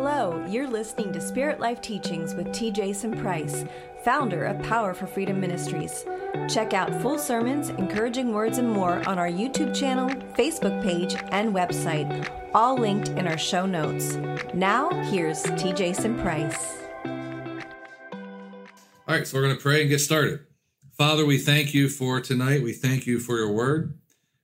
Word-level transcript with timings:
Hello, 0.00 0.46
you're 0.48 0.68
listening 0.68 1.12
to 1.12 1.20
Spirit 1.20 1.58
Life 1.58 1.80
Teachings 1.80 2.36
with 2.36 2.52
T. 2.52 2.70
Jason 2.70 3.18
Price, 3.18 3.64
founder 4.04 4.44
of 4.44 4.62
Power 4.62 4.94
for 4.94 5.08
Freedom 5.08 5.40
Ministries. 5.40 6.06
Check 6.48 6.72
out 6.72 7.02
full 7.02 7.18
sermons, 7.18 7.70
encouraging 7.70 8.32
words, 8.32 8.58
and 8.58 8.70
more 8.70 9.02
on 9.08 9.18
our 9.18 9.26
YouTube 9.26 9.74
channel, 9.74 10.08
Facebook 10.34 10.80
page, 10.84 11.16
and 11.32 11.52
website, 11.52 12.30
all 12.54 12.76
linked 12.76 13.08
in 13.08 13.26
our 13.26 13.36
show 13.36 13.66
notes. 13.66 14.14
Now, 14.54 14.88
here's 15.10 15.42
T. 15.56 15.72
Jason 15.72 16.16
Price. 16.20 16.78
All 17.04 17.12
right, 19.08 19.26
so 19.26 19.36
we're 19.36 19.42
going 19.42 19.56
to 19.56 19.60
pray 19.60 19.80
and 19.80 19.90
get 19.90 19.98
started. 19.98 20.38
Father, 20.92 21.26
we 21.26 21.38
thank 21.38 21.74
you 21.74 21.88
for 21.88 22.20
tonight. 22.20 22.62
We 22.62 22.72
thank 22.72 23.08
you 23.08 23.18
for 23.18 23.36
your 23.36 23.50
word. 23.50 23.98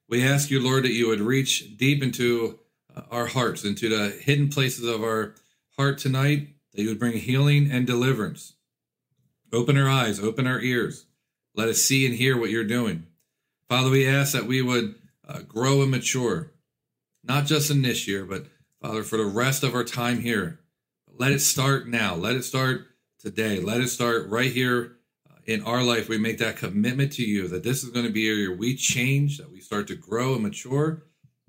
We 0.09 0.27
ask 0.27 0.51
you, 0.51 0.59
Lord, 0.59 0.83
that 0.83 0.95
you 0.95 1.07
would 1.07 1.21
reach 1.21 1.77
deep 1.77 2.03
into 2.03 2.59
our 3.13 3.27
hearts, 3.27 3.65
into 3.65 3.89
the 3.89 4.11
hidden 4.11 4.49
places 4.49 4.85
of 4.85 5.05
our 5.05 5.37
heart 5.77 5.99
tonight, 5.99 6.49
that 6.73 6.83
you 6.83 6.89
would 6.89 6.99
bring 6.99 7.19
healing 7.19 7.71
and 7.71 7.87
deliverance. 7.87 8.55
Open 9.53 9.77
our 9.77 9.89
eyes, 9.89 10.21
open 10.21 10.47
our 10.47 10.61
ears. 10.61 11.07
Let 11.55 11.69
us 11.69 11.79
see 11.79 12.07
and 12.07 12.15
hear 12.15 12.39
what 12.39 12.51
you're 12.51 12.65
doing. 12.65 13.07
Father, 13.69 13.91
we 13.91 14.07
ask 14.07 14.33
that 14.33 14.47
we 14.47 14.63
would 14.63 14.97
uh, 15.27 15.41
grow 15.41 15.83
and 15.83 15.91
mature, 15.91 16.53
not 17.23 17.47
just 17.47 17.71
in 17.71 17.83
this 17.83 18.07
year, 18.07 18.25
but 18.25 18.47
Father, 18.83 19.03
for 19.03 19.17
the 19.17 19.25
rest 19.25 19.63
of 19.63 19.75
our 19.75 19.85
time 19.85 20.21
here. 20.21 20.61
Let 21.17 21.33
it 21.33 21.41
start 21.41 21.89
now. 21.89 22.15
Let 22.15 22.35
it 22.35 22.43
start 22.43 22.89
today. 23.21 23.61
Let 23.61 23.81
it 23.81 23.89
start 23.89 24.29
right 24.29 24.53
here 24.53 24.97
uh, 25.31 25.37
in 25.47 25.63
our 25.63 25.83
life. 25.83 26.09
We 26.09 26.19
make 26.19 26.39
that 26.39 26.57
commitment 26.57 27.13
to 27.13 27.25
you 27.25 27.49
that 27.49 27.63
this 27.63 27.85
is 27.85 27.91
going 27.91 28.07
to 28.07 28.13
be 28.13 28.29
a 28.29 28.35
year 28.35 28.57
we 28.57 28.77
change, 28.77 29.39
that 29.39 29.51
we 29.51 29.61
start 29.61 29.87
to 29.89 29.95
grow 29.95 30.35
and 30.35 30.43
mature, 30.43 31.05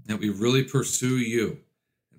that 0.06 0.20
we 0.20 0.30
really 0.30 0.64
pursue 0.64 1.18
you. 1.18 1.60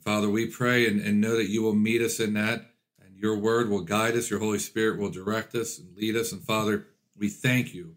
And 0.07 0.15
Father, 0.15 0.31
we 0.31 0.47
pray 0.47 0.87
and, 0.87 1.01
and 1.01 1.21
know 1.21 1.37
that 1.37 1.49
you 1.49 1.63
will 1.63 1.75
meet 1.75 2.01
us 2.01 2.21
in 2.21 2.35
that, 2.35 2.71
and 3.05 3.17
your 3.17 3.37
word 3.37 3.69
will 3.69 3.81
guide 3.81 4.15
us, 4.15 4.31
your 4.31 4.39
Holy 4.39 4.59
Spirit 4.59 5.01
will 5.01 5.11
direct 5.11 5.55
us 5.55 5.79
and 5.79 5.97
lead 5.97 6.17
us. 6.17 6.31
And 6.33 6.43
Father, 6.43 6.87
we 7.17 7.29
thank 7.29 7.75
you 7.75 7.97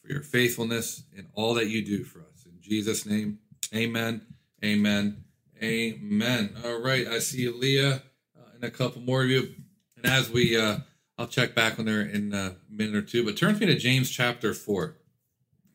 for 0.00 0.10
your 0.10 0.22
faithfulness 0.22 1.04
in 1.14 1.26
all 1.34 1.54
that 1.54 1.68
you 1.68 1.84
do 1.84 2.04
for 2.04 2.20
us. 2.20 2.46
In 2.46 2.58
Jesus' 2.60 3.04
name, 3.04 3.38
amen, 3.74 4.22
amen, 4.64 5.24
amen. 5.62 6.56
All 6.64 6.80
right, 6.80 7.06
I 7.06 7.18
see 7.18 7.48
Leah 7.48 7.96
uh, 8.36 8.54
and 8.54 8.64
a 8.64 8.70
couple 8.70 9.02
more 9.02 9.22
of 9.22 9.28
you. 9.28 9.54
And 9.96 10.06
as 10.06 10.30
we, 10.30 10.56
uh, 10.56 10.78
I'll 11.18 11.26
check 11.26 11.54
back 11.54 11.78
on 11.78 11.84
there 11.84 12.00
in 12.00 12.32
a 12.32 12.56
minute 12.70 12.94
or 12.94 13.02
two, 13.02 13.24
but 13.24 13.36
turn 13.36 13.58
me 13.58 13.66
to 13.66 13.76
James 13.76 14.10
chapter 14.10 14.54
4. 14.54 14.96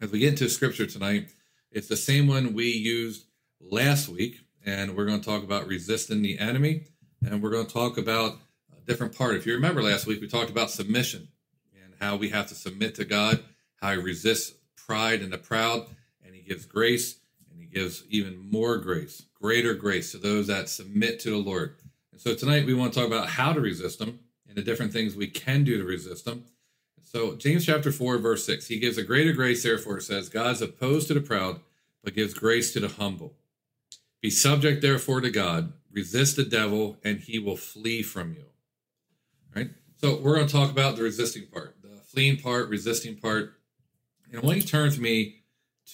As 0.02 0.12
we 0.12 0.20
get 0.20 0.30
into 0.30 0.50
scripture 0.50 0.88
tonight, 0.88 1.30
it's 1.72 1.88
the 1.88 1.98
same 1.98 2.28
one 2.28 2.54
we 2.54 2.66
used 2.66 3.26
last 3.62 4.10
week, 4.10 4.47
and 4.68 4.98
we're 4.98 5.06
going 5.06 5.22
to 5.22 5.26
talk 5.26 5.44
about 5.44 5.66
resisting 5.66 6.22
the 6.22 6.38
enemy, 6.38 6.84
and 7.26 7.42
we're 7.42 7.50
going 7.50 7.66
to 7.66 7.74
talk 7.74 7.98
about 7.98 8.34
a 8.78 8.82
different 8.86 9.18
part. 9.18 9.36
If 9.36 9.48
you 9.48 9.54
remember 9.54 9.82
last 9.82 10.06
week, 10.06 10.20
we 10.20 10.28
talked 10.28 10.50
about 10.50 10.70
submission 10.70 11.30
and 11.74 11.94
how 12.02 12.18
we 12.18 12.30
have 12.30 12.48
to 12.48 12.56
submit 12.56 12.94
to 12.96 13.06
God, 13.06 13.40
how 13.82 13.94
He 13.94 13.98
resists 13.98 14.56
pride 14.76 15.22
and 15.22 15.32
the 15.32 15.38
proud, 15.38 15.88
and 16.24 16.36
He 16.36 16.42
gives 16.42 16.66
grace, 16.66 17.20
and 17.50 17.62
He 17.62 17.66
gives 17.66 18.04
even 18.10 18.52
more 18.52 18.78
grace, 18.78 19.24
greater 19.34 19.74
grace 19.74 20.12
to 20.12 20.18
those 20.18 20.48
that 20.48 20.68
submit 20.68 21.22
to 21.22 21.30
the 21.30 21.38
Lord. 21.38 21.78
And 22.12 22.20
so 22.20 22.36
tonight 22.36 22.66
we 22.66 22.74
want 22.74 22.92
to 22.92 23.00
talk 23.00 23.08
about 23.08 23.30
how 23.30 23.54
to 23.54 23.62
resist 23.62 24.00
them 24.00 24.20
and 24.50 24.58
the 24.58 24.62
different 24.62 24.92
things 24.92 25.16
we 25.16 25.28
can 25.28 25.64
do 25.64 25.78
to 25.78 25.86
resist 25.86 26.26
them. 26.26 26.44
So 27.04 27.38
James 27.38 27.66
chapter 27.66 27.94
4, 27.94 28.18
verse 28.18 28.46
6, 28.46 28.68
he 28.68 28.80
gives 28.80 28.98
a 28.98 29.04
greater 29.04 29.32
grace, 29.32 29.64
therefore, 29.64 30.02
says, 30.02 30.28
God's 30.28 30.62
opposed 30.62 31.08
to 31.08 31.14
the 31.14 31.22
proud, 31.22 31.62
but 32.04 32.16
gives 32.16 32.34
grace 32.34 32.74
to 32.74 32.82
the 32.82 32.90
humble. 32.90 33.34
Be 34.22 34.30
subject, 34.30 34.82
therefore, 34.82 35.22
to 35.22 35.30
God, 35.30 35.74
resist 35.92 36.36
the 36.36 36.44
devil, 36.44 36.98
and 37.04 37.20
he 37.20 37.40
will 37.40 37.58
flee 37.58 38.02
from 38.02 38.34
you. 38.34 38.46
Right? 39.56 39.70
So 39.98 40.18
we're 40.18 40.36
going 40.36 40.48
to 40.48 40.54
talk 40.54 40.72
about 40.72 40.96
the 40.96 41.04
resisting 41.04 41.48
part, 41.48 41.76
the 41.82 41.90
fleeing 42.06 42.38
part, 42.38 42.70
resisting 42.70 43.16
part. 43.16 43.54
And 44.30 44.42
I 44.42 44.46
want 44.46 44.58
you 44.58 44.64
turn 44.64 44.86
with 44.86 45.00
me 45.00 45.44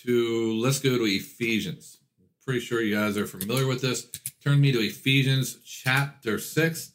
to, 0.04 0.54
let's 0.54 0.80
go 0.80 0.98
to 0.98 1.04
Ephesians. 1.04 2.00
I'm 2.20 2.28
pretty 2.44 2.60
sure 2.60 2.82
you 2.82 2.96
guys 2.96 3.18
are 3.18 3.28
familiar 3.28 3.68
with 3.68 3.82
this. 3.82 4.08
Turn 4.44 4.60
me 4.60 4.72
to 4.72 4.80
Ephesians 4.80 5.58
chapter 5.64 6.40
6. 6.40 6.92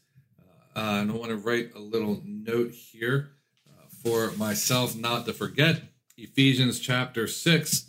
Uh, 0.76 0.80
and 0.80 1.10
I 1.10 1.14
want 1.14 1.30
to 1.30 1.36
write 1.36 1.74
a 1.74 1.80
little 1.80 2.20
note 2.24 2.72
here 2.72 3.30
uh, 3.68 3.86
for 4.02 4.32
myself 4.36 4.94
not 4.94 5.26
to 5.26 5.32
forget. 5.32 5.82
Ephesians 6.16 6.78
chapter 6.78 7.26
6, 7.26 7.87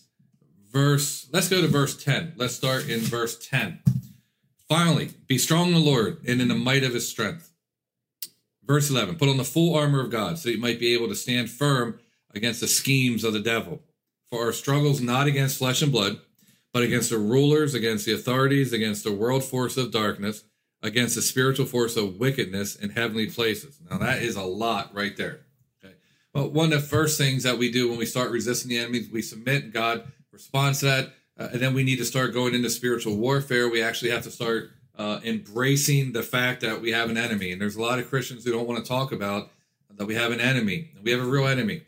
verse, 0.72 1.28
let's 1.31 1.50
go 1.50 1.62
to 1.62 1.68
verse 1.68 2.02
10. 2.02 2.34
Let's 2.38 2.56
start 2.56 2.90
in 2.90 3.00
verse 3.00 3.38
10. 3.47 3.81
Finally, 4.68 5.12
be 5.28 5.38
strong 5.38 5.69
in 5.69 5.74
the 5.74 5.80
Lord 5.80 6.24
and 6.28 6.41
in 6.41 6.47
the 6.47 6.56
might 6.56 6.84
of 6.84 6.94
his 6.94 7.09
strength. 7.09 7.52
Verse 8.63 8.90
11, 8.90 9.16
put 9.16 9.29
on 9.29 9.38
the 9.38 9.44
full 9.44 9.75
armor 9.75 10.00
of 10.00 10.12
God 10.12 10.38
so 10.38 10.50
you 10.50 10.59
might 10.59 10.79
be 10.79 10.94
able 10.94 11.08
to 11.08 11.16
stand 11.16 11.50
firm 11.50 12.00
against 12.35 12.62
the 12.62 12.68
schemes 12.68 13.24
of 13.24 13.34
the 13.34 13.40
devil. 13.40 13.81
For 14.29 14.46
our 14.46 14.53
struggles 14.53 15.02
not 15.02 15.25
against 15.25 15.58
flesh 15.58 15.81
and 15.81 15.91
blood, 15.91 16.19
but 16.72 16.84
against 16.84 17.09
the 17.09 17.18
rulers, 17.18 17.74
against 17.74 18.06
the 18.06 18.13
authorities, 18.13 18.72
against 18.72 19.03
the 19.03 19.12
world 19.12 19.44
force 19.44 19.75
of 19.75 19.91
darkness, 19.91 20.44
against 20.84 21.16
the 21.16 21.24
spiritual 21.24 21.66
force 21.66 21.97
of 21.97 22.18
wickedness 22.18 22.75
in 22.75 22.91
heavenly 22.91 23.25
places. 23.25 23.79
Now, 23.90 23.97
that 23.97 24.22
is 24.22 24.35
a 24.35 24.44
lot 24.44 24.94
right 24.94 25.18
there. 25.18 25.41
Okay. 25.84 25.96
One 26.31 26.72
of 26.72 26.79
the 26.79 26.88
first 26.88 27.18
things 27.18 27.41
that 27.41 27.58
we 27.58 27.72
do 27.72 27.90
when 27.90 27.97
we 27.97 28.06
start 28.06 28.29
resisting 28.29 28.69
the 28.69 28.78
enemy, 28.78 29.08
we 29.12 29.24
submit, 29.24 29.74
God 29.74 30.12
responds 30.40 30.80
to 30.80 30.86
that. 30.86 31.14
Uh, 31.38 31.50
and 31.52 31.62
then 31.62 31.74
we 31.74 31.84
need 31.84 31.98
to 31.98 32.06
start 32.06 32.34
going 32.34 32.56
into 32.56 32.70
spiritual 32.70 33.16
warfare. 33.16 33.70
We 33.70 33.82
actually 33.82 34.12
have 34.12 34.24
to 34.24 34.32
start 34.32 34.72
uh, 34.98 35.20
embracing 35.24 36.14
the 36.14 36.24
fact 36.24 36.62
that 36.62 36.82
we 36.82 36.92
have 36.92 37.10
an 37.10 37.18
enemy. 37.18 37.52
And 37.52 37.62
there's 37.62 37.76
a 37.76 37.82
lot 37.82 38.00
of 38.00 38.10
Christians 38.10 38.44
who 38.44 38.52
don't 38.52 38.68
want 38.68 38.84
to 38.84 38.88
talk 38.88 39.12
about 39.12 39.50
that 39.96 40.06
we 40.06 40.16
have 40.16 40.32
an 40.32 40.40
enemy. 40.40 40.92
We 41.04 41.12
have 41.12 41.22
a 41.22 41.26
real 41.26 41.48
enemy. 41.48 41.84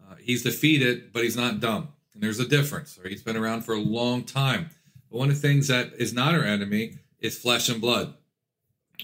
Uh, 0.00 0.14
he's 0.20 0.42
defeated, 0.42 1.12
but 1.12 1.24
he's 1.24 1.36
not 1.36 1.60
dumb. 1.60 1.88
And 2.14 2.22
there's 2.22 2.40
a 2.40 2.46
difference. 2.46 2.98
Right? 3.02 3.10
He's 3.10 3.22
been 3.22 3.36
around 3.36 3.62
for 3.62 3.74
a 3.74 3.80
long 3.80 4.24
time. 4.24 4.70
But 5.10 5.18
one 5.18 5.30
of 5.30 5.40
the 5.40 5.48
things 5.48 5.68
that 5.68 5.92
is 5.98 6.12
not 6.12 6.34
our 6.34 6.44
enemy 6.44 6.98
is 7.20 7.38
flesh 7.38 7.68
and 7.68 7.80
blood. 7.80 8.14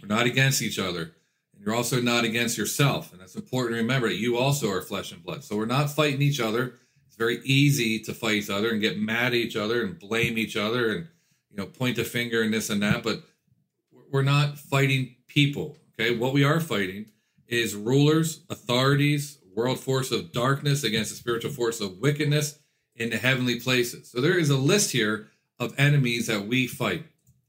We're 0.01 0.15
not 0.15 0.27
against 0.27 0.63
each 0.63 0.79
other. 0.79 1.13
And 1.55 1.65
you're 1.65 1.75
also 1.75 2.01
not 2.01 2.25
against 2.25 2.57
yourself. 2.57 3.13
And 3.13 3.21
that's 3.21 3.37
important 3.37 3.75
to 3.75 3.83
remember 3.83 4.09
that 4.09 4.17
you 4.17 4.37
also 4.37 4.71
are 4.71 4.81
flesh 4.81 5.13
and 5.13 5.23
blood. 5.23 5.45
So 5.45 5.57
we're 5.57 5.67
not 5.67 5.91
fighting 5.91 6.23
each 6.23 6.41
other. 6.41 6.75
It's 7.13 7.19
very 7.19 7.43
easy 7.45 7.99
to 8.05 8.15
fight 8.15 8.37
each 8.37 8.49
other 8.49 8.71
and 8.71 8.81
get 8.81 8.99
mad 8.99 9.27
at 9.27 9.35
each 9.35 9.55
other 9.55 9.83
and 9.83 9.99
blame 9.99 10.39
each 10.39 10.57
other 10.57 10.91
and 10.93 11.09
you 11.51 11.59
know 11.59 11.67
point 11.67 11.99
a 11.99 12.05
finger 12.05 12.41
and 12.41 12.55
this 12.55 12.71
and 12.71 12.83
that. 12.83 13.03
But 13.03 13.21
we're 14.11 14.23
not 14.23 14.57
fighting 14.57 15.17
people. 15.27 15.77
Okay. 15.93 16.17
What 16.17 16.33
we 16.33 16.43
are 16.43 16.59
fighting 16.59 17.05
is 17.47 17.75
rulers, 17.75 18.41
authorities, 18.49 19.37
world 19.55 19.79
force 19.79 20.11
of 20.11 20.33
darkness 20.33 20.85
against 20.85 21.11
the 21.11 21.17
spiritual 21.17 21.51
force 21.51 21.83
of 21.83 21.99
wickedness 21.99 22.59
in 22.97 23.11
the 23.11 23.19
heavenly 23.19 23.61
places. 23.61 24.11
So 24.11 24.23
there 24.23 24.39
is 24.39 24.49
a 24.49 24.57
list 24.57 24.93
here 24.93 25.29
of 25.61 25.79
enemies 25.79 26.29
that 26.29 26.47
we 26.47 26.67
fight. 26.67 27.05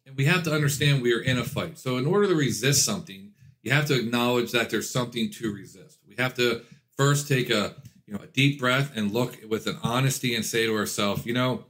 And 0.05 0.17
we 0.17 0.25
have 0.25 0.43
to 0.43 0.53
understand 0.53 1.01
we 1.01 1.13
are 1.13 1.21
in 1.21 1.37
a 1.37 1.45
fight. 1.45 1.79
So 1.79 1.95
in 1.95 2.05
order 2.05 2.27
to 2.27 2.35
resist 2.35 2.83
something, 2.83 3.31
you 3.61 3.71
have 3.71 3.85
to 3.85 3.97
acknowledge 3.97 4.51
that 4.51 4.69
there's 4.69 4.89
something 4.89 5.31
to 5.31 5.53
resist. 5.53 5.99
We 6.05 6.15
have 6.17 6.33
to 6.33 6.63
first 6.97 7.29
take 7.29 7.49
a 7.49 7.75
you 8.05 8.13
know 8.13 8.21
a 8.21 8.27
deep 8.27 8.59
breath 8.59 8.91
and 8.95 9.11
look 9.11 9.39
with 9.49 9.67
an 9.67 9.77
honesty 9.83 10.35
and 10.35 10.45
say 10.45 10.65
to 10.65 10.75
ourselves, 10.75 11.25
you 11.25 11.33
know, 11.33 11.65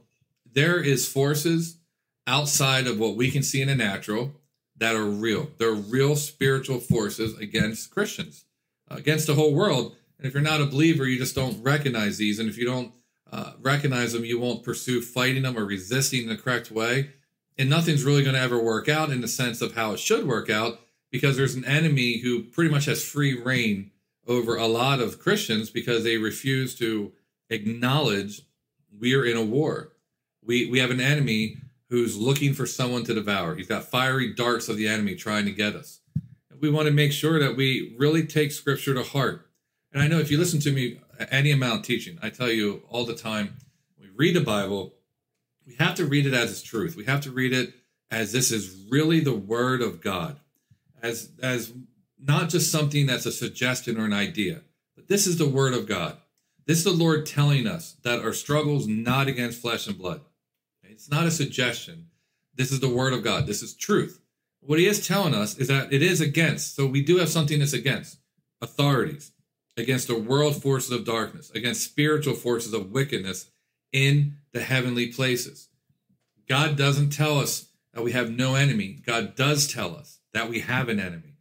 there 0.52 0.80
is 0.80 1.08
forces 1.08 1.78
outside 2.26 2.86
of 2.86 2.98
what 2.98 3.16
we 3.16 3.30
can 3.30 3.42
see 3.42 3.60
in 3.60 3.68
the 3.68 3.74
natural 3.74 4.34
that 4.76 4.94
are 4.94 5.04
real. 5.04 5.48
They're 5.58 5.72
real 5.72 6.16
spiritual 6.16 6.80
forces 6.80 7.38
against 7.38 7.90
Christians, 7.90 8.44
against 8.88 9.26
the 9.26 9.34
whole 9.34 9.54
world. 9.54 9.94
And 10.18 10.26
if 10.26 10.34
you're 10.34 10.42
not 10.42 10.60
a 10.60 10.66
believer, 10.66 11.06
you 11.06 11.18
just 11.18 11.34
don't 11.34 11.62
recognize 11.62 12.18
these. 12.18 12.38
And 12.38 12.48
if 12.48 12.58
you 12.58 12.64
don't 12.64 12.92
uh, 13.30 13.52
recognize 13.60 14.12
them, 14.12 14.24
you 14.24 14.40
won't 14.40 14.64
pursue 14.64 15.00
fighting 15.00 15.42
them 15.42 15.56
or 15.56 15.64
resisting 15.64 16.24
in 16.24 16.28
the 16.28 16.36
correct 16.36 16.70
way. 16.70 17.10
And 17.56 17.70
nothing's 17.70 18.04
really 18.04 18.22
going 18.22 18.34
to 18.34 18.40
ever 18.40 18.60
work 18.60 18.88
out 18.88 19.10
in 19.10 19.20
the 19.20 19.28
sense 19.28 19.60
of 19.60 19.74
how 19.74 19.92
it 19.92 20.00
should 20.00 20.26
work 20.26 20.50
out 20.50 20.80
because 21.12 21.36
there's 21.36 21.54
an 21.54 21.64
enemy 21.64 22.18
who 22.18 22.42
pretty 22.42 22.70
much 22.70 22.86
has 22.86 23.04
free 23.04 23.40
reign 23.40 23.92
over 24.26 24.56
a 24.56 24.66
lot 24.66 25.00
of 25.00 25.18
Christians 25.18 25.70
because 25.70 26.04
they 26.04 26.16
refuse 26.16 26.74
to 26.76 27.12
acknowledge 27.50 28.42
we 28.98 29.14
are 29.14 29.24
in 29.24 29.36
a 29.36 29.44
war. 29.44 29.92
We, 30.42 30.70
we 30.70 30.78
have 30.78 30.90
an 30.90 31.00
enemy 31.00 31.58
who's 31.88 32.16
looking 32.16 32.54
for 32.54 32.66
someone 32.66 33.04
to 33.04 33.14
devour. 33.14 33.54
He's 33.54 33.66
got 33.66 33.84
fiery 33.84 34.34
darts 34.34 34.68
of 34.68 34.76
the 34.76 34.88
enemy 34.88 35.14
trying 35.14 35.44
to 35.44 35.52
get 35.52 35.74
us. 35.74 36.00
We 36.60 36.70
want 36.70 36.86
to 36.86 36.92
make 36.92 37.12
sure 37.12 37.38
that 37.38 37.56
we 37.56 37.94
really 37.98 38.26
take 38.26 38.52
scripture 38.52 38.94
to 38.94 39.02
heart. 39.02 39.50
And 39.92 40.02
I 40.02 40.08
know 40.08 40.18
if 40.18 40.30
you 40.30 40.38
listen 40.38 40.60
to 40.60 40.72
me 40.72 41.00
any 41.30 41.50
amount 41.50 41.80
of 41.80 41.86
teaching, 41.86 42.18
I 42.22 42.30
tell 42.30 42.50
you 42.50 42.82
all 42.88 43.04
the 43.04 43.14
time, 43.14 43.56
we 44.00 44.08
read 44.16 44.34
the 44.34 44.40
Bible, 44.40 44.94
we 45.66 45.74
have 45.76 45.94
to 45.96 46.06
read 46.06 46.26
it 46.26 46.34
as 46.34 46.50
its 46.50 46.62
truth. 46.62 46.96
We 46.96 47.04
have 47.04 47.20
to 47.22 47.30
read 47.30 47.52
it 47.52 47.74
as 48.10 48.32
this 48.32 48.50
is 48.50 48.86
really 48.90 49.20
the 49.20 49.34
word 49.34 49.82
of 49.82 50.00
God, 50.00 50.38
as 51.02 51.30
as 51.42 51.72
not 52.26 52.48
just 52.48 52.72
something 52.72 53.06
that's 53.06 53.26
a 53.26 53.32
suggestion 53.32 53.98
or 53.98 54.04
an 54.04 54.12
idea, 54.12 54.62
but 54.96 55.08
this 55.08 55.26
is 55.26 55.38
the 55.38 55.48
word 55.48 55.74
of 55.74 55.86
God. 55.86 56.16
This 56.66 56.78
is 56.78 56.84
the 56.84 56.90
Lord 56.90 57.26
telling 57.26 57.66
us 57.66 57.96
that 58.02 58.20
our 58.20 58.32
struggles 58.32 58.86
not 58.86 59.28
against 59.28 59.60
flesh 59.60 59.86
and 59.86 59.98
blood. 59.98 60.22
It's 60.82 61.10
not 61.10 61.26
a 61.26 61.30
suggestion. 61.30 62.06
This 62.54 62.72
is 62.72 62.80
the 62.80 62.88
word 62.88 63.12
of 63.12 63.22
God. 63.22 63.46
This 63.46 63.62
is 63.62 63.74
truth. 63.74 64.20
What 64.60 64.78
he 64.78 64.86
is 64.86 65.06
telling 65.06 65.34
us 65.34 65.58
is 65.58 65.68
that 65.68 65.92
it 65.92 66.02
is 66.02 66.20
against. 66.20 66.74
So 66.74 66.86
we 66.86 67.02
do 67.02 67.18
have 67.18 67.28
something 67.28 67.58
that's 67.58 67.74
against 67.74 68.18
authorities, 68.62 69.32
against 69.76 70.06
the 70.06 70.18
world 70.18 70.62
forces 70.62 70.92
of 70.92 71.04
darkness, 71.04 71.50
against 71.50 71.84
spiritual 71.84 72.34
forces 72.34 72.72
of 72.72 72.90
wickedness 72.92 73.50
in 73.92 74.36
the 74.52 74.60
heavenly 74.60 75.08
places. 75.08 75.68
God 76.48 76.76
doesn't 76.76 77.10
tell 77.10 77.38
us 77.38 77.68
that 77.92 78.04
we 78.04 78.12
have 78.12 78.30
no 78.30 78.54
enemy. 78.54 79.00
God 79.04 79.34
does 79.34 79.66
tell 79.70 79.94
us 79.94 80.20
that 80.32 80.48
we 80.48 80.60
have 80.60 80.88
an 80.88 81.00
enemy, 81.00 81.33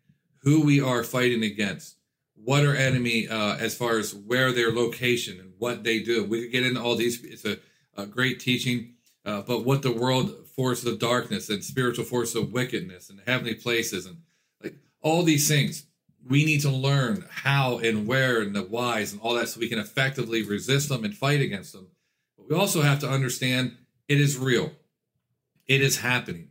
who 0.43 0.61
we 0.61 0.79
are 0.81 1.03
fighting 1.03 1.43
against, 1.43 1.97
what 2.35 2.65
our 2.65 2.75
enemy, 2.75 3.27
uh, 3.27 3.55
as 3.57 3.75
far 3.75 3.97
as 3.97 4.13
where 4.13 4.51
their 4.51 4.71
location 4.71 5.39
and 5.39 5.53
what 5.57 5.83
they 5.83 6.01
do. 6.01 6.23
We 6.23 6.43
could 6.43 6.51
get 6.51 6.65
into 6.65 6.81
all 6.81 6.95
these. 6.95 7.23
It's 7.23 7.45
a, 7.45 7.59
a 7.95 8.05
great 8.05 8.39
teaching, 8.39 8.93
uh, 9.25 9.41
but 9.41 9.65
what 9.65 9.81
the 9.81 9.91
world 9.91 10.47
forces 10.55 10.85
of 10.85 10.99
darkness 10.99 11.49
and 11.49 11.63
spiritual 11.63 12.05
forces 12.05 12.35
of 12.35 12.51
wickedness 12.51 13.09
and 13.09 13.21
heavenly 13.25 13.55
places 13.55 14.05
and 14.05 14.17
like 14.61 14.75
all 15.01 15.23
these 15.23 15.47
things. 15.47 15.85
We 16.25 16.45
need 16.45 16.61
to 16.61 16.69
learn 16.69 17.25
how 17.29 17.79
and 17.79 18.07
where 18.07 18.41
and 18.41 18.55
the 18.55 18.61
whys 18.61 19.11
and 19.11 19.21
all 19.21 19.33
that 19.33 19.49
so 19.49 19.59
we 19.59 19.67
can 19.67 19.79
effectively 19.79 20.41
resist 20.41 20.87
them 20.87 21.03
and 21.03 21.13
fight 21.13 21.41
against 21.41 21.73
them. 21.73 21.87
But 22.37 22.49
we 22.49 22.55
also 22.55 22.81
have 22.81 22.99
to 22.99 23.09
understand 23.09 23.75
it 24.07 24.21
is 24.21 24.37
real. 24.37 24.71
It 25.67 25.81
is 25.81 25.97
happening. 25.97 26.49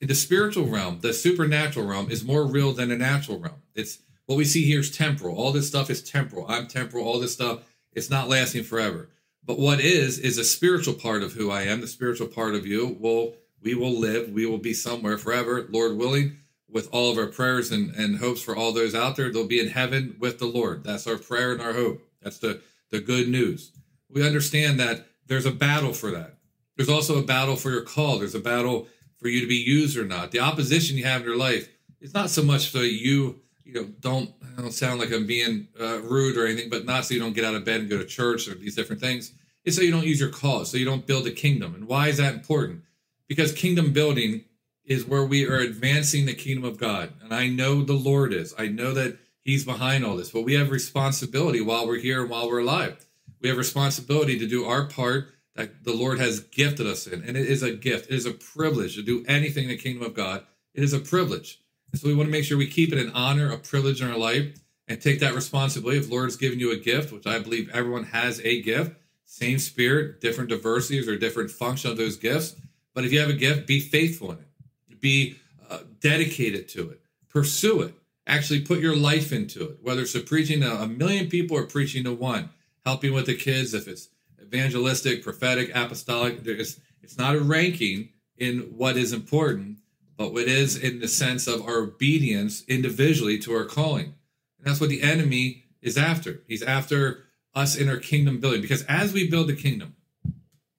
In 0.00 0.08
the 0.08 0.14
spiritual 0.14 0.66
realm, 0.66 1.00
the 1.00 1.12
supernatural 1.12 1.86
realm 1.86 2.10
is 2.10 2.24
more 2.24 2.46
real 2.46 2.72
than 2.72 2.88
the 2.88 2.96
natural 2.96 3.38
realm. 3.38 3.62
It's 3.74 3.98
what 4.26 4.36
we 4.36 4.44
see 4.44 4.64
here 4.64 4.80
is 4.80 4.90
temporal. 4.90 5.36
All 5.36 5.52
this 5.52 5.68
stuff 5.68 5.90
is 5.90 6.02
temporal. 6.02 6.46
I'm 6.48 6.68
temporal. 6.68 7.04
All 7.04 7.20
this 7.20 7.34
stuff, 7.34 7.64
it's 7.92 8.08
not 8.10 8.28
lasting 8.28 8.64
forever. 8.64 9.10
But 9.44 9.58
what 9.58 9.80
is, 9.80 10.18
is 10.18 10.38
a 10.38 10.44
spiritual 10.44 10.94
part 10.94 11.22
of 11.22 11.32
who 11.32 11.50
I 11.50 11.62
am, 11.62 11.80
the 11.80 11.86
spiritual 11.86 12.28
part 12.28 12.54
of 12.54 12.66
you 12.66 12.96
will 13.00 13.34
we 13.62 13.74
will 13.74 13.92
live, 13.92 14.30
we 14.30 14.46
will 14.46 14.58
be 14.58 14.72
somewhere 14.72 15.18
forever, 15.18 15.66
Lord 15.70 15.98
willing, 15.98 16.38
with 16.68 16.88
all 16.92 17.10
of 17.12 17.18
our 17.18 17.26
prayers 17.26 17.70
and, 17.70 17.94
and 17.94 18.18
hopes 18.18 18.40
for 18.40 18.56
all 18.56 18.72
those 18.72 18.94
out 18.94 19.16
there. 19.16 19.30
They'll 19.30 19.46
be 19.46 19.60
in 19.60 19.68
heaven 19.68 20.16
with 20.18 20.38
the 20.38 20.46
Lord. 20.46 20.84
That's 20.84 21.06
our 21.06 21.18
prayer 21.18 21.52
and 21.52 21.60
our 21.60 21.74
hope. 21.74 22.02
That's 22.22 22.38
the, 22.38 22.62
the 22.90 23.00
good 23.00 23.28
news. 23.28 23.72
We 24.08 24.26
understand 24.26 24.80
that 24.80 25.06
there's 25.26 25.46
a 25.46 25.50
battle 25.50 25.92
for 25.92 26.10
that. 26.12 26.36
There's 26.76 26.88
also 26.88 27.18
a 27.18 27.22
battle 27.22 27.56
for 27.56 27.70
your 27.70 27.82
call. 27.82 28.18
There's 28.18 28.34
a 28.34 28.40
battle 28.40 28.86
for 29.20 29.28
you 29.28 29.40
to 29.40 29.46
be 29.46 29.56
used 29.56 29.96
or 29.96 30.04
not. 30.04 30.30
The 30.30 30.40
opposition 30.40 30.96
you 30.96 31.04
have 31.04 31.20
in 31.20 31.26
your 31.26 31.36
life 31.36 31.68
is 32.00 32.14
not 32.14 32.30
so 32.30 32.42
much 32.42 32.70
so 32.70 32.80
you, 32.80 33.40
you 33.64 33.74
know, 33.74 33.84
don't, 34.00 34.30
I 34.56 34.60
don't 34.62 34.72
sound 34.72 35.00
like 35.00 35.12
I'm 35.12 35.26
being 35.26 35.68
uh, 35.78 36.00
rude 36.00 36.36
or 36.36 36.46
anything, 36.46 36.70
but 36.70 36.84
not 36.84 37.04
so 37.04 37.14
you 37.14 37.20
don't 37.20 37.34
get 37.34 37.44
out 37.44 37.54
of 37.54 37.64
bed 37.64 37.82
and 37.82 37.90
go 37.90 37.98
to 37.98 38.06
church 38.06 38.48
or 38.48 38.54
these 38.54 38.74
different 38.74 39.00
things. 39.00 39.32
It's 39.64 39.76
so 39.76 39.82
you 39.82 39.90
don't 39.90 40.06
use 40.06 40.20
your 40.20 40.30
cause, 40.30 40.70
so 40.70 40.78
you 40.78 40.86
don't 40.86 41.06
build 41.06 41.26
a 41.26 41.30
kingdom. 41.30 41.74
And 41.74 41.86
why 41.86 42.08
is 42.08 42.16
that 42.16 42.34
important? 42.34 42.82
because 43.30 43.52
kingdom 43.52 43.92
building 43.92 44.44
is 44.84 45.06
where 45.06 45.24
we 45.24 45.46
are 45.46 45.58
advancing 45.58 46.26
the 46.26 46.34
kingdom 46.34 46.64
of 46.64 46.78
God. 46.78 47.12
And 47.22 47.32
I 47.32 47.46
know 47.46 47.84
the 47.84 47.92
Lord 47.92 48.32
is. 48.32 48.52
I 48.58 48.66
know 48.66 48.92
that 48.92 49.18
He's 49.44 49.64
behind 49.64 50.04
all 50.04 50.16
this, 50.16 50.30
but 50.30 50.42
we 50.42 50.54
have 50.54 50.72
responsibility 50.72 51.60
while 51.60 51.86
we're 51.86 52.00
here 52.00 52.22
and 52.22 52.28
while 52.28 52.48
we're 52.48 52.58
alive. 52.58 53.06
We 53.40 53.48
have 53.48 53.56
responsibility 53.56 54.36
to 54.36 54.48
do 54.48 54.64
our 54.64 54.86
part 54.86 55.28
that 55.56 55.84
the 55.84 55.92
Lord 55.92 56.18
has 56.18 56.40
gifted 56.40 56.86
us 56.86 57.06
in. 57.06 57.22
And 57.22 57.36
it 57.36 57.46
is 57.46 57.62
a 57.62 57.72
gift, 57.72 58.10
it 58.10 58.14
is 58.14 58.26
a 58.26 58.32
privilege 58.32 58.94
to 58.94 59.02
do 59.02 59.24
anything 59.26 59.64
in 59.64 59.70
the 59.70 59.76
kingdom 59.76 60.04
of 60.04 60.14
God. 60.14 60.44
It 60.74 60.82
is 60.82 60.92
a 60.92 61.00
privilege. 61.00 61.60
And 61.92 62.00
so 62.00 62.08
we 62.08 62.14
want 62.14 62.28
to 62.28 62.32
make 62.32 62.44
sure 62.44 62.56
we 62.56 62.66
keep 62.66 62.92
it 62.92 63.04
an 63.04 63.12
honor, 63.14 63.50
a 63.50 63.58
privilege 63.58 64.00
in 64.00 64.10
our 64.10 64.18
life, 64.18 64.60
and 64.86 65.00
take 65.00 65.20
that 65.20 65.34
responsibility. 65.34 65.98
If 65.98 66.10
Lord 66.10 66.26
has 66.26 66.36
given 66.36 66.60
you 66.60 66.72
a 66.72 66.76
gift, 66.76 67.12
which 67.12 67.26
I 67.26 67.38
believe 67.38 67.70
everyone 67.70 68.04
has 68.04 68.40
a 68.40 68.62
gift, 68.62 68.92
same 69.24 69.58
spirit, 69.58 70.20
different 70.20 70.50
diversities 70.50 71.08
or 71.08 71.16
different 71.16 71.50
function 71.50 71.90
of 71.90 71.96
those 71.96 72.16
gifts 72.16 72.56
but 72.94 73.04
if 73.04 73.12
you 73.12 73.20
have 73.20 73.30
a 73.30 73.34
gift, 73.34 73.66
be 73.66 73.80
faithful 73.80 74.32
in 74.32 74.38
it, 74.38 75.00
be 75.00 75.36
uh, 75.68 75.80
dedicated 76.00 76.68
to 76.70 76.90
it, 76.90 77.00
pursue 77.28 77.82
it, 77.82 77.94
actually 78.26 78.60
put 78.60 78.80
your 78.80 78.96
life 78.96 79.32
into 79.32 79.64
it, 79.64 79.78
whether 79.82 80.02
it's 80.02 80.18
preaching 80.20 80.60
to 80.60 80.82
a 80.82 80.86
million 80.86 81.28
people 81.28 81.56
or 81.56 81.64
preaching 81.64 82.04
to 82.04 82.12
one, 82.12 82.50
helping 82.84 83.12
with 83.12 83.26
the 83.26 83.34
kids, 83.34 83.74
if 83.74 83.86
it's 83.86 84.08
evangelistic, 84.52 85.22
prophetic, 85.22 85.70
apostolic, 85.74 86.40
it's, 86.44 86.80
it's 87.02 87.18
not 87.18 87.36
a 87.36 87.40
ranking 87.40 88.10
in 88.36 88.60
what 88.76 88.96
is 88.96 89.12
important, 89.12 89.78
but 90.16 90.32
what 90.32 90.44
is 90.44 90.76
in 90.76 91.00
the 91.00 91.08
sense 91.08 91.46
of 91.46 91.62
our 91.62 91.78
obedience 91.78 92.64
individually 92.66 93.38
to 93.38 93.54
our 93.54 93.64
calling. 93.64 94.14
And 94.58 94.66
that's 94.66 94.80
what 94.80 94.90
the 94.90 95.02
enemy 95.02 95.64
is 95.80 95.96
after. 95.96 96.42
He's 96.48 96.62
after 96.62 97.24
us 97.54 97.76
in 97.76 97.88
our 97.88 97.96
kingdom 97.96 98.40
building 98.40 98.60
because 98.60 98.82
as 98.84 99.12
we 99.12 99.28
build 99.28 99.48
the 99.48 99.56
kingdom 99.56 99.96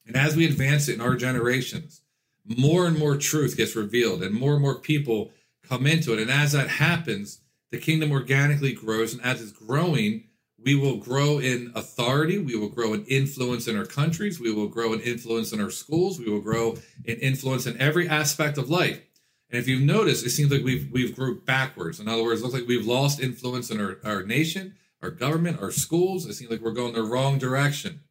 and 0.05 0.15
as 0.15 0.35
we 0.35 0.45
advance 0.45 0.87
it 0.87 0.95
in 0.95 1.01
our 1.01 1.15
generations, 1.15 2.01
more 2.45 2.85
and 2.85 2.97
more 2.97 3.17
truth 3.17 3.55
gets 3.55 3.75
revealed 3.75 4.23
and 4.23 4.33
more 4.33 4.53
and 4.53 4.61
more 4.61 4.75
people 4.75 5.31
come 5.67 5.85
into 5.85 6.13
it. 6.13 6.19
And 6.19 6.31
as 6.31 6.51
that 6.51 6.67
happens, 6.67 7.41
the 7.71 7.77
kingdom 7.77 8.11
organically 8.11 8.73
grows. 8.73 9.13
And 9.13 9.23
as 9.23 9.41
it's 9.41 9.51
growing, 9.51 10.25
we 10.63 10.75
will 10.75 10.97
grow 10.97 11.39
in 11.39 11.71
authority. 11.75 12.37
We 12.37 12.55
will 12.55 12.69
grow 12.69 12.93
in 12.93 13.05
influence 13.05 13.67
in 13.67 13.77
our 13.77 13.85
countries. 13.85 14.39
We 14.39 14.53
will 14.53 14.67
grow 14.67 14.93
in 14.93 15.01
influence 15.01 15.51
in 15.51 15.61
our 15.61 15.71
schools. 15.71 16.19
We 16.19 16.29
will 16.29 16.41
grow 16.41 16.77
in 17.05 17.17
influence 17.17 17.65
in 17.65 17.79
every 17.79 18.07
aspect 18.07 18.57
of 18.57 18.69
life. 18.69 19.01
And 19.49 19.59
if 19.59 19.67
you've 19.67 19.81
noticed, 19.81 20.25
it 20.25 20.29
seems 20.29 20.51
like 20.51 20.63
we've 20.63 20.89
we've 20.91 21.15
grown 21.15 21.39
backwards. 21.45 21.99
In 21.99 22.07
other 22.07 22.23
words, 22.23 22.41
it 22.41 22.43
looks 22.43 22.55
like 22.55 22.67
we've 22.67 22.85
lost 22.85 23.19
influence 23.19 23.69
in 23.69 23.81
our, 23.81 23.97
our 24.03 24.23
nation, 24.23 24.75
our 25.01 25.09
government, 25.09 25.61
our 25.61 25.71
schools. 25.71 26.25
It 26.25 26.33
seems 26.35 26.51
like 26.51 26.61
we're 26.61 26.71
going 26.71 26.93
the 26.93 27.03
wrong 27.03 27.37
direction. 27.37 28.01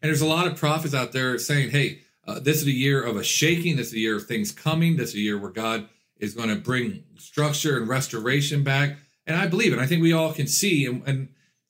And 0.00 0.08
there's 0.08 0.20
a 0.20 0.26
lot 0.26 0.46
of 0.46 0.56
prophets 0.56 0.94
out 0.94 1.12
there 1.12 1.38
saying, 1.38 1.70
hey, 1.70 2.02
uh, 2.26 2.38
this 2.38 2.58
is 2.58 2.66
a 2.66 2.72
year 2.72 3.02
of 3.02 3.16
a 3.16 3.24
shaking. 3.24 3.76
This 3.76 3.88
is 3.88 3.94
a 3.94 3.98
year 3.98 4.16
of 4.16 4.26
things 4.26 4.52
coming. 4.52 4.96
This 4.96 5.10
is 5.10 5.16
a 5.16 5.20
year 5.20 5.38
where 5.38 5.50
God 5.50 5.88
is 6.18 6.34
going 6.34 6.48
to 6.50 6.56
bring 6.56 7.04
structure 7.16 7.76
and 7.76 7.88
restoration 7.88 8.62
back. 8.62 8.96
And 9.26 9.36
I 9.36 9.46
believe 9.46 9.72
it. 9.72 9.78
I 9.78 9.86
think 9.86 10.02
we 10.02 10.12
all 10.12 10.32
can 10.32 10.46
see, 10.46 10.86
and, 10.86 11.02
and, 11.06 11.28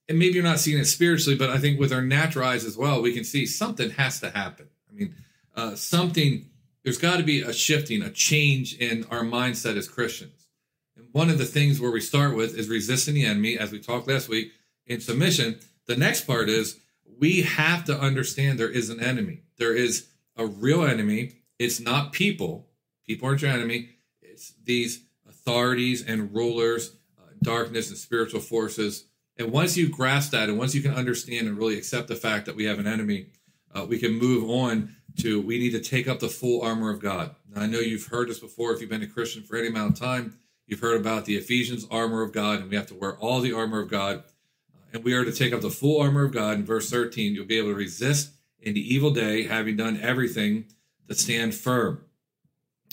and 0.09 0.19
maybe 0.19 0.35
you're 0.35 0.43
not 0.43 0.59
seeing 0.59 0.79
it 0.79 0.87
spiritually, 0.87 1.37
but 1.37 1.51
I 1.51 1.59
think 1.59 1.79
with 1.79 1.93
our 1.93 2.03
natural 2.03 2.47
eyes 2.47 2.65
as 2.65 2.77
well, 2.77 3.03
we 3.03 3.13
can 3.13 3.25
see 3.25 3.45
something 3.45 3.91
has 3.91 4.21
to 4.21 4.31
happen. 4.31 4.69
I 4.91 4.95
mean, 4.95 5.15
uh, 5.55 5.75
something, 5.75 6.47
there's 6.83 6.99
got 6.99 7.19
to 7.19 7.23
be 7.23 7.43
a 7.43 7.53
shifting, 7.53 8.03
a 8.03 8.11
change 8.11 8.75
in 8.75 9.05
our 9.11 9.21
mindset 9.21 9.77
as 9.77 9.89
Christians. 9.89 10.47
And 10.97 11.09
one 11.13 11.29
of 11.29 11.39
the 11.39 11.45
things 11.45 11.81
where 11.81 11.91
we 11.91 12.01
start 12.01 12.35
with 12.35 12.57
is 12.57 12.69
resisting 12.69 13.15
the 13.15 13.27
enemy, 13.27 13.59
as 13.59 13.71
we 13.71 13.81
talked 13.81 14.09
last 14.09 14.29
week, 14.29 14.53
in 14.87 15.01
submission. 15.01 15.59
The 15.87 15.97
next 15.97 16.27
part 16.27 16.49
is 16.49 16.81
we 17.19 17.43
have 17.43 17.85
to 17.85 17.99
understand 17.99 18.59
there 18.59 18.69
is 18.69 18.91
an 18.91 19.01
enemy. 19.01 19.43
There 19.59 19.75
is 19.75 20.07
a 20.37 20.47
real 20.47 20.85
enemy. 20.85 21.33
It's 21.59 21.81
not 21.81 22.13
people. 22.13 22.69
People 23.07 23.29
aren't 23.29 23.43
your 23.43 23.51
enemy. 23.51 23.91
It's 24.23 24.55
these 24.65 25.03
authorities 25.29 26.05
and 26.07 26.35
rulers, 26.35 26.95
uh, 27.19 27.33
darkness 27.43 27.89
and 27.89 27.99
spiritual 27.99 28.41
forces. 28.41 29.05
And 29.39 29.53
once 29.53 29.77
you 29.77 29.89
grasp 29.89 30.33
that, 30.33 30.49
and 30.49 30.59
once 30.59 30.75
you 30.75 30.83
can 30.83 30.95
understand 30.95 31.47
and 31.47 31.57
really 31.57 31.79
accept 31.79 32.09
the 32.09 32.17
fact 32.17 32.47
that 32.47 32.57
we 32.57 32.65
have 32.65 32.79
an 32.79 32.87
enemy, 32.87 33.27
uh, 33.75 33.87
we 33.89 33.99
can 33.99 34.19
move 34.19 34.51
on 34.51 34.97
to 35.19 35.41
we 35.41 35.59
need 35.59 35.71
to 35.71 35.81
take 35.81 36.09
up 36.09 36.19
the 36.19 36.29
full 36.29 36.63
armor 36.63 36.91
of 36.91 37.01
God. 37.01 37.35
Now, 37.55 37.63
I 37.63 37.67
know 37.67 37.79
you've 37.79 38.07
heard 38.07 38.29
this 38.29 38.41
before. 38.41 38.73
If 38.73 38.81
you've 38.81 38.91
been 38.91 39.03
a 39.03 39.07
Christian 39.07 39.43
for 39.43 39.57
any 39.57 39.69
amount 39.69 39.93
of 39.93 39.99
time, 39.99 40.39
you've 40.67 40.81
heard 40.81 41.01
about 41.01 41.25
the 41.25 41.37
Ephesians 41.37 41.87
armor 41.91 42.23
of 42.23 42.33
God, 42.33 42.61
and 42.61 42.71
we 42.71 42.77
have 42.77 42.87
to 42.89 42.95
wear 42.95 43.17
all 43.17 43.41
the 43.41 43.53
armor 43.53 43.81
of 43.81 43.89
God. 43.89 44.25
Uh, 44.75 44.79
and 44.93 45.05
we 45.05 45.15
are 45.15 45.25
to 45.25 45.33
take 45.33 45.53
up 45.53 45.61
the 45.61 45.71
full 45.71 46.01
armor 46.01 46.25
of 46.25 46.33
God. 46.33 46.59
In 46.59 46.65
verse 46.65 46.91
13, 46.91 47.35
you'll 47.35 47.47
be 47.47 47.59
able 47.59 47.71
to 47.71 47.75
resist 47.75 48.33
in 48.61 48.75
the 48.75 48.95
evil 48.95 49.11
day, 49.11 49.45
having 49.45 49.77
done 49.77 50.01
everything 50.01 50.67
to 51.09 51.15
stand 51.15 51.55
firm. 51.55 52.05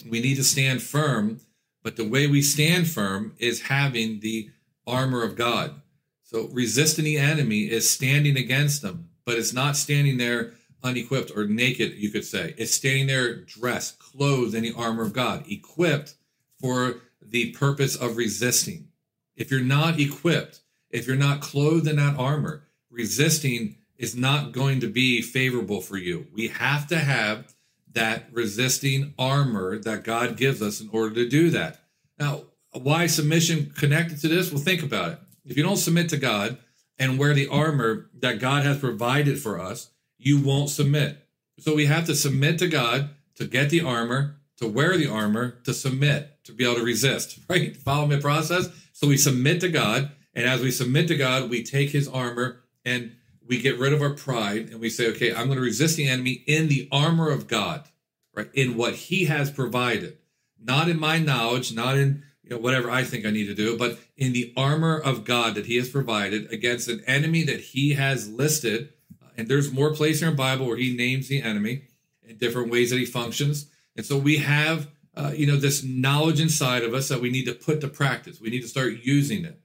We 0.08 0.20
need 0.20 0.36
to 0.36 0.44
stand 0.44 0.82
firm, 0.82 1.40
but 1.84 1.96
the 1.96 2.08
way 2.08 2.28
we 2.28 2.42
stand 2.42 2.88
firm 2.88 3.34
is 3.40 3.64
having 3.64 4.20
the 4.20 4.50
armor 4.86 5.24
of 5.24 5.36
God. 5.36 5.82
So 6.26 6.50
resisting 6.52 7.06
the 7.06 7.18
enemy 7.18 7.70
is 7.70 7.90
standing 7.90 8.36
against 8.36 8.82
them, 8.82 9.10
but 9.26 9.38
it's 9.38 9.54
not 9.54 9.78
standing 9.78 10.18
there 10.18 10.54
unequipped 10.84 11.32
or 11.36 11.46
naked, 11.46 11.94
you 11.94 12.10
could 12.10 12.26
say. 12.26 12.56
It's 12.58 12.74
standing 12.74 13.08
there 13.08 13.42
dressed, 13.42 14.00
clothed 14.00 14.56
in 14.56 14.64
the 14.64 14.74
armor 14.74 15.04
of 15.04 15.14
God, 15.14 15.46
equipped 15.48 16.16
for 16.60 17.02
the 17.22 17.52
purpose 17.52 17.96
of 17.96 18.18
resisting. 18.18 18.88
If 19.36 19.52
you're 19.52 19.62
not 19.62 20.00
equipped, 20.00 20.62
if 20.90 21.06
you're 21.06 21.16
not 21.16 21.42
clothed 21.42 21.88
in 21.88 21.98
that 21.98 22.18
armor, 22.18 22.64
resisting 22.90 23.76
is 23.98 24.16
not 24.16 24.52
going 24.52 24.80
to 24.80 24.88
be 24.88 25.22
favorable 25.22 25.80
for 25.80 25.98
you. 25.98 26.26
We 26.34 26.48
have 26.48 26.88
to 26.88 26.98
have 26.98 27.54
that 27.94 28.26
resisting 28.32 29.14
armor 29.20 29.78
that 29.78 30.04
God 30.04 30.38
gives 30.38 30.62
us 30.62 30.82
in 30.82 30.90
order 30.92 31.14
to 31.16 31.30
do 31.30 31.52
that. 31.52 31.82
Now, 32.20 32.46
why 32.72 33.06
submission 33.08 33.72
connected 33.76 34.20
to 34.22 34.28
this? 34.28 34.52
Well, 34.52 34.62
think 34.62 34.84
about 34.84 35.14
it. 35.14 35.20
If 35.46 35.58
you 35.58 35.64
don't 35.64 35.78
submit 35.78 36.10
to 36.10 36.18
God 36.18 36.58
and 36.98 37.20
wear 37.20 37.34
the 37.34 37.48
armor 37.48 38.10
that 38.20 38.40
God 38.40 38.66
has 38.66 38.80
provided 38.80 39.40
for 39.40 39.60
us, 39.60 39.92
you 40.18 40.40
won't 40.40 40.70
submit. 40.70 41.28
So 41.60 41.76
we 41.76 41.86
have 41.86 42.06
to 42.08 42.16
submit 42.16 42.60
to 42.60 42.68
God 42.68 43.12
to 43.36 43.46
get 43.46 43.70
the 43.70 43.82
armor, 43.82 44.38
to 44.58 44.68
wear 44.68 44.98
the 44.98 45.08
armor, 45.08 45.60
to 45.66 45.74
submit, 45.74 46.44
to 46.46 46.52
be 46.52 46.64
able 46.64 46.76
to 46.76 46.84
resist, 46.84 47.40
right? 47.50 47.76
Follow 47.76 48.08
my 48.08 48.20
process. 48.20 48.70
So 48.94 49.08
we 49.08 49.18
submit 49.18 49.62
to 49.62 49.70
God. 49.70 50.12
And 50.34 50.46
as 50.46 50.62
we 50.62 50.72
submit 50.72 51.08
to 51.10 51.18
God, 51.18 51.50
we 51.50 51.64
take 51.64 51.92
his 51.92 52.08
armor 52.08 52.64
and 52.84 53.16
we 53.48 53.62
get 53.62 53.80
rid 53.80 53.94
of 53.94 54.02
our 54.02 54.14
pride 54.14 54.70
and 54.70 54.80
we 54.80 54.90
say, 54.90 55.10
okay, 55.12 55.34
I'm 55.34 55.46
going 55.46 55.58
to 55.58 55.64
resist 55.64 55.98
the 55.98 56.08
enemy 56.08 56.44
in 56.48 56.68
the 56.68 56.90
armor 56.92 57.30
of 57.30 57.48
God, 57.48 57.88
right? 58.34 58.50
In 58.54 58.76
what 58.76 58.96
he 58.96 59.26
has 59.26 59.52
provided. 59.52 60.18
not 60.60 60.90
in 60.90 61.00
my 61.00 61.20
knowledge, 61.20 61.74
not 61.74 61.96
in 61.96 62.24
you 62.46 62.56
know, 62.56 62.62
whatever 62.62 62.92
I 62.92 63.04
think 63.04 63.26
I 63.26 63.32
need 63.32 63.48
to 63.48 63.56
do, 63.56 63.76
but 63.76 63.98
in 64.18 64.32
the 64.32 64.54
armor 64.56 65.00
of 65.00 65.26
God 65.26 65.56
that 65.56 65.66
He 65.66 65.78
has 65.78 65.90
provided 65.90 66.52
against 66.54 66.88
an 66.88 67.04
enemy 67.08 67.44
that 67.44 67.60
He 67.60 67.96
has 67.96 68.30
listed. 68.30 68.94
And 69.36 69.48
there's 69.48 69.72
more 69.72 69.94
places 69.94 70.22
in 70.22 70.30
the 70.30 70.36
Bible 70.36 70.68
where 70.68 70.78
He 70.78 70.96
names 70.96 71.28
the 71.28 71.42
enemy 71.42 71.86
in 72.22 72.38
different 72.38 72.72
ways 72.72 72.92
that 72.92 73.00
He 73.00 73.06
functions. 73.06 73.68
And 73.96 74.06
so 74.06 74.16
we 74.16 74.38
have, 74.38 74.90
uh, 75.16 75.32
you 75.36 75.48
know, 75.48 75.58
this 75.58 75.84
knowledge 75.84 76.40
inside 76.40 76.84
of 76.84 76.94
us 76.94 77.10
that 77.10 77.20
we 77.20 77.32
need 77.32 77.46
to 77.46 77.54
put 77.54 77.82
to 77.82 77.88
practice. 77.88 78.40
We 78.40 78.52
need 78.52 78.62
to 78.62 78.68
start 78.68 78.94
using 79.02 79.44
it. 79.44 79.60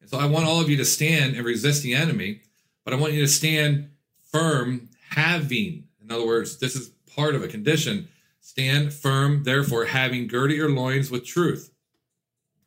And 0.00 0.08
so 0.08 0.18
I 0.18 0.24
want 0.24 0.46
all 0.46 0.60
of 0.60 0.70
you 0.70 0.78
to 0.78 0.86
stand 0.86 1.36
and 1.36 1.44
resist 1.44 1.82
the 1.82 1.92
enemy, 1.92 2.40
but 2.82 2.94
I 2.94 2.96
want 2.96 3.12
you 3.12 3.20
to 3.20 3.28
stand 3.28 3.90
firm, 4.30 4.88
having. 5.10 5.84
In 6.02 6.10
other 6.10 6.26
words, 6.26 6.58
this 6.58 6.74
is 6.76 6.88
part 7.14 7.34
of 7.34 7.42
a 7.42 7.48
condition. 7.48 8.08
Stand 8.40 8.94
firm, 8.94 9.44
therefore, 9.44 9.84
having 9.84 10.28
girded 10.28 10.56
your 10.56 10.70
loins 10.70 11.10
with 11.10 11.26
truth 11.26 11.71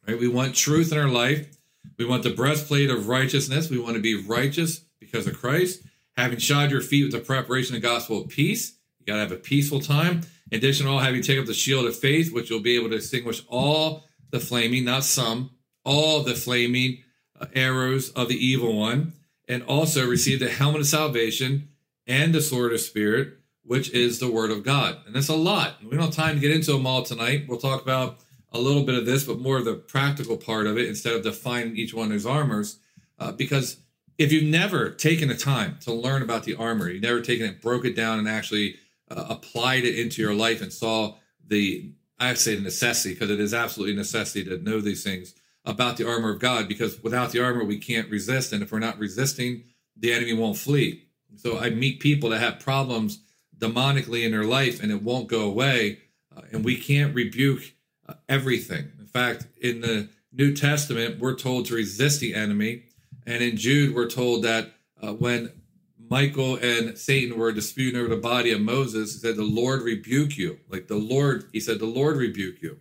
Right? 0.08 0.20
We 0.20 0.28
want 0.28 0.56
truth 0.56 0.92
in 0.92 0.98
our 0.98 1.08
life. 1.08 1.48
We 1.98 2.06
want 2.06 2.24
the 2.24 2.32
breastplate 2.32 2.90
of 2.90 3.08
righteousness. 3.08 3.70
We 3.70 3.80
want 3.80 3.96
to 3.96 4.02
be 4.02 4.16
righteous 4.16 4.80
because 5.00 5.28
of 5.28 5.40
Christ. 5.40 5.84
Having 6.18 6.40
shod 6.40 6.72
your 6.72 6.82
feet 6.82 7.04
with 7.04 7.12
the 7.12 7.26
preparation 7.26 7.76
of 7.76 7.82
the 7.82 7.88
gospel 7.88 8.22
of 8.22 8.30
peace. 8.30 8.78
You 9.00 9.06
got 9.06 9.16
to 9.16 9.20
have 9.22 9.32
a 9.32 9.38
peaceful 9.38 9.80
time. 9.80 10.22
In 10.52 10.58
addition 10.58 10.88
all, 10.88 11.00
having 11.00 11.22
taken 11.22 11.42
up 11.42 11.48
the 11.48 11.54
shield 11.54 11.86
of 11.86 11.98
faith, 11.98 12.32
which 12.34 12.50
you'll 12.50 12.60
be 12.62 12.76
able 12.76 12.90
to 12.90 12.98
extinguish 12.98 13.44
all 13.48 14.06
the 14.32 14.40
flaming, 14.40 14.86
not 14.86 15.04
some, 15.04 15.52
all 15.84 16.24
the 16.24 16.36
flaming 16.36 17.00
uh, 17.40 17.48
arrows 17.54 18.10
of 18.12 18.30
the 18.30 18.46
evil 18.46 18.76
one. 18.78 19.14
And 19.48 19.62
also 19.64 20.08
receive 20.08 20.40
the 20.40 20.50
helmet 20.50 20.82
of 20.82 20.88
salvation 20.88 21.70
and 22.08 22.34
the 22.34 22.42
sword 22.42 22.74
of 22.74 22.80
spirit, 22.80 23.38
which 23.64 23.92
is 23.92 24.20
the 24.20 24.32
word 24.32 24.50
of 24.50 24.64
God. 24.64 24.98
And 25.06 25.16
that's 25.16 25.28
a 25.28 25.36
lot. 25.36 25.84
We 25.84 25.92
don't 25.92 26.06
have 26.06 26.16
time 26.16 26.36
to 26.36 26.42
get 26.42 26.52
into 26.52 26.72
them 26.72 26.88
all 26.88 27.04
tonight. 27.04 27.46
We'll 27.48 27.60
talk 27.60 27.84
about 27.84 28.20
a 28.56 28.60
little 28.60 28.84
bit 28.84 28.96
of 28.96 29.06
this, 29.06 29.24
but 29.24 29.40
more 29.40 29.58
of 29.58 29.66
the 29.66 29.76
practical 29.76 30.38
part 30.38 30.68
of 30.68 30.78
it 30.78 30.88
instead 30.88 31.14
of 31.14 31.24
defining 31.24 31.76
each 31.78 31.94
one 31.94 32.08
of 32.08 32.14
his 32.14 32.26
armors. 32.26 32.80
Uh, 33.20 33.32
because 33.32 33.78
if 34.18 34.32
you've 34.32 34.44
never 34.44 34.90
taken 34.90 35.28
the 35.28 35.36
time 35.36 35.78
to 35.82 35.94
learn 35.94 36.22
about 36.22 36.44
the 36.44 36.56
armor, 36.56 36.90
you've 36.90 37.04
never 37.04 37.22
taken 37.22 37.46
it, 37.46 37.62
broke 37.62 37.86
it 37.86 37.96
down, 37.96 38.20
and 38.20 38.28
actually 38.28 38.76
uh, 39.12 39.26
applied 39.30 39.84
it 39.84 40.00
into 40.00 40.22
your 40.22 40.34
life 40.34 40.62
and 40.62 40.72
saw 40.72 41.16
the, 41.46 41.92
I 42.20 42.34
say 42.36 42.56
the 42.56 42.62
necessity, 42.62 43.14
because 43.14 43.30
it 43.30 43.40
is 43.40 43.54
absolutely 43.54 43.96
necessity 43.96 44.44
to 44.46 44.58
know 44.58 44.80
these 44.82 45.04
things 45.04 45.36
about 45.66 45.98
the 45.98 46.08
armor 46.08 46.30
of 46.30 46.40
God, 46.40 46.68
because 46.68 47.02
without 47.04 47.32
the 47.32 47.44
armor, 47.44 47.64
we 47.64 47.78
can't 47.78 48.10
resist. 48.10 48.54
And 48.54 48.64
if 48.64 48.72
we're 48.72 48.80
not 48.80 49.00
resisting, 49.00 49.64
the 49.98 50.14
enemy 50.14 50.34
won't 50.34 50.58
flee. 50.58 51.04
So 51.36 51.60
I 51.60 51.70
meet 51.70 52.00
people 52.00 52.30
that 52.30 52.40
have 52.40 52.60
problems 52.60 53.20
demonically 53.58 54.24
in 54.24 54.32
their 54.32 54.44
life 54.44 54.82
and 54.82 54.92
it 54.92 55.02
won't 55.02 55.28
go 55.28 55.42
away. 55.42 56.00
Uh, 56.36 56.42
and 56.52 56.64
we 56.64 56.78
can't 56.78 57.16
rebuke 57.16 57.74
everything. 58.30 58.92
In 59.00 59.06
fact, 59.06 59.48
in 59.62 59.82
the 59.82 60.10
New 60.32 60.54
Testament, 60.54 61.20
we're 61.20 61.36
told 61.36 61.66
to 61.68 61.76
resist 61.76 62.20
the 62.20 62.34
enemy. 62.34 62.84
And 63.26 63.42
in 63.42 63.58
Jude, 63.58 63.96
we're 63.96 64.10
told 64.10 64.44
that 64.44 64.72
uh, 65.02 65.14
when 65.14 65.52
Michael 66.10 66.58
and 66.58 66.98
Satan 66.98 67.38
were 67.38 67.52
disputing 67.52 68.00
over 68.00 68.10
the 68.10 68.22
body 68.22 68.52
of 68.52 68.62
Moses, 68.62 69.14
he 69.14 69.20
said, 69.20 69.36
The 69.36 69.44
Lord 69.44 69.82
rebuke 69.82 70.38
you. 70.38 70.60
Like 70.70 70.88
the 70.88 70.98
Lord, 70.98 71.46
he 71.52 71.60
said, 71.60 71.80
The 71.80 71.86
Lord 71.86 72.18
rebuke 72.18 72.62
you. 72.62 72.80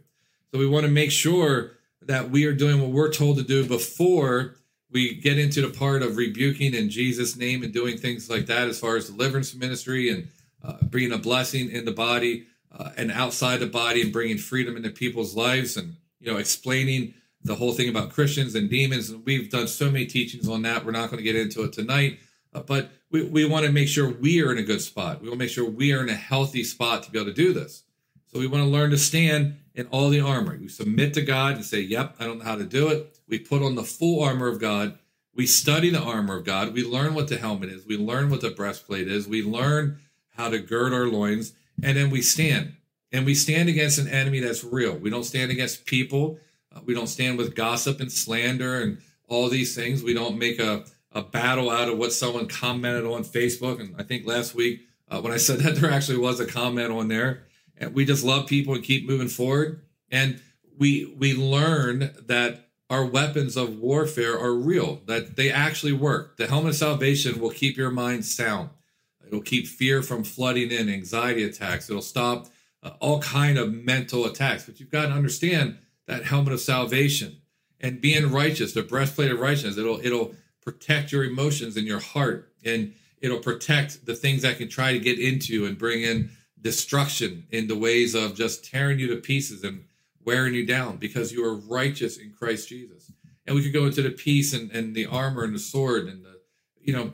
So 0.52 0.58
we 0.58 0.66
want 0.66 0.84
to 0.84 0.90
make 0.90 1.10
sure 1.10 1.72
that 2.02 2.30
we 2.30 2.44
are 2.44 2.52
doing 2.52 2.80
what 2.80 2.90
we're 2.90 3.12
told 3.12 3.38
to 3.38 3.42
do 3.42 3.66
before 3.66 4.56
we 4.90 5.14
get 5.14 5.38
into 5.38 5.62
the 5.62 5.76
part 5.76 6.02
of 6.02 6.16
rebuking 6.16 6.74
in 6.74 6.90
Jesus' 6.90 7.36
name 7.36 7.62
and 7.62 7.72
doing 7.72 7.98
things 7.98 8.30
like 8.30 8.46
that 8.46 8.68
as 8.68 8.78
far 8.78 8.96
as 8.96 9.08
deliverance 9.08 9.54
ministry 9.54 10.10
and 10.10 10.28
uh, 10.62 10.76
bringing 10.84 11.12
a 11.12 11.18
blessing 11.18 11.70
in 11.70 11.84
the 11.84 11.92
body 11.92 12.46
uh, 12.76 12.90
and 12.96 13.10
outside 13.12 13.60
the 13.60 13.66
body 13.66 14.02
and 14.02 14.12
bringing 14.12 14.38
freedom 14.38 14.76
into 14.76 14.90
people's 14.90 15.34
lives 15.34 15.76
and 15.76 15.96
you 16.20 16.30
know 16.30 16.38
explaining 16.38 17.14
the 17.42 17.54
whole 17.54 17.72
thing 17.72 17.88
about 17.88 18.10
Christians 18.10 18.54
and 18.54 18.70
demons. 18.70 19.10
And 19.10 19.24
we've 19.24 19.50
done 19.50 19.68
so 19.68 19.90
many 19.90 20.06
teachings 20.06 20.48
on 20.48 20.62
that. 20.62 20.84
We're 20.84 20.92
not 20.92 21.10
going 21.10 21.18
to 21.18 21.24
get 21.24 21.36
into 21.36 21.62
it 21.62 21.72
tonight, 21.72 22.18
uh, 22.52 22.60
but 22.60 22.90
we, 23.10 23.22
we 23.24 23.44
want 23.44 23.66
to 23.66 23.72
make 23.72 23.88
sure 23.88 24.08
we 24.08 24.42
are 24.42 24.50
in 24.50 24.58
a 24.58 24.62
good 24.62 24.80
spot. 24.80 25.20
We 25.20 25.28
want 25.28 25.38
to 25.38 25.44
make 25.44 25.52
sure 25.52 25.68
we 25.68 25.92
are 25.92 26.02
in 26.02 26.08
a 26.08 26.14
healthy 26.14 26.64
spot 26.64 27.02
to 27.04 27.10
be 27.10 27.18
able 27.18 27.30
to 27.30 27.34
do 27.34 27.52
this. 27.52 27.84
So 28.26 28.40
we 28.40 28.46
want 28.46 28.64
to 28.64 28.68
learn 28.70 28.90
to 28.90 28.98
stand 28.98 29.58
in 29.74 29.86
all 29.88 30.08
the 30.08 30.20
armor. 30.20 30.56
We 30.58 30.68
submit 30.68 31.14
to 31.14 31.22
God 31.22 31.56
and 31.56 31.64
say, 31.64 31.80
Yep, 31.80 32.16
I 32.18 32.24
don't 32.24 32.38
know 32.38 32.44
how 32.44 32.56
to 32.56 32.64
do 32.64 32.88
it. 32.88 33.18
We 33.28 33.38
put 33.38 33.62
on 33.62 33.74
the 33.74 33.84
full 33.84 34.22
armor 34.22 34.48
of 34.48 34.60
God. 34.60 34.98
We 35.34 35.46
study 35.46 35.90
the 35.90 36.02
armor 36.02 36.38
of 36.38 36.44
God. 36.44 36.72
We 36.72 36.84
learn 36.84 37.14
what 37.14 37.28
the 37.28 37.36
helmet 37.36 37.70
is. 37.70 37.86
We 37.86 37.96
learn 37.96 38.30
what 38.30 38.40
the 38.40 38.50
breastplate 38.50 39.08
is. 39.08 39.28
We 39.28 39.42
learn 39.42 39.98
how 40.36 40.48
to 40.48 40.58
gird 40.58 40.92
our 40.92 41.06
loins 41.06 41.52
and 41.84 41.96
then 41.96 42.10
we 42.10 42.22
stand. 42.22 42.76
And 43.12 43.24
we 43.24 43.34
stand 43.34 43.68
against 43.68 43.98
an 43.98 44.08
enemy 44.08 44.40
that's 44.40 44.64
real. 44.64 44.96
We 44.96 45.10
don't 45.10 45.24
stand 45.24 45.52
against 45.52 45.86
people. 45.86 46.38
Uh, 46.74 46.80
we 46.84 46.94
don't 46.94 47.06
stand 47.06 47.38
with 47.38 47.54
gossip 47.54 48.00
and 48.00 48.10
slander 48.10 48.80
and 48.80 48.98
all 49.28 49.48
these 49.48 49.74
things. 49.74 50.02
We 50.02 50.14
don't 50.14 50.38
make 50.38 50.58
a, 50.58 50.84
a 51.12 51.22
battle 51.22 51.70
out 51.70 51.88
of 51.88 51.98
what 51.98 52.12
someone 52.12 52.48
commented 52.48 53.04
on 53.04 53.22
Facebook. 53.22 53.80
And 53.80 53.94
I 53.98 54.02
think 54.02 54.26
last 54.26 54.54
week, 54.54 54.80
uh, 55.08 55.20
when 55.20 55.32
I 55.32 55.36
said 55.36 55.58
that, 55.60 55.76
there 55.76 55.90
actually 55.90 56.18
was 56.18 56.40
a 56.40 56.46
comment 56.46 56.90
on 56.90 57.08
there. 57.08 57.44
And 57.76 57.94
we 57.94 58.04
just 58.04 58.24
love 58.24 58.46
people 58.46 58.74
and 58.74 58.82
keep 58.82 59.06
moving 59.06 59.28
forward. 59.28 59.82
And 60.10 60.40
we 60.78 61.14
we 61.16 61.34
learn 61.34 62.14
that 62.26 62.68
our 62.90 63.04
weapons 63.04 63.56
of 63.56 63.78
warfare 63.78 64.38
are 64.38 64.54
real, 64.54 65.00
that 65.06 65.36
they 65.36 65.50
actually 65.50 65.92
work. 65.92 66.36
The 66.36 66.46
helmet 66.46 66.70
of 66.70 66.76
salvation 66.76 67.40
will 67.40 67.50
keep 67.50 67.76
your 67.76 67.90
mind 67.90 68.24
sound. 68.24 68.70
It'll 69.34 69.42
keep 69.42 69.66
fear 69.66 70.00
from 70.00 70.22
flooding 70.22 70.70
in, 70.70 70.88
anxiety 70.88 71.42
attacks. 71.42 71.90
It'll 71.90 72.02
stop 72.02 72.46
uh, 72.84 72.92
all 73.00 73.18
kind 73.18 73.58
of 73.58 73.72
mental 73.72 74.26
attacks. 74.26 74.64
But 74.64 74.78
you've 74.78 74.92
got 74.92 75.06
to 75.06 75.12
understand 75.12 75.78
that 76.06 76.22
helmet 76.22 76.52
of 76.52 76.60
salvation 76.60 77.40
and 77.80 78.00
being 78.00 78.30
righteous, 78.30 78.74
the 78.74 78.84
breastplate 78.84 79.32
of 79.32 79.40
righteousness. 79.40 79.76
It'll 79.76 79.98
it'll 80.00 80.36
protect 80.62 81.10
your 81.10 81.24
emotions 81.24 81.76
and 81.76 81.84
your 81.84 81.98
heart, 81.98 82.52
and 82.64 82.94
it'll 83.20 83.40
protect 83.40 84.06
the 84.06 84.14
things 84.14 84.42
that 84.42 84.58
can 84.58 84.68
try 84.68 84.92
to 84.92 85.00
get 85.00 85.18
into 85.18 85.66
and 85.66 85.76
bring 85.76 86.02
in 86.02 86.30
destruction 86.60 87.48
in 87.50 87.66
the 87.66 87.76
ways 87.76 88.14
of 88.14 88.36
just 88.36 88.64
tearing 88.64 89.00
you 89.00 89.08
to 89.08 89.16
pieces 89.16 89.64
and 89.64 89.84
wearing 90.24 90.54
you 90.54 90.64
down 90.64 90.96
because 90.98 91.32
you 91.32 91.44
are 91.44 91.56
righteous 91.56 92.18
in 92.18 92.32
Christ 92.32 92.68
Jesus. 92.68 93.10
And 93.46 93.56
we 93.56 93.64
could 93.64 93.72
go 93.72 93.86
into 93.86 94.00
the 94.00 94.10
peace 94.10 94.54
and, 94.54 94.70
and 94.70 94.94
the 94.94 95.06
armor 95.06 95.42
and 95.42 95.56
the 95.56 95.58
sword 95.58 96.06
and 96.06 96.24
the, 96.24 96.40
you 96.80 96.92
know, 96.92 97.10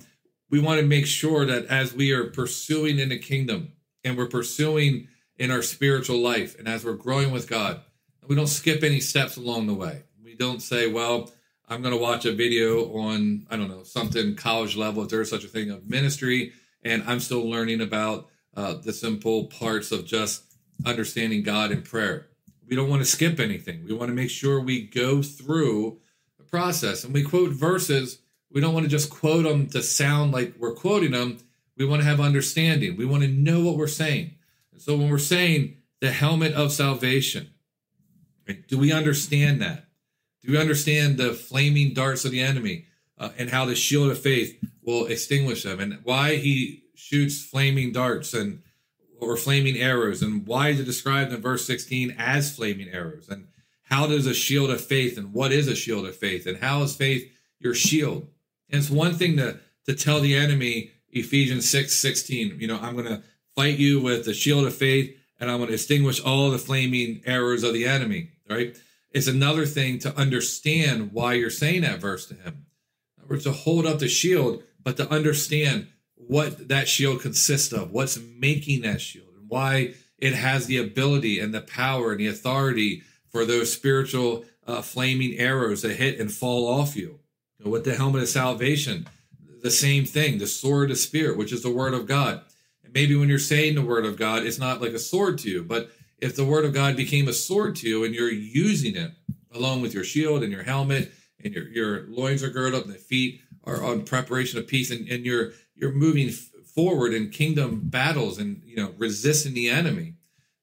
we 0.50 0.60
want 0.60 0.80
to 0.80 0.86
make 0.86 1.06
sure 1.06 1.46
that 1.46 1.66
as 1.66 1.94
we 1.94 2.12
are 2.12 2.24
pursuing 2.24 2.98
in 2.98 3.08
the 3.08 3.18
kingdom 3.18 3.72
and 4.04 4.18
we're 4.18 4.26
pursuing 4.26 5.08
in 5.38 5.50
our 5.50 5.62
spiritual 5.62 6.18
life 6.18 6.58
and 6.58 6.68
as 6.68 6.84
we're 6.84 6.92
growing 6.94 7.30
with 7.30 7.48
God, 7.48 7.80
we 8.26 8.36
don't 8.36 8.48
skip 8.48 8.82
any 8.82 9.00
steps 9.00 9.36
along 9.36 9.66
the 9.66 9.74
way. 9.74 10.02
We 10.22 10.34
don't 10.34 10.60
say, 10.60 10.90
well, 10.90 11.32
I'm 11.68 11.82
going 11.82 11.94
to 11.94 12.00
watch 12.00 12.24
a 12.24 12.32
video 12.32 12.92
on, 12.96 13.46
I 13.48 13.56
don't 13.56 13.68
know, 13.68 13.84
something 13.84 14.34
college 14.34 14.76
level, 14.76 15.04
if 15.04 15.08
there's 15.08 15.30
such 15.30 15.44
a 15.44 15.48
thing 15.48 15.70
of 15.70 15.88
ministry, 15.88 16.52
and 16.82 17.04
I'm 17.06 17.20
still 17.20 17.48
learning 17.48 17.80
about 17.80 18.28
uh, 18.56 18.74
the 18.74 18.92
simple 18.92 19.46
parts 19.46 19.92
of 19.92 20.04
just 20.04 20.44
understanding 20.84 21.42
God 21.42 21.70
in 21.70 21.82
prayer. 21.82 22.26
We 22.68 22.74
don't 22.74 22.88
want 22.88 23.02
to 23.02 23.06
skip 23.06 23.38
anything. 23.38 23.84
We 23.84 23.94
want 23.94 24.08
to 24.08 24.14
make 24.14 24.30
sure 24.30 24.60
we 24.60 24.86
go 24.86 25.22
through 25.22 25.98
the 26.38 26.44
process. 26.44 27.04
And 27.04 27.14
we 27.14 27.22
quote 27.22 27.50
verses 27.50 28.18
we 28.52 28.60
don't 28.60 28.74
want 28.74 28.84
to 28.84 28.90
just 28.90 29.10
quote 29.10 29.44
them 29.44 29.68
to 29.68 29.82
sound 29.82 30.32
like 30.32 30.54
we're 30.58 30.74
quoting 30.74 31.12
them. 31.12 31.38
We 31.76 31.86
want 31.86 32.02
to 32.02 32.08
have 32.08 32.20
understanding. 32.20 32.96
We 32.96 33.06
want 33.06 33.22
to 33.22 33.28
know 33.28 33.64
what 33.64 33.76
we're 33.76 33.86
saying. 33.86 34.34
And 34.72 34.82
So 34.82 34.96
when 34.96 35.08
we're 35.08 35.18
saying 35.18 35.76
the 36.00 36.10
helmet 36.10 36.54
of 36.54 36.72
salvation, 36.72 37.50
right, 38.48 38.66
do 38.66 38.78
we 38.78 38.92
understand 38.92 39.62
that? 39.62 39.86
Do 40.42 40.52
we 40.52 40.58
understand 40.58 41.18
the 41.18 41.32
flaming 41.32 41.94
darts 41.94 42.24
of 42.24 42.32
the 42.32 42.40
enemy 42.40 42.86
uh, 43.18 43.30
and 43.38 43.50
how 43.50 43.66
the 43.66 43.74
shield 43.74 44.10
of 44.10 44.18
faith 44.18 44.58
will 44.82 45.06
extinguish 45.06 45.62
them 45.62 45.78
and 45.78 45.98
why 46.02 46.36
he 46.36 46.84
shoots 46.94 47.44
flaming 47.44 47.92
darts 47.92 48.34
and 48.34 48.62
or 49.20 49.36
flaming 49.36 49.76
arrows 49.76 50.22
and 50.22 50.46
why 50.46 50.68
is 50.68 50.80
it 50.80 50.84
described 50.84 51.32
in 51.32 51.40
verse 51.42 51.66
16 51.66 52.14
as 52.18 52.54
flaming 52.54 52.88
arrows 52.88 53.28
and 53.28 53.46
how 53.84 54.06
does 54.06 54.26
a 54.26 54.32
shield 54.32 54.70
of 54.70 54.80
faith 54.82 55.18
and 55.18 55.34
what 55.34 55.52
is 55.52 55.68
a 55.68 55.74
shield 55.74 56.06
of 56.06 56.16
faith 56.16 56.46
and 56.46 56.58
how 56.58 56.82
is 56.82 56.96
faith 56.96 57.30
your 57.58 57.74
shield 57.74 58.26
and 58.70 58.80
it's 58.80 58.90
one 58.90 59.14
thing 59.14 59.36
to 59.36 59.58
to 59.86 59.94
tell 59.94 60.20
the 60.20 60.36
enemy, 60.36 60.92
Ephesians 61.10 61.68
6 61.68 61.94
16, 61.94 62.56
you 62.60 62.66
know, 62.66 62.78
I'm 62.80 62.94
going 62.94 63.08
to 63.08 63.22
fight 63.56 63.78
you 63.78 64.00
with 64.00 64.24
the 64.24 64.34
shield 64.34 64.66
of 64.66 64.74
faith 64.74 65.16
and 65.38 65.50
I'm 65.50 65.58
going 65.58 65.68
to 65.68 65.74
extinguish 65.74 66.20
all 66.20 66.50
the 66.50 66.58
flaming 66.58 67.22
arrows 67.24 67.62
of 67.62 67.72
the 67.72 67.86
enemy, 67.86 68.30
right? 68.48 68.76
It's 69.10 69.26
another 69.26 69.66
thing 69.66 69.98
to 70.00 70.16
understand 70.16 71.12
why 71.12 71.34
you're 71.34 71.50
saying 71.50 71.82
that 71.82 72.00
verse 72.00 72.26
to 72.26 72.34
him. 72.34 72.66
Or 73.28 73.36
to 73.38 73.52
hold 73.52 73.86
up 73.86 74.00
the 74.00 74.08
shield, 74.08 74.62
but 74.82 74.96
to 74.96 75.08
understand 75.08 75.88
what 76.14 76.68
that 76.68 76.88
shield 76.88 77.20
consists 77.20 77.72
of, 77.72 77.92
what's 77.92 78.18
making 78.18 78.82
that 78.82 79.00
shield, 79.00 79.28
and 79.38 79.48
why 79.48 79.94
it 80.18 80.34
has 80.34 80.66
the 80.66 80.78
ability 80.78 81.38
and 81.38 81.54
the 81.54 81.60
power 81.60 82.10
and 82.10 82.20
the 82.20 82.26
authority 82.26 83.02
for 83.28 83.44
those 83.44 83.72
spiritual 83.72 84.44
uh, 84.66 84.82
flaming 84.82 85.38
arrows 85.38 85.82
to 85.82 85.94
hit 85.94 86.18
and 86.18 86.32
fall 86.32 86.66
off 86.66 86.96
you 86.96 87.19
with 87.64 87.84
the 87.84 87.94
helmet 87.94 88.22
of 88.22 88.28
salvation, 88.28 89.06
the 89.62 89.70
same 89.70 90.04
thing, 90.04 90.38
the 90.38 90.46
sword 90.46 90.90
of 90.90 90.98
spirit, 90.98 91.36
which 91.36 91.52
is 91.52 91.62
the 91.62 91.70
word 91.70 91.94
of 91.94 92.06
God. 92.06 92.42
And 92.82 92.92
maybe 92.92 93.14
when 93.14 93.28
you're 93.28 93.38
saying 93.38 93.74
the 93.74 93.82
word 93.82 94.04
of 94.04 94.16
God, 94.16 94.44
it's 94.44 94.58
not 94.58 94.80
like 94.80 94.92
a 94.92 94.98
sword 94.98 95.38
to 95.38 95.50
you, 95.50 95.62
but 95.62 95.90
if 96.18 96.36
the 96.36 96.44
word 96.44 96.64
of 96.64 96.74
God 96.74 96.96
became 96.96 97.28
a 97.28 97.32
sword 97.32 97.76
to 97.76 97.88
you 97.88 98.04
and 98.04 98.14
you're 98.14 98.30
using 98.30 98.96
it 98.96 99.12
along 99.52 99.82
with 99.82 99.94
your 99.94 100.04
shield 100.04 100.42
and 100.42 100.52
your 100.52 100.62
helmet 100.62 101.12
and 101.42 101.54
your, 101.54 101.68
your 101.68 102.06
loins 102.08 102.42
are 102.42 102.50
girded 102.50 102.78
up 102.78 102.84
and 102.84 102.94
the 102.94 102.98
feet 102.98 103.40
are 103.64 103.82
on 103.82 104.04
preparation 104.04 104.58
of 104.58 104.66
peace 104.66 104.90
and, 104.90 105.08
and 105.08 105.24
you're 105.24 105.52
you're 105.74 105.92
moving 105.92 106.30
forward 106.30 107.12
in 107.12 107.30
kingdom 107.30 107.80
battles 107.84 108.38
and 108.38 108.62
you 108.64 108.76
know 108.76 108.94
resisting 108.96 109.54
the 109.54 109.68
enemy 109.68 110.14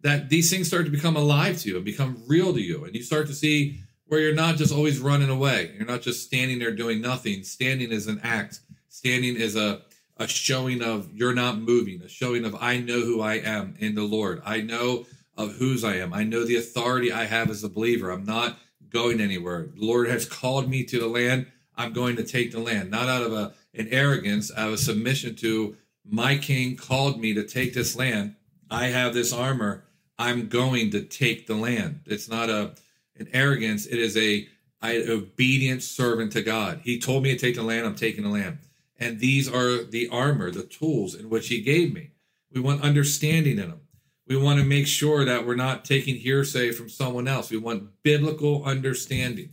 that 0.01 0.29
these 0.29 0.49
things 0.49 0.67
start 0.67 0.85
to 0.85 0.91
become 0.91 1.15
alive 1.15 1.57
to 1.59 1.69
you 1.69 1.75
and 1.75 1.85
become 1.85 2.23
real 2.27 2.53
to 2.53 2.61
you 2.61 2.85
and 2.85 2.95
you 2.95 3.03
start 3.03 3.27
to 3.27 3.33
see 3.33 3.79
where 4.07 4.19
you're 4.19 4.33
not 4.33 4.55
just 4.55 4.73
always 4.73 4.99
running 4.99 5.29
away. 5.29 5.73
You're 5.75 5.87
not 5.87 6.01
just 6.01 6.23
standing 6.23 6.59
there 6.59 6.75
doing 6.75 7.01
nothing. 7.01 7.43
Standing 7.43 7.91
is 7.91 8.07
an 8.07 8.19
act. 8.23 8.61
Standing 8.89 9.35
is 9.35 9.55
a 9.55 9.81
a 10.19 10.27
showing 10.27 10.81
of 10.81 11.09
you're 11.13 11.35
not 11.35 11.59
moving 11.59 12.01
a 12.01 12.09
showing 12.09 12.43
of 12.43 12.55
i 12.59 12.79
know 12.79 13.01
who 13.01 13.21
i 13.21 13.35
am 13.35 13.75
in 13.79 13.95
the 13.95 14.03
lord. 14.03 14.41
I 14.45 14.61
know 14.61 15.05
of 15.37 15.53
whose 15.55 15.83
i 15.83 15.95
am. 15.95 16.13
I 16.13 16.23
know 16.23 16.43
the 16.43 16.55
authority 16.55 17.11
i 17.11 17.25
have 17.25 17.49
as 17.49 17.63
a 17.63 17.69
believer. 17.69 18.09
I'm 18.09 18.25
not 18.25 18.57
going 18.89 19.21
anywhere. 19.21 19.69
The 19.75 19.85
lord 19.85 20.09
has 20.09 20.25
called 20.25 20.69
me 20.69 20.83
to 20.85 20.99
the 20.99 21.07
land. 21.07 21.47
I'm 21.75 21.93
going 21.93 22.15
to 22.15 22.23
take 22.23 22.51
the 22.51 22.59
land. 22.59 22.89
Not 22.89 23.07
out 23.07 23.23
of 23.23 23.33
a 23.33 23.53
an 23.73 23.89
arrogance 23.91 24.51
out 24.57 24.69
of 24.69 24.73
a 24.73 24.77
submission 24.77 25.35
to 25.35 25.77
my 26.03 26.37
king 26.37 26.75
called 26.75 27.19
me 27.19 27.33
to 27.33 27.43
take 27.43 27.73
this 27.73 27.95
land. 27.95 28.35
I 28.71 28.87
have 28.87 29.13
this 29.13 29.31
armor. 29.31 29.85
I'm 30.17 30.47
going 30.47 30.89
to 30.91 31.03
take 31.03 31.45
the 31.45 31.55
land. 31.55 32.01
It's 32.05 32.27
not 32.27 32.49
a 32.49 32.73
an 33.19 33.29
arrogance. 33.33 33.85
It 33.85 33.99
is 33.99 34.17
a 34.17 34.47
obedient 34.83 35.83
servant 35.83 36.31
to 36.33 36.41
God. 36.41 36.81
He 36.83 36.99
told 36.99 37.23
me 37.23 37.31
to 37.31 37.37
take 37.37 37.55
the 37.55 37.63
land. 37.63 37.85
I'm 37.85 37.95
taking 37.95 38.23
the 38.23 38.29
land. 38.29 38.59
And 38.99 39.19
these 39.19 39.47
are 39.47 39.83
the 39.83 40.09
armor, 40.09 40.51
the 40.51 40.63
tools 40.63 41.15
in 41.15 41.29
which 41.29 41.47
He 41.47 41.61
gave 41.61 41.93
me. 41.93 42.11
We 42.51 42.61
want 42.61 42.83
understanding 42.83 43.59
in 43.59 43.69
them. 43.69 43.81
We 44.27 44.37
want 44.37 44.59
to 44.59 44.65
make 44.65 44.87
sure 44.87 45.23
that 45.25 45.45
we're 45.45 45.55
not 45.55 45.85
taking 45.85 46.15
hearsay 46.15 46.71
from 46.71 46.89
someone 46.89 47.27
else. 47.27 47.49
We 47.49 47.57
want 47.57 48.03
biblical 48.03 48.63
understanding. 48.65 49.49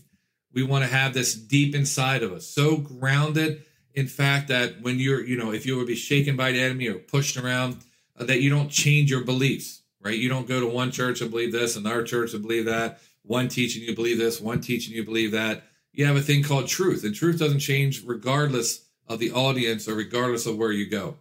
We 0.52 0.62
want 0.62 0.85
to 0.85 0.90
have 0.90 1.14
this 1.14 1.35
deep 1.35 1.75
inside 1.75 2.23
of 2.23 2.33
us, 2.33 2.47
so 2.47 2.76
grounded 2.76 3.64
in 3.94 4.09
fact 4.09 4.49
that 4.49 4.83
when 4.83 4.99
you're 4.99 5.25
you 5.25 5.37
know 5.37 5.52
if 5.52 5.64
you 5.64 5.76
would 5.76 5.87
be 5.87 5.94
shaken 5.94 6.37
by 6.37 6.52
the 6.52 6.61
enemy 6.61 6.88
or 6.88 6.94
pushed 6.94 7.37
around 7.37 7.78
uh, 8.18 8.25
that 8.25 8.40
you 8.40 8.50
don't 8.50 8.68
change 8.68 9.11
your 9.11 9.25
beliefs 9.25 9.83
right 10.00 10.18
you 10.18 10.28
don't 10.28 10.49
go 10.49 10.61
to 10.61 10.66
one 10.66 10.90
church 10.90 11.21
and 11.21 11.30
believe 11.30 11.52
this 11.52 11.76
and 11.76 11.87
our 11.87 12.02
church 12.02 12.35
and 12.35 12.42
believe 12.42 12.66
that 12.66 13.00
one 13.25 13.49
teaching 13.49 13.83
you 13.83 13.95
believe 13.95 14.19
this 14.19 14.40
one 14.40 14.61
teaching 14.61 14.95
you 14.95 15.04
believe 15.04 15.33
that 15.33 15.64
you 15.93 16.04
have 16.04 16.16
a 16.16 16.21
thing 16.21 16.43
called 16.43 16.69
truth 16.69 17.04
and 17.04 17.14
truth 17.14 17.38
doesn't 17.38 17.59
change 17.59 18.04
regardless 18.04 18.87
of 19.09 19.19
the 19.19 19.33
audience 19.33 19.88
or 19.88 19.95
regardless 19.95 20.47
of 20.47 20.57
where 20.57 20.73
you 20.73 20.88
go 20.88 21.16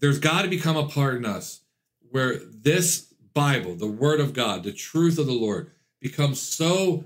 there's 0.00 0.18
got 0.18 0.42
to 0.42 0.48
become 0.48 0.76
a 0.76 0.88
part 0.88 1.16
in 1.16 1.24
us 1.24 1.60
where 2.10 2.36
this 2.36 3.12
bible 3.34 3.74
the 3.74 3.86
word 3.86 4.20
of 4.20 4.32
god 4.32 4.64
the 4.64 4.72
truth 4.72 5.18
of 5.18 5.26
the 5.26 5.32
lord 5.32 5.70
becomes 6.00 6.40
so 6.40 7.04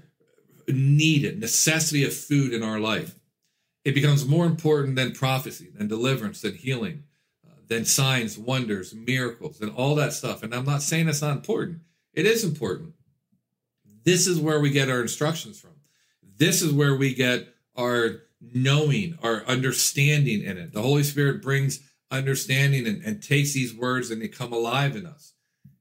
needed 0.68 1.38
necessity 1.38 2.04
of 2.04 2.14
food 2.14 2.52
in 2.52 2.62
our 2.62 2.80
life 2.80 3.16
it 3.84 3.94
becomes 3.94 4.26
more 4.26 4.46
important 4.46 4.96
than 4.96 5.12
prophecy, 5.12 5.70
than 5.74 5.88
deliverance, 5.88 6.40
than 6.40 6.54
healing, 6.54 7.04
uh, 7.46 7.52
than 7.68 7.84
signs, 7.84 8.38
wonders, 8.38 8.94
miracles, 8.94 9.60
and 9.60 9.70
all 9.72 9.94
that 9.96 10.14
stuff. 10.14 10.42
And 10.42 10.54
I'm 10.54 10.64
not 10.64 10.82
saying 10.82 11.08
it's 11.08 11.22
not 11.22 11.36
important, 11.36 11.80
it 12.14 12.26
is 12.26 12.44
important. 12.44 12.94
This 14.04 14.26
is 14.26 14.38
where 14.38 14.60
we 14.60 14.70
get 14.70 14.90
our 14.90 15.00
instructions 15.00 15.58
from. 15.58 15.72
This 16.36 16.62
is 16.62 16.72
where 16.72 16.94
we 16.94 17.14
get 17.14 17.54
our 17.76 18.22
knowing, 18.40 19.18
our 19.22 19.44
understanding 19.46 20.42
in 20.42 20.58
it. 20.58 20.72
The 20.72 20.82
Holy 20.82 21.02
Spirit 21.02 21.42
brings 21.42 21.80
understanding 22.10 22.86
and, 22.86 23.02
and 23.02 23.22
takes 23.22 23.52
these 23.52 23.74
words 23.74 24.10
and 24.10 24.20
they 24.20 24.28
come 24.28 24.52
alive 24.52 24.96
in 24.96 25.06
us. 25.06 25.32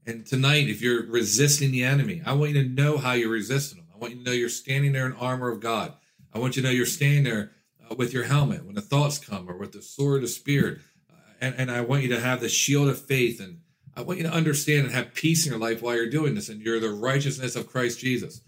And 0.06 0.26
tonight, 0.26 0.68
if 0.68 0.82
you're 0.82 1.06
resisting 1.06 1.72
the 1.72 1.84
enemy, 1.84 2.22
I 2.26 2.34
want 2.34 2.52
you 2.52 2.64
to 2.64 2.70
know 2.70 2.98
how 2.98 3.14
you're 3.14 3.30
resisting 3.30 3.78
them. 3.78 3.88
I 3.94 3.98
want 3.98 4.14
you 4.14 4.20
to 4.20 4.26
know 4.26 4.32
you're 4.32 4.50
standing 4.50 4.92
there 4.92 5.06
in 5.06 5.14
armor 5.14 5.50
of 5.50 5.62
God. 5.62 5.94
I 6.34 6.40
want 6.40 6.56
you 6.56 6.62
to 6.62 6.68
know 6.68 6.74
you're 6.74 6.86
standing 6.86 7.24
there 7.24 7.52
uh, 7.90 7.96
with 7.96 8.14
your 8.14 8.24
helmet 8.24 8.66
when 8.66 8.76
the 8.76 8.82
thoughts 8.82 9.18
come 9.18 9.50
or 9.50 9.58
with 9.58 9.72
the 9.72 9.82
sword 9.82 10.24
of 10.24 10.30
spirit. 10.30 10.80
Uh, 11.10 11.16
and, 11.40 11.56
and 11.58 11.72
I 11.72 11.82
want 11.82 12.04
you 12.04 12.10
to 12.10 12.20
have 12.20 12.42
the 12.42 12.50
shield 12.50 12.90
of 12.90 13.00
faith. 13.00 13.40
And 13.40 13.60
I 13.96 14.02
want 14.02 14.20
you 14.20 14.26
to 14.26 14.34
understand 14.34 14.86
and 14.86 14.96
have 14.96 15.14
peace 15.14 15.46
in 15.46 15.52
your 15.52 15.60
life 15.60 15.82
while 15.82 15.96
you're 15.96 16.10
doing 16.10 16.36
this. 16.36 16.50
And 16.50 16.62
you're 16.62 16.80
the 16.80 16.90
righteousness 16.90 17.56
of 17.56 17.70
Christ 17.70 18.00
Jesus. 18.00 18.42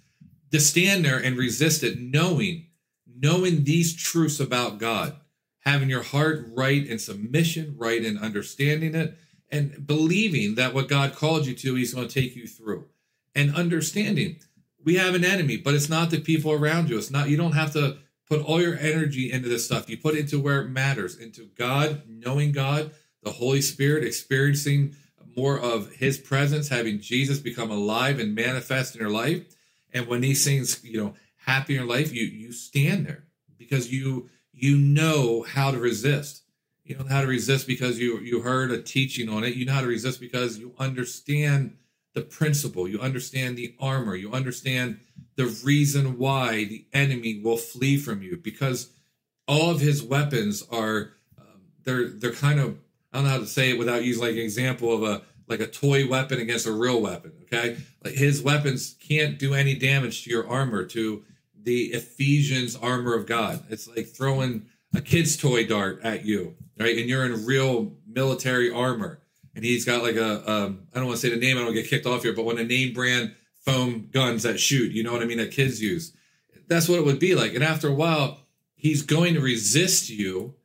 To 0.51 0.59
stand 0.59 1.03
there 1.03 1.17
and 1.17 1.37
resist 1.37 1.83
it, 1.83 1.99
knowing, 1.99 2.67
knowing 3.07 3.63
these 3.63 3.95
truths 3.95 4.39
about 4.39 4.77
God, 4.77 5.15
having 5.59 5.89
your 5.89 6.03
heart 6.03 6.47
right 6.55 6.85
in 6.85 6.99
submission, 6.99 7.75
right 7.77 8.03
in 8.03 8.17
understanding 8.17 8.95
it, 8.95 9.17
and 9.51 9.85
believing 9.85 10.55
that 10.55 10.73
what 10.73 10.87
God 10.87 11.15
called 11.15 11.45
you 11.45 11.53
to, 11.55 11.75
He's 11.75 11.93
going 11.93 12.07
to 12.07 12.13
take 12.13 12.35
you 12.35 12.47
through. 12.47 12.85
And 13.33 13.55
understanding 13.55 14.37
we 14.85 14.95
have 14.95 15.15
an 15.15 15.25
enemy, 15.25 15.57
but 15.57 15.73
it's 15.73 15.89
not 15.89 16.11
the 16.11 16.21
people 16.21 16.51
around 16.51 16.89
you. 16.89 16.97
It's 16.97 17.11
not, 17.11 17.27
you 17.27 17.35
don't 17.35 17.53
have 17.53 17.73
to 17.73 17.97
put 18.29 18.41
all 18.41 18.61
your 18.61 18.77
energy 18.77 19.31
into 19.31 19.49
this 19.49 19.65
stuff. 19.65 19.89
You 19.89 19.97
put 19.97 20.15
it 20.15 20.19
into 20.19 20.39
where 20.39 20.61
it 20.61 20.69
matters, 20.69 21.17
into 21.17 21.49
God, 21.57 22.03
knowing 22.07 22.51
God, 22.51 22.91
the 23.23 23.31
Holy 23.31 23.61
Spirit, 23.61 24.03
experiencing 24.03 24.95
more 25.35 25.59
of 25.59 25.91
His 25.93 26.17
presence, 26.17 26.69
having 26.69 26.99
Jesus 26.99 27.39
become 27.39 27.71
alive 27.71 28.19
and 28.19 28.35
manifest 28.35 28.95
in 28.95 29.01
your 29.01 29.09
life. 29.09 29.43
And 29.93 30.07
when 30.07 30.21
these 30.21 30.43
things, 30.43 30.83
you 30.83 31.01
know, 31.01 31.13
happen 31.37 31.75
in 31.75 31.87
life, 31.87 32.13
you 32.13 32.23
you 32.23 32.51
stand 32.51 33.05
there 33.05 33.25
because 33.57 33.91
you 33.91 34.29
you 34.51 34.77
know 34.77 35.43
how 35.43 35.71
to 35.71 35.79
resist. 35.79 36.43
You 36.83 36.97
know 36.97 37.05
how 37.05 37.21
to 37.21 37.27
resist 37.27 37.67
because 37.67 37.99
you 37.99 38.19
you 38.19 38.41
heard 38.41 38.71
a 38.71 38.81
teaching 38.81 39.29
on 39.29 39.43
it. 39.43 39.55
You 39.55 39.65
know 39.65 39.73
how 39.73 39.81
to 39.81 39.87
resist 39.87 40.19
because 40.19 40.57
you 40.57 40.73
understand 40.77 41.77
the 42.13 42.21
principle. 42.21 42.87
You 42.87 42.99
understand 42.99 43.57
the 43.57 43.75
armor. 43.79 44.15
You 44.15 44.31
understand 44.31 44.99
the 45.35 45.47
reason 45.63 46.17
why 46.17 46.63
the 46.63 46.85
enemy 46.93 47.41
will 47.43 47.57
flee 47.57 47.97
from 47.97 48.21
you 48.21 48.37
because 48.37 48.89
all 49.47 49.69
of 49.69 49.81
his 49.81 50.01
weapons 50.01 50.63
are 50.71 51.13
um, 51.37 51.61
they're 51.83 52.09
they're 52.09 52.31
kind 52.31 52.59
of 52.59 52.77
I 53.15 53.19
don't 53.19 53.27
know 53.27 53.31
how 53.31 53.39
to 53.39 53.47
say 53.47 53.69
it 53.69 53.79
without 53.79 54.03
using 54.03 54.21
like 54.21 54.33
an 54.33 54.39
example 54.39 54.93
of 54.93 55.03
a 55.03 55.21
like 55.47 55.61
a 55.61 55.67
toy 55.67 56.05
weapon 56.05 56.41
against 56.41 56.65
a 56.65 56.71
real 56.73 57.01
weapon. 57.01 57.31
Okay, 57.43 57.77
like 58.03 58.13
his 58.13 58.41
weapons 58.41 58.97
can't 58.99 59.39
do 59.39 59.53
any 59.53 59.73
damage 59.73 60.25
to 60.25 60.29
your 60.29 60.45
armor, 60.49 60.83
to 60.87 61.23
the 61.63 61.85
Ephesians 61.93 62.75
armor 62.75 63.15
of 63.15 63.25
God. 63.25 63.63
It's 63.69 63.87
like 63.87 64.07
throwing 64.07 64.65
a 64.93 64.99
kid's 64.99 65.37
toy 65.37 65.65
dart 65.65 66.01
at 66.03 66.25
you, 66.25 66.55
right? 66.77 66.97
And 66.97 67.07
you're 67.07 67.25
in 67.25 67.45
real 67.45 67.93
military 68.05 68.69
armor, 68.69 69.21
and 69.55 69.63
he's 69.63 69.85
got 69.85 70.03
like 70.03 70.17
a 70.17 70.51
um, 70.51 70.81
I 70.93 70.97
don't 70.97 71.07
want 71.07 71.17
to 71.17 71.25
say 71.25 71.33
the 71.33 71.39
name, 71.39 71.57
I 71.57 71.61
don't 71.61 71.73
get 71.73 71.87
kicked 71.87 72.05
off 72.05 72.23
here, 72.23 72.33
but 72.33 72.43
when 72.43 72.57
a 72.57 72.65
name 72.65 72.93
brand 72.93 73.33
foam 73.61 74.09
guns 74.11 74.43
that 74.43 74.59
shoot, 74.59 74.91
you 74.91 75.03
know 75.03 75.13
what 75.13 75.21
I 75.21 75.25
mean, 75.25 75.37
that 75.37 75.51
kids 75.51 75.81
use. 75.81 76.11
That's 76.67 76.89
what 76.89 76.99
it 76.99 77.05
would 77.05 77.19
be 77.19 77.33
like. 77.33 77.53
And 77.53 77.63
after 77.63 77.87
a 77.87 77.93
while, 77.93 78.39
he's 78.75 79.03
going 79.03 79.35
to 79.35 79.39
resist 79.39 80.09
you 80.09 80.55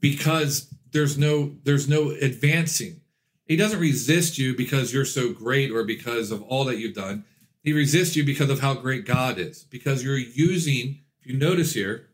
because 0.00 0.72
there's 0.92 1.18
no 1.18 1.56
there's 1.64 1.88
no 1.88 2.10
advancing. 2.10 3.00
He 3.46 3.56
doesn't 3.56 3.80
resist 3.80 4.38
you 4.38 4.56
because 4.56 4.92
you're 4.92 5.04
so 5.04 5.32
great 5.32 5.70
or 5.70 5.84
because 5.84 6.30
of 6.30 6.42
all 6.42 6.64
that 6.64 6.78
you've 6.78 6.94
done. 6.94 7.24
He 7.62 7.72
resists 7.72 8.16
you 8.16 8.24
because 8.24 8.50
of 8.50 8.60
how 8.60 8.74
great 8.74 9.04
God 9.04 9.38
is. 9.38 9.64
Because 9.64 10.02
you're 10.02 10.16
using, 10.16 11.00
if 11.20 11.26
you 11.26 11.38
notice 11.38 11.74
here, 11.74 12.08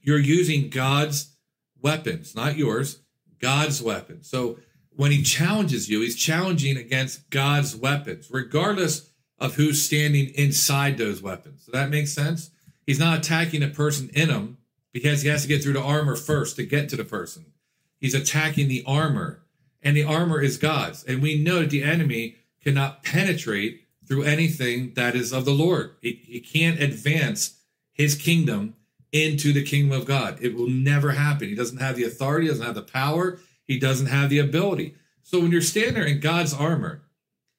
you're 0.00 0.18
using 0.18 0.68
God's 0.68 1.36
weapons, 1.80 2.34
not 2.34 2.56
yours, 2.56 3.00
God's 3.38 3.82
weapons. 3.82 4.28
So 4.28 4.58
when 4.90 5.12
he 5.12 5.22
challenges 5.22 5.88
you, 5.88 6.00
he's 6.00 6.16
challenging 6.16 6.76
against 6.76 7.30
God's 7.30 7.76
weapons, 7.76 8.28
regardless 8.30 9.10
of 9.38 9.54
who's 9.54 9.82
standing 9.82 10.30
inside 10.34 10.96
those 10.96 11.22
weapons. 11.22 11.64
So 11.66 11.72
that 11.72 11.90
makes 11.90 12.12
sense. 12.12 12.50
He's 12.86 12.98
not 12.98 13.18
attacking 13.18 13.62
a 13.62 13.68
person 13.68 14.10
in 14.14 14.28
them 14.28 14.58
because 14.92 15.22
he 15.22 15.28
has 15.28 15.42
to 15.42 15.48
get 15.48 15.62
through 15.62 15.74
the 15.74 15.82
armor 15.82 16.16
first 16.16 16.56
to 16.56 16.64
get 16.64 16.88
to 16.88 16.96
the 16.96 17.04
person. 17.04 17.46
He's 17.98 18.14
attacking 18.14 18.68
the 18.68 18.84
armor, 18.86 19.42
and 19.82 19.96
the 19.96 20.04
armor 20.04 20.40
is 20.40 20.58
God's. 20.58 21.04
And 21.04 21.22
we 21.22 21.42
know 21.42 21.60
that 21.60 21.70
the 21.70 21.82
enemy 21.82 22.36
cannot 22.62 23.02
penetrate 23.02 23.82
through 24.06 24.22
anything 24.22 24.92
that 24.94 25.14
is 25.14 25.32
of 25.32 25.44
the 25.44 25.52
Lord. 25.52 25.96
He, 26.00 26.20
he 26.26 26.40
can't 26.40 26.80
advance 26.80 27.58
his 27.92 28.14
kingdom 28.14 28.74
into 29.12 29.52
the 29.52 29.64
kingdom 29.64 29.98
of 29.98 30.06
God. 30.06 30.38
It 30.40 30.54
will 30.54 30.68
never 30.68 31.12
happen. 31.12 31.48
He 31.48 31.54
doesn't 31.54 31.78
have 31.78 31.96
the 31.96 32.04
authority, 32.04 32.48
doesn't 32.48 32.64
have 32.64 32.74
the 32.74 32.82
power, 32.82 33.38
he 33.64 33.78
doesn't 33.78 34.06
have 34.06 34.30
the 34.30 34.38
ability. 34.38 34.94
So 35.22 35.40
when 35.40 35.50
you're 35.50 35.60
standing 35.60 35.94
there 35.94 36.04
in 36.04 36.20
God's 36.20 36.54
armor, 36.54 37.02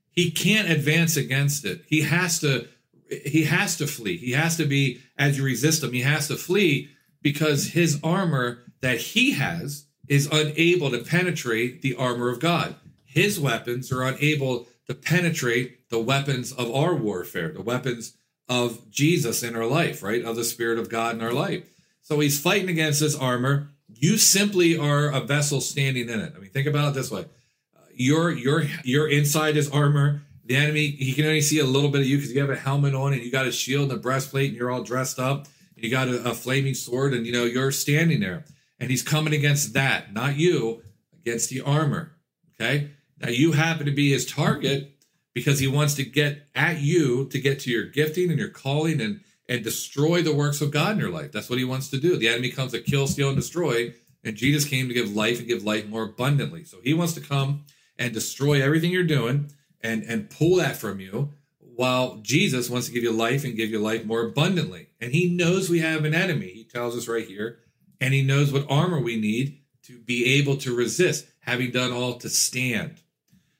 he 0.10 0.32
can't 0.32 0.70
advance 0.70 1.18
against 1.18 1.66
it. 1.66 1.84
He 1.88 2.02
has 2.02 2.40
to 2.40 2.68
he 3.10 3.46
has 3.46 3.78
to 3.78 3.88
flee. 3.88 4.18
He 4.18 4.32
has 4.32 4.58
to 4.58 4.66
be 4.66 5.02
as 5.18 5.38
you 5.38 5.44
resist 5.44 5.84
him, 5.84 5.94
he 5.94 6.02
has 6.02 6.28
to 6.28 6.36
flee 6.36 6.90
because 7.22 7.70
his 7.70 8.00
armor 8.04 8.60
that 8.82 9.00
he 9.00 9.32
has 9.32 9.86
is 10.08 10.28
unable 10.32 10.90
to 10.92 11.00
penetrate 11.00 11.82
the 11.82 11.96
armor 11.96 12.30
of 12.30 12.40
God. 12.40 12.76
His 13.06 13.40
weapons 13.40 13.92
are 13.92 14.04
unable 14.04 14.68
to 14.88 14.94
penetrate 14.94 15.90
the 15.90 16.00
weapons 16.00 16.52
of 16.52 16.74
our 16.74 16.96
warfare, 16.96 17.50
the 17.50 17.62
weapons 17.62 18.14
of 18.50 18.90
Jesus 18.90 19.44
in 19.44 19.56
our 19.56 19.66
life, 19.66 20.02
right? 20.02 20.24
Of 20.24 20.36
the 20.36 20.44
Spirit 20.44 20.80
of 20.80 20.90
God 20.90 21.16
in 21.16 21.22
our 21.22 21.34
life. 21.34 21.70
So 22.02 22.20
he's 22.20 22.40
fighting 22.40 22.70
against 22.70 23.02
this 23.02 23.16
armor. 23.16 23.70
You 23.94 24.18
simply 24.18 24.78
are 24.78 25.10
a 25.10 25.20
vessel 25.20 25.60
standing 25.60 26.10
in 26.10 26.20
it. 26.20 26.34
I 26.36 26.40
mean, 26.40 26.50
think 26.50 26.68
about 26.68 26.90
it 26.90 26.94
this 26.94 27.12
way: 27.12 27.26
you're 27.94 28.32
you're 28.32 28.64
you're 28.84 29.10
inside 29.10 29.56
his 29.56 29.70
armor. 29.70 30.22
The 30.46 30.56
enemy, 30.56 30.88
he 30.88 31.12
can 31.12 31.26
only 31.26 31.42
see 31.42 31.60
a 31.60 31.66
little 31.66 31.90
bit 31.90 32.02
of 32.02 32.08
you 32.08 32.16
because 32.18 32.32
you 32.34 32.40
have 32.40 32.50
a 32.50 32.56
helmet 32.56 32.96
on 32.96 33.12
and 33.12 33.22
you 33.22 33.30
got 33.30 33.48
a 33.48 33.52
shield 33.52 33.90
and 33.90 34.00
a 34.00 34.02
breastplate 34.02 34.50
and 34.50 34.58
you're 34.58 34.72
all 34.72 34.82
dressed 34.82 35.20
up. 35.20 35.48
You 35.76 35.92
got 35.92 36.08
a, 36.08 36.30
a 36.30 36.34
flaming 36.34 36.74
sword 36.74 37.14
and 37.14 37.26
you 37.26 37.34
know 37.34 37.44
you're 37.44 37.72
standing 37.72 38.22
there. 38.22 38.46
And 38.80 38.90
he's 38.90 39.04
coming 39.04 39.34
against 39.34 39.74
that, 39.74 40.14
not 40.14 40.38
you, 40.38 40.84
against 41.20 41.50
the 41.50 41.62
armor. 41.62 42.14
Okay. 42.60 42.92
Now 43.20 43.30
you 43.30 43.54
happen 43.54 43.86
to 43.86 43.92
be 43.92 44.12
his 44.12 44.26
target 44.26 44.96
because 45.34 45.60
he 45.60 45.68
wants 45.68 45.96
to 45.96 46.04
get 46.04 46.48
at 46.56 46.82
you 46.82 47.28
to 47.30 47.40
get 47.40 47.60
to 47.62 47.72
your 47.72 47.86
gifting 47.86 48.30
and 48.30 48.40
your 48.40 48.50
calling 48.50 49.02
and 49.02 49.22
and 49.50 49.64
destroy 49.64 50.22
the 50.22 50.36
works 50.36 50.62
of 50.62 50.72
God 50.72 50.94
in 50.94 51.00
your 51.00 51.10
life. 51.10 51.32
That's 51.32 51.50
what 51.50 51.60
he 51.60 51.66
wants 51.66 51.90
to 51.92 52.00
do. 52.00 52.18
The 52.18 52.28
enemy 52.28 52.50
comes 52.50 52.74
to 52.74 52.82
kill, 52.82 53.08
steal, 53.08 53.30
and 53.30 53.38
destroy. 53.38 53.94
And 54.24 54.36
Jesus 54.36 54.66
came 54.66 54.88
to 54.90 54.94
give 54.94 55.16
life 55.16 55.40
and 55.40 55.48
give 55.48 55.64
life 55.64 55.88
more 55.88 56.04
abundantly. 56.04 56.66
So 56.66 56.78
he 56.84 56.94
wants 56.94 57.14
to 57.14 57.22
come 57.22 57.64
and 57.98 58.14
destroy 58.14 58.62
everything 58.62 58.92
you're 58.92 59.04
doing 59.04 59.52
and, 59.82 60.04
and 60.04 60.30
pull 60.30 60.58
that 60.58 60.76
from 60.76 61.00
you, 61.00 61.34
while 61.60 62.18
Jesus 62.18 62.70
wants 62.70 62.88
to 62.88 62.94
give 62.94 63.04
you 63.04 63.12
life 63.12 63.46
and 63.46 63.56
give 63.56 63.70
you 63.70 63.80
life 63.80 64.04
more 64.04 64.26
abundantly. 64.26 64.88
And 65.00 65.14
he 65.14 65.30
knows 65.30 65.70
we 65.70 65.80
have 65.80 66.04
an 66.04 66.16
enemy. 66.16 66.48
He 66.48 66.64
tells 66.64 66.98
us 66.98 67.08
right 67.08 67.28
here. 67.28 67.60
And 68.00 68.14
he 68.14 68.22
knows 68.22 68.52
what 68.52 68.70
armor 68.70 69.00
we 69.00 69.20
need 69.20 69.60
to 69.84 70.00
be 70.00 70.38
able 70.38 70.58
to 70.58 70.76
resist, 70.76 71.28
having 71.40 71.72
done 71.72 71.92
all 71.92 72.16
to 72.16 72.30
stand. 72.30 73.02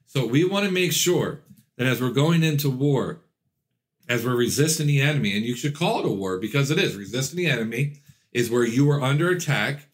So 0.06 0.26
we 0.26 0.44
want 0.44 0.66
to 0.66 0.72
make 0.72 0.94
sure 0.94 1.42
that 1.78 1.88
as 1.88 2.02
we're 2.02 2.12
going 2.12 2.44
into 2.44 2.70
war, 2.70 3.22
as 4.10 4.26
we're 4.26 4.36
resisting 4.36 4.88
the 4.88 5.02
enemy, 5.02 5.36
and 5.36 5.46
you 5.46 5.56
should 5.56 5.76
call 5.76 6.00
it 6.00 6.06
a 6.06 6.10
war 6.10 6.38
because 6.38 6.72
it 6.72 6.78
is 6.78 6.96
resisting 6.96 7.38
the 7.38 7.48
enemy, 7.48 7.98
is 8.32 8.50
where 8.50 8.66
you 8.66 8.90
are 8.92 9.02
under 9.02 9.30
attack 9.30 9.88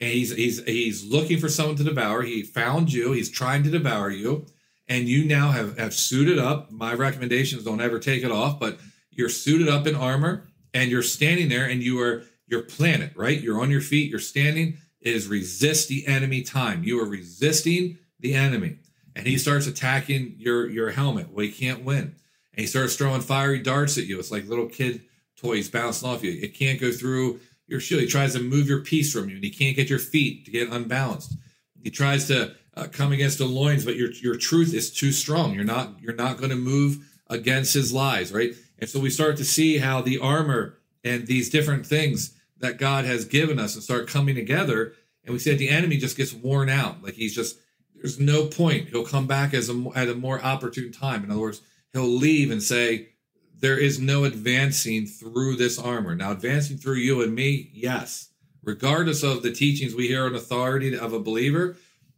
and 0.00 0.10
he's 0.10 0.34
he's 0.34 0.62
he's 0.64 1.04
looking 1.04 1.38
for 1.38 1.48
someone 1.48 1.76
to 1.76 1.84
devour. 1.84 2.22
He 2.22 2.42
found 2.42 2.92
you, 2.92 3.12
he's 3.12 3.30
trying 3.30 3.62
to 3.62 3.70
devour 3.70 4.10
you, 4.10 4.46
and 4.88 5.08
you 5.08 5.24
now 5.24 5.50
have 5.50 5.78
have 5.78 5.94
suited 5.94 6.38
up. 6.38 6.70
My 6.70 6.94
recommendations 6.94 7.64
don't 7.64 7.80
ever 7.80 7.98
take 7.98 8.24
it 8.24 8.32
off, 8.32 8.58
but 8.58 8.78
you're 9.10 9.28
suited 9.28 9.68
up 9.68 9.86
in 9.86 9.94
armor 9.94 10.48
and 10.72 10.90
you're 10.90 11.02
standing 11.02 11.48
there 11.48 11.66
and 11.66 11.82
you 11.82 12.00
are 12.00 12.24
you're 12.54 12.62
planted, 12.62 13.16
right? 13.16 13.40
You're 13.40 13.60
on 13.60 13.70
your 13.70 13.80
feet, 13.80 14.10
you're 14.10 14.18
standing. 14.18 14.78
It 15.00 15.14
is 15.14 15.28
resist 15.28 15.88
the 15.88 16.06
enemy 16.06 16.42
time. 16.42 16.82
You 16.84 17.00
are 17.00 17.08
resisting 17.08 17.98
the 18.20 18.34
enemy. 18.34 18.78
And 19.14 19.26
he 19.26 19.38
starts 19.38 19.66
attacking 19.66 20.36
your 20.38 20.68
your 20.68 20.90
helmet. 20.90 21.30
Well, 21.30 21.44
he 21.44 21.52
can't 21.52 21.84
win 21.84 22.16
and 22.54 22.60
he 22.60 22.66
starts 22.66 22.94
throwing 22.94 23.20
fiery 23.20 23.58
darts 23.58 23.98
at 23.98 24.06
you. 24.06 24.18
It's 24.18 24.30
like 24.30 24.46
little 24.46 24.66
kid 24.66 25.02
toys 25.36 25.68
bouncing 25.68 26.08
off 26.08 26.22
you. 26.22 26.30
It 26.30 26.54
can't 26.54 26.80
go 26.80 26.92
through 26.92 27.40
your 27.66 27.80
shield. 27.80 28.00
He 28.00 28.06
tries 28.06 28.34
to 28.34 28.40
move 28.40 28.68
your 28.68 28.80
peace 28.80 29.12
from 29.12 29.28
you, 29.28 29.36
and 29.36 29.44
he 29.44 29.50
can't 29.50 29.76
get 29.76 29.90
your 29.90 29.98
feet 29.98 30.44
to 30.44 30.50
get 30.50 30.70
unbalanced. 30.70 31.36
He 31.82 31.90
tries 31.90 32.28
to 32.28 32.54
uh, 32.76 32.86
come 32.92 33.12
against 33.12 33.38
the 33.38 33.46
loins, 33.46 33.84
but 33.84 33.96
your 33.96 34.12
your 34.12 34.36
truth 34.36 34.72
is 34.72 34.92
too 34.92 35.10
strong. 35.10 35.54
You're 35.54 35.64
not 35.64 36.00
you're 36.00 36.14
not 36.14 36.38
going 36.38 36.50
to 36.50 36.56
move 36.56 37.10
against 37.28 37.74
his 37.74 37.92
lies, 37.92 38.32
right? 38.32 38.54
And 38.78 38.88
so 38.88 39.00
we 39.00 39.10
start 39.10 39.36
to 39.38 39.44
see 39.44 39.78
how 39.78 40.00
the 40.00 40.18
armor 40.18 40.78
and 41.02 41.26
these 41.26 41.50
different 41.50 41.86
things 41.86 42.38
that 42.64 42.78
God 42.78 43.04
has 43.04 43.24
given 43.24 43.58
us 43.58 43.74
and 43.74 43.84
start 43.84 44.08
coming 44.08 44.34
together. 44.34 44.94
And 45.24 45.32
we 45.32 45.38
see 45.38 45.50
that 45.50 45.58
the 45.58 45.68
enemy 45.68 45.98
just 45.98 46.16
gets 46.16 46.32
worn 46.32 46.68
out. 46.68 47.02
Like 47.02 47.14
he's 47.14 47.34
just 47.34 47.58
there's 47.94 48.18
no 48.18 48.46
point. 48.46 48.88
He'll 48.88 49.04
come 49.04 49.26
back 49.26 49.54
as 49.54 49.70
a 49.70 49.90
at 49.94 50.08
a 50.08 50.14
more 50.14 50.42
opportune 50.42 50.92
time. 50.92 51.24
In 51.24 51.30
other 51.30 51.40
words, 51.40 51.62
he'll 51.92 52.02
leave 52.02 52.50
and 52.50 52.62
say, 52.62 53.10
There 53.58 53.78
is 53.78 54.00
no 54.00 54.24
advancing 54.24 55.06
through 55.06 55.56
this 55.56 55.78
armor. 55.78 56.14
Now, 56.14 56.32
advancing 56.32 56.76
through 56.76 56.96
you 56.96 57.22
and 57.22 57.34
me, 57.34 57.70
yes. 57.72 58.30
Regardless 58.62 59.22
of 59.22 59.42
the 59.42 59.52
teachings 59.52 59.94
we 59.94 60.08
hear 60.08 60.24
on 60.24 60.34
authority 60.34 60.96
of 60.96 61.12
a 61.12 61.20
believer, 61.20 61.76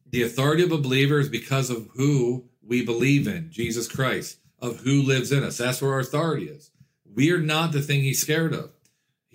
the 0.09 0.23
authority 0.23 0.63
of 0.63 0.71
a 0.71 0.79
believer 0.79 1.19
is 1.19 1.29
because 1.29 1.71
of 1.71 1.89
who 1.95 2.49
we 2.63 2.85
believe 2.85 3.27
in, 3.27 3.51
Jesus 3.51 3.89
Christ, 3.89 4.39
of 4.61 4.81
who 4.81 5.03
lives 5.03 5.33
in 5.33 5.43
us. 5.43 5.59
That's 5.59 5.83
where 5.83 5.93
our 5.95 6.01
authority 6.01 6.47
is. 6.47 6.71
We 7.13 7.33
are 7.33 7.41
not 7.41 7.73
the 7.73 7.83
thing 7.83 8.03
he's 8.03 8.21
scared 8.21 8.55
of. 8.55 8.76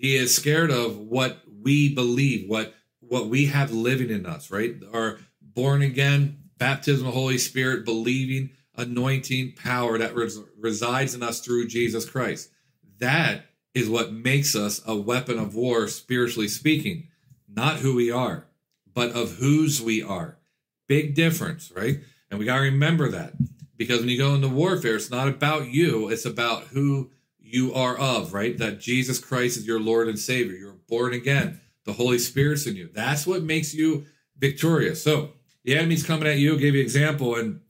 He 0.02 0.16
is 0.16 0.34
scared 0.34 0.72
of 0.72 0.98
what 0.98 1.38
we 1.62 1.94
believe, 1.94 2.50
what 2.50 2.74
what 3.00 3.28
we 3.28 3.46
have 3.46 3.70
living 3.70 4.10
in 4.10 4.26
us, 4.26 4.50
right? 4.50 4.74
Our 4.92 5.20
born 5.40 5.80
again, 5.80 6.38
baptism 6.58 7.06
of 7.06 7.14
the 7.14 7.18
Holy 7.18 7.38
Spirit, 7.38 7.84
believing 7.84 8.50
anointing 8.74 9.52
power 9.52 9.98
that 9.98 10.16
res- 10.16 10.40
resides 10.58 11.14
in 11.14 11.22
us 11.22 11.40
through 11.40 11.68
Jesus 11.68 12.08
Christ. 12.08 12.50
That 12.98 13.46
is 13.74 13.88
what 13.88 14.12
makes 14.12 14.56
us 14.56 14.82
a 14.86 14.96
weapon 14.96 15.38
of 15.38 15.54
war, 15.54 15.86
spiritually 15.86 16.48
speaking, 16.48 17.08
not 17.48 17.76
who 17.76 17.94
we 17.94 18.10
are, 18.10 18.46
but 18.92 19.12
of 19.12 19.36
whose 19.36 19.80
we 19.80 20.02
are. 20.02 20.38
Big 20.88 21.14
difference, 21.14 21.70
right? 21.76 22.00
And 22.28 22.40
we 22.40 22.46
got 22.46 22.56
to 22.56 22.62
remember 22.62 23.08
that 23.10 23.34
because 23.76 24.00
when 24.00 24.08
you 24.08 24.18
go 24.18 24.34
into 24.34 24.48
warfare, 24.48 24.96
it's 24.96 25.10
not 25.10 25.28
about 25.28 25.68
you, 25.68 26.08
it's 26.08 26.26
about 26.26 26.64
who 26.68 27.10
you 27.52 27.74
are 27.74 27.98
of, 27.98 28.32
right? 28.32 28.56
That 28.56 28.80
Jesus 28.80 29.18
Christ 29.18 29.58
is 29.58 29.66
your 29.66 29.78
Lord 29.78 30.08
and 30.08 30.18
Savior. 30.18 30.56
You're 30.56 30.78
born 30.88 31.12
again. 31.12 31.60
The 31.84 31.92
Holy 31.92 32.18
Spirit's 32.18 32.66
in 32.66 32.76
you. 32.76 32.88
That's 32.92 33.26
what 33.26 33.42
makes 33.42 33.74
you 33.74 34.06
victorious. 34.38 35.02
So 35.02 35.32
the 35.64 35.76
enemy's 35.76 36.04
coming 36.04 36.26
at 36.26 36.38
you. 36.38 36.58
Give 36.58 36.74
you 36.74 36.80
example, 36.80 37.34
and 37.34 37.60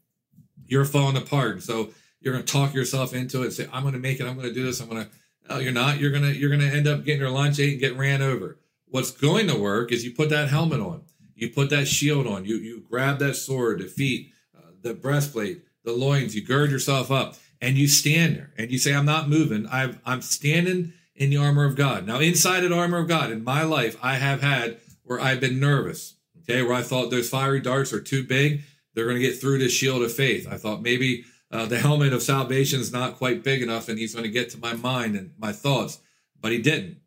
you're 0.66 0.84
falling 0.84 1.16
apart. 1.16 1.62
So 1.64 1.90
you're 2.20 2.32
going 2.32 2.44
to 2.44 2.52
talk 2.52 2.74
yourself 2.74 3.12
into 3.12 3.42
it 3.42 3.46
and 3.46 3.52
say, 3.52 3.66
I'm 3.72 3.82
going 3.82 3.94
to 3.94 4.00
make 4.00 4.20
it. 4.20 4.26
I'm 4.26 4.36
going 4.36 4.46
to 4.46 4.54
do 4.54 4.64
this. 4.64 4.80
I'm 4.80 4.88
going 4.88 5.04
to, 5.04 5.10
no, 5.50 5.58
you're 5.58 5.72
not. 5.72 5.98
You're 5.98 6.12
to, 6.12 6.32
you're 6.32 6.56
to 6.56 6.64
end 6.64 6.86
up 6.86 7.04
getting 7.04 7.20
your 7.20 7.30
lunch 7.30 7.58
ate 7.58 7.72
and 7.72 7.80
get 7.80 7.96
ran 7.96 8.22
over. 8.22 8.60
What's 8.86 9.10
going 9.10 9.48
to 9.48 9.58
work 9.58 9.90
is 9.90 10.04
you 10.04 10.12
put 10.12 10.28
that 10.28 10.48
helmet 10.48 10.80
on, 10.80 11.02
you 11.34 11.48
put 11.48 11.70
that 11.70 11.88
shield 11.88 12.28
on, 12.28 12.44
you, 12.44 12.54
you 12.56 12.84
grab 12.88 13.18
that 13.18 13.34
sword, 13.34 13.80
the 13.80 13.86
feet, 13.86 14.32
uh, 14.56 14.70
the 14.80 14.94
breastplate, 14.94 15.62
the 15.84 15.92
loins, 15.92 16.36
you 16.36 16.44
gird 16.44 16.70
yourself 16.70 17.10
up 17.10 17.34
and 17.62 17.78
you 17.78 17.88
stand 17.88 18.36
there 18.36 18.52
and 18.58 18.70
you 18.70 18.76
say, 18.76 18.94
I'm 18.94 19.06
not 19.06 19.30
moving. 19.30 19.66
i 19.68 19.94
I'm 20.04 20.20
standing 20.20 20.92
in 21.16 21.30
the 21.30 21.38
armor 21.38 21.64
of 21.64 21.76
God. 21.76 22.06
Now, 22.06 22.18
inside 22.18 22.60
the 22.60 22.74
armor 22.74 22.98
of 22.98 23.08
God 23.08 23.30
in 23.30 23.42
my 23.42 23.62
life, 23.62 23.96
I 24.02 24.16
have 24.16 24.42
had 24.42 24.78
where 25.04 25.18
I've 25.18 25.40
been 25.40 25.58
nervous, 25.58 26.16
okay, 26.42 26.62
where 26.62 26.74
I 26.74 26.82
thought 26.82 27.10
those 27.10 27.30
fiery 27.30 27.60
darts 27.60 27.94
are 27.94 28.00
too 28.00 28.22
big 28.22 28.62
they're 28.94 29.06
going 29.06 29.16
to 29.16 29.22
get 29.22 29.40
through 29.40 29.58
this 29.58 29.72
shield 29.72 30.02
of 30.02 30.12
faith. 30.12 30.46
I 30.50 30.56
thought 30.56 30.82
maybe 30.82 31.24
uh, 31.50 31.66
the 31.66 31.78
helmet 31.78 32.12
of 32.12 32.22
salvation 32.22 32.80
is 32.80 32.92
not 32.92 33.16
quite 33.16 33.44
big 33.44 33.62
enough 33.62 33.88
and 33.88 33.98
he's 33.98 34.14
going 34.14 34.24
to 34.24 34.30
get 34.30 34.50
to 34.50 34.58
my 34.58 34.74
mind 34.74 35.16
and 35.16 35.32
my 35.38 35.52
thoughts, 35.52 35.98
but 36.40 36.52
he 36.52 36.58
didn't 36.58 36.98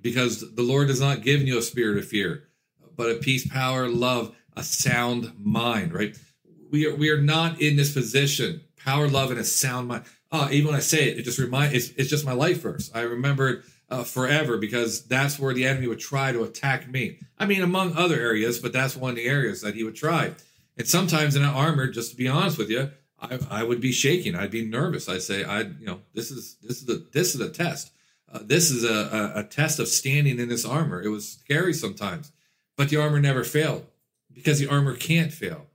because 0.00 0.54
the 0.54 0.62
Lord 0.62 0.88
has 0.88 1.00
not 1.00 1.22
given 1.22 1.46
you 1.46 1.58
a 1.58 1.62
spirit 1.62 1.98
of 1.98 2.06
fear, 2.06 2.44
but 2.96 3.10
a 3.10 3.14
peace, 3.14 3.46
power, 3.46 3.88
love, 3.88 4.34
a 4.56 4.62
sound 4.62 5.32
mind, 5.38 5.92
right? 5.92 6.16
We 6.70 6.86
are, 6.86 6.94
we 6.94 7.10
are 7.10 7.20
not 7.20 7.60
in 7.60 7.76
this 7.76 7.92
position, 7.92 8.62
power, 8.84 9.08
love, 9.08 9.30
and 9.30 9.40
a 9.40 9.44
sound 9.44 9.88
mind. 9.88 10.04
Oh, 10.32 10.48
even 10.50 10.68
when 10.68 10.76
I 10.76 10.80
say 10.80 11.10
it, 11.10 11.18
it 11.18 11.22
just 11.22 11.38
remind 11.38 11.74
it's, 11.74 11.90
it's 11.90 12.10
just 12.10 12.24
my 12.24 12.32
life 12.32 12.62
verse. 12.62 12.90
I 12.94 13.00
remember 13.00 13.64
uh, 13.88 14.04
forever 14.04 14.56
because 14.56 15.04
that's 15.04 15.38
where 15.38 15.52
the 15.52 15.66
enemy 15.66 15.88
would 15.88 15.98
try 15.98 16.32
to 16.32 16.44
attack 16.44 16.88
me. 16.88 17.18
I 17.38 17.46
mean, 17.46 17.62
among 17.62 17.96
other 17.96 18.18
areas, 18.18 18.58
but 18.58 18.72
that's 18.72 18.96
one 18.96 19.10
of 19.10 19.16
the 19.16 19.26
areas 19.26 19.60
that 19.62 19.74
he 19.74 19.82
would 19.82 19.96
try. 19.96 20.32
And 20.76 20.86
sometimes 20.86 21.36
in 21.36 21.42
an 21.42 21.48
armor, 21.48 21.88
just 21.88 22.12
to 22.12 22.16
be 22.16 22.28
honest 22.28 22.56
with 22.56 22.70
you, 22.70 22.90
I, 23.20 23.38
I 23.50 23.62
would 23.64 23.80
be 23.80 23.92
shaking. 23.92 24.34
I'd 24.34 24.50
be 24.50 24.64
nervous. 24.64 25.08
I'd 25.08 25.22
say, 25.22 25.44
I, 25.44 25.60
you 25.60 25.86
know, 25.86 26.00
this 26.14 26.30
is 26.30 26.56
this 26.62 26.82
is 26.82 26.88
a 26.88 27.02
this 27.12 27.34
is 27.34 27.40
a 27.40 27.50
test. 27.50 27.92
Uh, 28.32 28.38
this 28.42 28.70
is 28.70 28.84
a, 28.84 29.32
a, 29.34 29.40
a 29.40 29.44
test 29.44 29.80
of 29.80 29.88
standing 29.88 30.38
in 30.38 30.48
this 30.48 30.64
armor. 30.64 31.02
It 31.02 31.08
was 31.08 31.28
scary 31.28 31.74
sometimes, 31.74 32.30
but 32.76 32.88
the 32.88 32.96
armor 32.96 33.20
never 33.20 33.42
failed 33.42 33.86
because 34.32 34.60
the 34.60 34.68
armor 34.68 34.94
can't 34.94 35.32
fail 35.32 35.66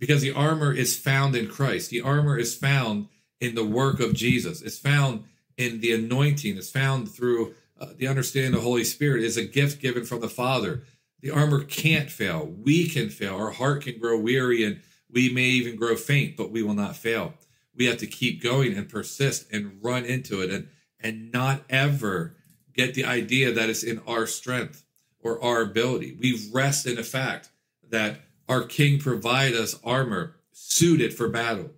because 0.00 0.22
the 0.22 0.32
armor 0.32 0.72
is 0.72 0.98
found 0.98 1.36
in 1.36 1.46
Christ. 1.46 1.90
The 1.90 2.00
armor 2.00 2.36
is 2.36 2.56
found 2.56 3.06
in 3.40 3.54
the 3.54 3.64
work 3.64 4.00
of 4.00 4.14
Jesus. 4.14 4.62
It's 4.62 4.78
found 4.78 5.24
in 5.56 5.80
the 5.80 5.92
anointing. 5.92 6.56
It's 6.56 6.70
found 6.70 7.08
through 7.10 7.54
uh, 7.78 7.88
the 7.96 8.08
understanding 8.08 8.54
of 8.54 8.60
the 8.60 8.66
Holy 8.66 8.82
Spirit. 8.82 9.22
It's 9.22 9.36
a 9.36 9.44
gift 9.44 9.80
given 9.80 10.04
from 10.04 10.20
the 10.20 10.28
Father. 10.28 10.82
The 11.20 11.30
armor 11.30 11.62
can't 11.62 12.10
fail. 12.10 12.46
We 12.46 12.88
can 12.88 13.10
fail. 13.10 13.36
Our 13.36 13.50
heart 13.50 13.82
can 13.82 13.98
grow 13.98 14.18
weary 14.18 14.64
and 14.64 14.80
we 15.12 15.28
may 15.28 15.44
even 15.44 15.76
grow 15.76 15.96
faint, 15.96 16.36
but 16.36 16.50
we 16.50 16.62
will 16.62 16.74
not 16.74 16.96
fail. 16.96 17.34
We 17.74 17.86
have 17.86 17.98
to 17.98 18.06
keep 18.06 18.42
going 18.42 18.74
and 18.74 18.88
persist 18.88 19.46
and 19.52 19.78
run 19.82 20.04
into 20.04 20.40
it 20.40 20.50
and, 20.50 20.68
and 20.98 21.30
not 21.30 21.62
ever 21.68 22.36
get 22.74 22.94
the 22.94 23.04
idea 23.04 23.52
that 23.52 23.68
it's 23.68 23.82
in 23.82 24.00
our 24.06 24.26
strength 24.26 24.84
or 25.22 25.42
our 25.42 25.60
ability. 25.60 26.16
We 26.18 26.48
rest 26.52 26.86
in 26.86 26.96
the 26.96 27.02
fact 27.02 27.50
that 27.90 28.20
our 28.50 28.64
King 28.64 28.98
provide 28.98 29.54
us 29.54 29.78
armor 29.82 30.36
suited 30.52 31.14
for 31.14 31.28
battle. 31.28 31.70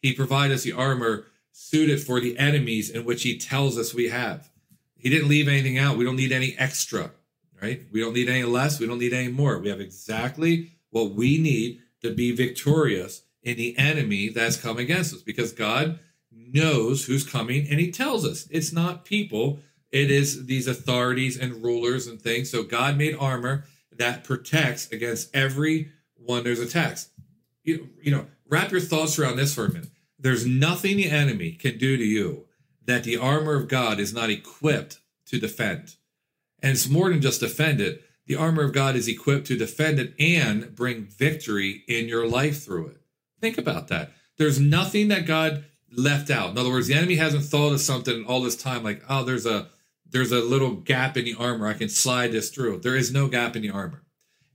He 0.00 0.14
provide 0.14 0.50
us 0.50 0.62
the 0.62 0.72
armor 0.72 1.26
suited 1.52 2.00
for 2.02 2.20
the 2.20 2.38
enemies 2.38 2.88
in 2.88 3.04
which 3.04 3.22
he 3.22 3.36
tells 3.36 3.76
us 3.76 3.92
we 3.92 4.08
have. 4.08 4.48
He 4.96 5.10
didn't 5.10 5.28
leave 5.28 5.48
anything 5.48 5.76
out. 5.76 5.98
We 5.98 6.04
don't 6.04 6.16
need 6.16 6.32
any 6.32 6.56
extra 6.56 7.10
right? 7.60 7.82
We 7.92 8.00
don't 8.00 8.14
need 8.14 8.28
any 8.28 8.44
less. 8.44 8.80
We 8.80 8.86
don't 8.86 8.98
need 8.98 9.12
any 9.12 9.30
more. 9.30 9.58
We 9.58 9.68
have 9.68 9.80
exactly 9.80 10.72
what 10.90 11.12
we 11.12 11.38
need 11.38 11.80
to 12.02 12.14
be 12.14 12.32
victorious 12.32 13.22
in 13.42 13.56
the 13.56 13.76
enemy 13.78 14.28
that's 14.28 14.56
come 14.56 14.78
against 14.78 15.14
us 15.14 15.22
because 15.22 15.52
God 15.52 15.98
knows 16.32 17.04
who's 17.04 17.26
coming 17.26 17.66
and 17.68 17.80
he 17.80 17.90
tells 17.90 18.24
us 18.24 18.46
it's 18.50 18.72
not 18.72 19.04
people, 19.04 19.60
it 19.90 20.10
is 20.10 20.46
these 20.46 20.66
authorities 20.66 21.38
and 21.38 21.62
rulers 21.62 22.06
and 22.06 22.20
things. 22.20 22.50
So 22.50 22.62
God 22.62 22.96
made 22.96 23.16
armor 23.18 23.64
that 23.96 24.24
protects 24.24 24.90
against 24.90 25.34
every 25.34 25.90
one 26.24 26.44
there's 26.44 26.60
attacks. 26.60 27.10
You, 27.64 27.88
you 28.00 28.10
know, 28.10 28.26
wrap 28.48 28.70
your 28.70 28.80
thoughts 28.80 29.18
around 29.18 29.36
this 29.36 29.54
for 29.54 29.66
a 29.66 29.72
minute. 29.72 29.90
There's 30.18 30.46
nothing 30.46 30.96
the 30.96 31.10
enemy 31.10 31.52
can 31.52 31.78
do 31.78 31.96
to 31.96 32.04
you 32.04 32.46
that 32.84 33.04
the 33.04 33.16
armor 33.16 33.54
of 33.54 33.68
God 33.68 33.98
is 34.00 34.12
not 34.12 34.30
equipped 34.30 34.98
to 35.26 35.38
defend. 35.38 35.96
And 36.62 36.72
it's 36.72 36.88
more 36.88 37.10
than 37.10 37.20
just 37.20 37.40
defend 37.40 37.80
it. 37.80 38.04
The 38.26 38.36
armor 38.36 38.62
of 38.62 38.72
God 38.72 38.96
is 38.96 39.08
equipped 39.08 39.46
to 39.48 39.56
defend 39.56 39.98
it 39.98 40.14
and 40.18 40.74
bring 40.74 41.04
victory 41.04 41.84
in 41.88 42.08
your 42.08 42.28
life 42.28 42.62
through 42.62 42.88
it. 42.88 42.96
Think 43.40 43.58
about 43.58 43.88
that. 43.88 44.12
There's 44.38 44.60
nothing 44.60 45.08
that 45.08 45.26
God 45.26 45.64
left 45.90 46.30
out. 46.30 46.50
In 46.50 46.58
other 46.58 46.70
words, 46.70 46.86
the 46.86 46.94
enemy 46.94 47.16
hasn't 47.16 47.44
thought 47.44 47.72
of 47.72 47.80
something 47.80 48.24
all 48.26 48.42
this 48.42 48.56
time 48.56 48.82
like, 48.82 49.02
oh, 49.08 49.24
there's 49.24 49.46
a 49.46 49.68
there's 50.08 50.32
a 50.32 50.40
little 50.40 50.74
gap 50.74 51.16
in 51.16 51.24
the 51.24 51.36
armor. 51.38 51.68
I 51.68 51.74
can 51.74 51.88
slide 51.88 52.32
this 52.32 52.50
through. 52.50 52.80
There 52.80 52.96
is 52.96 53.12
no 53.12 53.28
gap 53.28 53.54
in 53.54 53.62
the 53.62 53.70
armor. 53.70 54.02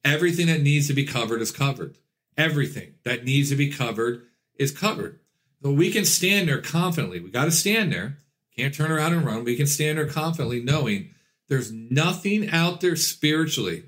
Everything 0.06 0.46
that 0.48 0.62
needs 0.62 0.88
to 0.88 0.94
be 0.94 1.04
covered 1.04 1.42
is 1.42 1.52
covered. 1.52 1.98
Everything 2.38 2.94
that 3.04 3.26
needs 3.26 3.50
to 3.50 3.56
be 3.56 3.72
covered 3.72 4.28
is 4.58 4.72
covered. 4.72 5.20
So 5.64 5.72
we 5.72 5.92
can 5.92 6.06
stand 6.06 6.48
there 6.48 6.62
confidently. 6.62 7.20
We 7.20 7.32
got 7.32 7.46
to 7.46 7.52
stand 7.52 7.92
there. 7.92 8.20
Can't 8.56 8.74
turn 8.74 8.92
around 8.92 9.14
and 9.14 9.26
run. 9.26 9.44
We 9.44 9.58
can 9.58 9.66
stand 9.66 9.98
there 9.98 10.08
confidently 10.08 10.64
knowing 10.64 11.10
there's 11.50 11.72
nothing 11.72 12.50
out 12.50 12.82
there 12.82 12.96
spiritually 12.96 13.86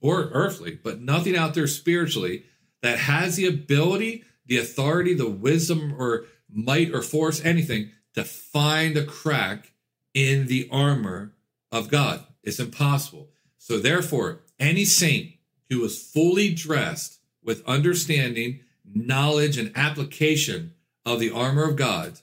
or 0.00 0.28
earthly, 0.32 0.78
but 0.82 1.00
nothing 1.00 1.34
out 1.34 1.54
there 1.54 1.66
spiritually 1.66 2.44
that 2.82 2.98
has 2.98 3.36
the 3.36 3.46
ability, 3.46 4.24
the 4.46 4.58
authority, 4.58 5.14
the 5.14 5.30
wisdom, 5.30 5.94
or 5.98 6.26
might 6.50 6.92
or 6.92 7.00
force, 7.00 7.42
anything 7.42 7.90
to 8.14 8.22
find 8.22 8.96
a 8.96 9.04
crack 9.04 9.72
in 10.12 10.46
the 10.46 10.68
armor 10.70 11.32
of 11.72 11.88
God. 11.88 12.24
It's 12.42 12.60
impossible. 12.60 13.30
So, 13.56 13.78
therefore, 13.78 14.40
any 14.60 14.84
saint 14.84 15.33
who 15.70 15.84
is 15.84 16.02
fully 16.02 16.52
dressed 16.54 17.20
with 17.42 17.66
understanding, 17.66 18.60
knowledge, 18.84 19.58
and 19.58 19.72
application 19.74 20.74
of 21.04 21.20
the 21.20 21.30
armor 21.30 21.68
of 21.68 21.76
God 21.76 22.20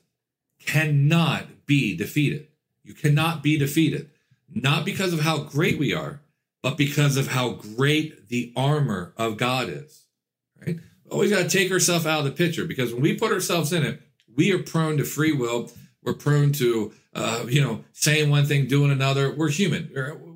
cannot 0.65 1.65
be 1.65 1.95
defeated. 1.95 2.47
You 2.84 2.93
cannot 2.93 3.43
be 3.43 3.58
defeated, 3.58 4.10
not 4.54 4.86
because 4.86 5.13
of 5.13 5.21
how 5.21 5.39
great 5.39 5.80
we 5.80 5.93
are, 5.93 6.21
but 6.62 6.77
because 6.77 7.17
of 7.17 7.30
how 7.30 7.49
great 7.49 8.30
the 8.30 8.51
armor 8.56 9.13
of 9.17 9.38
God 9.38 9.69
is. 9.69 10.06
Right? 10.65 10.80
Always 11.10 11.32
got 11.32 11.43
to 11.43 11.49
take 11.49 11.71
ourselves 11.71 12.06
out 12.06 12.19
of 12.19 12.25
the 12.25 12.32
picture 12.32 12.65
because 12.65 12.93
when 12.93 13.01
we 13.01 13.17
put 13.17 13.32
ourselves 13.32 13.73
in 13.73 13.84
it, 13.84 14.01
we 14.36 14.51
are 14.51 14.60
prone 14.60 14.97
to 14.97 15.04
free 15.04 15.34
will. 15.34 15.71
We're 16.04 16.13
prone 16.13 16.51
to, 16.54 16.93
uh, 17.13 17.45
you 17.47 17.62
know, 17.62 17.84
saying 17.91 18.30
one 18.30 18.45
thing, 18.45 18.67
doing 18.67 18.91
another. 18.91 19.34
We're 19.34 19.49
human. 19.49 19.91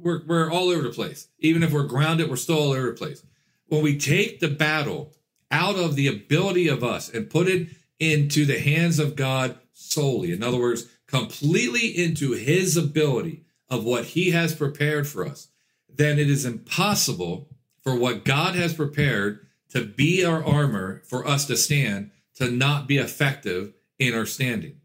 We're, 0.06 0.22
we're, 0.28 0.52
all 0.52 0.70
over 0.70 0.84
the 0.84 0.92
place. 0.92 1.30
Even 1.40 1.64
if 1.64 1.74
we're 1.74 1.88
grounded, 1.88 2.30
we're 2.30 2.36
still 2.36 2.60
all 2.60 2.74
over 2.74 2.92
the 2.92 2.94
place. 2.94 3.24
When 3.70 3.82
we 3.82 3.98
take 3.98 4.40
the 4.40 4.48
battle 4.48 5.14
out 5.50 5.78
of 5.78 5.96
the 5.96 6.08
ability 6.08 6.68
of 6.68 6.84
us 6.84 7.10
and 7.10 7.28
put 7.28 7.48
it 7.48 7.70
into 8.00 8.46
the 8.46 8.60
hands 8.60 9.00
of 9.00 9.16
God 9.16 9.58
solely, 9.74 10.32
in 10.32 10.44
other 10.44 10.60
words, 10.60 10.86
completely 11.08 11.88
into 11.88 12.34
his 12.34 12.78
ability 12.78 13.46
of 13.68 13.84
what 13.84 14.06
he 14.06 14.30
has 14.30 14.54
prepared 14.54 15.08
for 15.08 15.26
us, 15.26 15.48
then 15.92 16.20
it 16.20 16.30
is 16.30 16.46
impossible 16.46 17.50
for 17.82 17.96
what 17.96 18.24
God 18.24 18.54
has 18.54 18.76
prepared 18.76 19.40
to 19.70 19.84
be 19.84 20.24
our 20.24 20.46
armor 20.46 21.02
for 21.06 21.28
us 21.28 21.46
to 21.48 21.58
stand 21.58 22.12
to 22.36 22.52
not 22.52 22.88
be 22.88 22.98
effective 22.98 23.74
in 23.98 24.14
our 24.14 24.28
standing. 24.28 24.82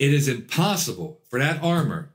It 0.00 0.12
is 0.12 0.26
impossible 0.26 1.20
for 1.30 1.38
that 1.38 1.62
armor 1.62 2.14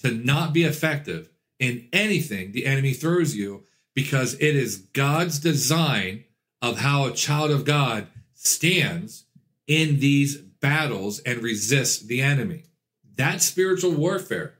to 0.00 0.10
not 0.10 0.52
be 0.52 0.64
effective 0.64 1.28
in 1.62 1.88
anything 1.92 2.50
the 2.50 2.66
enemy 2.66 2.92
throws 2.92 3.36
you 3.36 3.62
because 3.94 4.34
it 4.34 4.56
is 4.56 4.78
God's 4.78 5.38
design 5.38 6.24
of 6.60 6.78
how 6.78 7.06
a 7.06 7.12
child 7.12 7.52
of 7.52 7.64
God 7.64 8.08
stands 8.34 9.26
in 9.68 10.00
these 10.00 10.36
battles 10.36 11.20
and 11.20 11.40
resists 11.40 12.00
the 12.00 12.20
enemy. 12.20 12.64
That's 13.14 13.46
spiritual 13.46 13.92
warfare. 13.92 14.54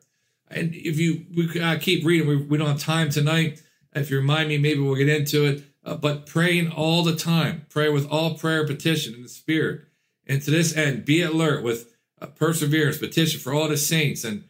And 0.48 0.74
if 0.74 0.96
you 1.00 1.26
we 1.34 1.60
uh, 1.60 1.78
keep 1.80 2.04
reading, 2.06 2.28
we, 2.28 2.36
we 2.36 2.56
don't 2.56 2.68
have 2.68 2.80
time 2.80 3.10
tonight. 3.10 3.60
If 3.94 4.08
you 4.08 4.18
remind 4.18 4.48
me, 4.48 4.58
maybe 4.58 4.80
we'll 4.80 4.94
get 4.94 5.08
into 5.08 5.44
it. 5.44 5.64
Uh, 5.84 5.96
but 5.96 6.26
praying 6.26 6.70
all 6.70 7.02
the 7.02 7.16
time, 7.16 7.66
pray 7.68 7.88
with 7.88 8.08
all 8.08 8.34
prayer 8.34 8.64
petition 8.64 9.14
in 9.14 9.24
the 9.24 9.28
spirit. 9.28 9.80
And 10.24 10.40
to 10.42 10.52
this 10.52 10.76
end, 10.76 11.04
be 11.04 11.20
alert 11.22 11.64
with 11.64 11.96
uh, 12.20 12.26
perseverance, 12.26 12.98
petition 12.98 13.40
for 13.40 13.52
all 13.52 13.68
the 13.68 13.76
saints. 13.76 14.22
And 14.22 14.44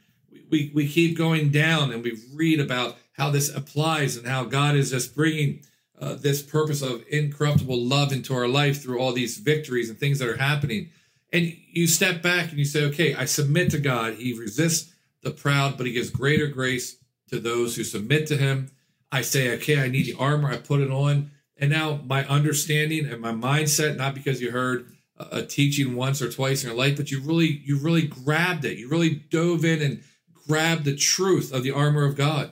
we, 0.53 0.71
we, 0.75 0.87
keep 0.87 1.17
going 1.17 1.51
down 1.51 1.91
and 1.91 2.05
we 2.05 2.17
read 2.33 2.61
about 2.61 2.97
how 3.15 3.31
this 3.31 3.53
applies 3.53 4.17
and 4.17 4.29
how 4.29 4.45
God 4.45 4.77
is 4.77 4.91
just 4.91 5.17
bringing 5.17 5.63
uh, 5.99 6.15
this 6.15 6.43
purpose 6.43 6.83
of 6.83 7.03
incorruptible 7.11 7.83
love 7.83 8.13
into 8.13 8.35
our 8.35 8.47
life 8.47 8.83
through 8.83 9.01
all 9.01 9.13
these 9.13 9.39
victories 9.39 9.89
and 9.89 9.99
things 9.99 10.19
that 10.19 10.29
are 10.29 10.37
happening. 10.37 10.91
And 11.33 11.57
you 11.71 11.87
step 11.87 12.23
back 12.23 12.51
and 12.51 12.59
you 12.59 12.67
say, 12.67 12.85
okay, 12.85 13.15
I 13.15 13.25
submit 13.25 13.71
to 13.71 13.79
God. 13.79 14.15
He 14.15 14.39
resists 14.39 14.93
the 15.23 15.31
proud, 15.31 15.79
but 15.79 15.87
he 15.87 15.93
gives 15.93 16.11
greater 16.11 16.47
grace 16.47 16.99
to 17.31 17.41
those 17.41 17.75
who 17.75 17.85
submit 17.85 18.27
to 18.27 18.37
him. 18.37 18.71
I 19.11 19.23
say, 19.23 19.55
okay, 19.55 19.81
I 19.81 19.89
need 19.89 20.07
the 20.07 20.17
armor. 20.19 20.51
I 20.51 20.59
put 20.59 20.81
it 20.81 20.91
on. 20.91 21.31
And 21.57 21.71
now 21.71 22.01
my 22.05 22.27
understanding 22.27 23.07
and 23.07 23.21
my 23.21 23.33
mindset, 23.33 23.97
not 23.97 24.15
because 24.15 24.43
you 24.43 24.51
heard 24.51 24.93
a 25.31 25.43
teaching 25.43 25.95
once 25.95 26.21
or 26.21 26.31
twice 26.31 26.63
in 26.63 26.69
your 26.69 26.79
life, 26.79 26.97
but 26.97 27.11
you 27.11 27.21
really, 27.21 27.63
you 27.65 27.79
really 27.79 28.07
grabbed 28.07 28.65
it. 28.65 28.77
You 28.77 28.89
really 28.89 29.15
dove 29.31 29.65
in 29.65 29.81
and 29.81 30.03
grabbed 30.47 30.85
the 30.85 30.97
truth 30.97 31.53
of 31.53 31.63
the 31.63 31.71
armor 31.71 32.05
of 32.05 32.17
God. 32.17 32.51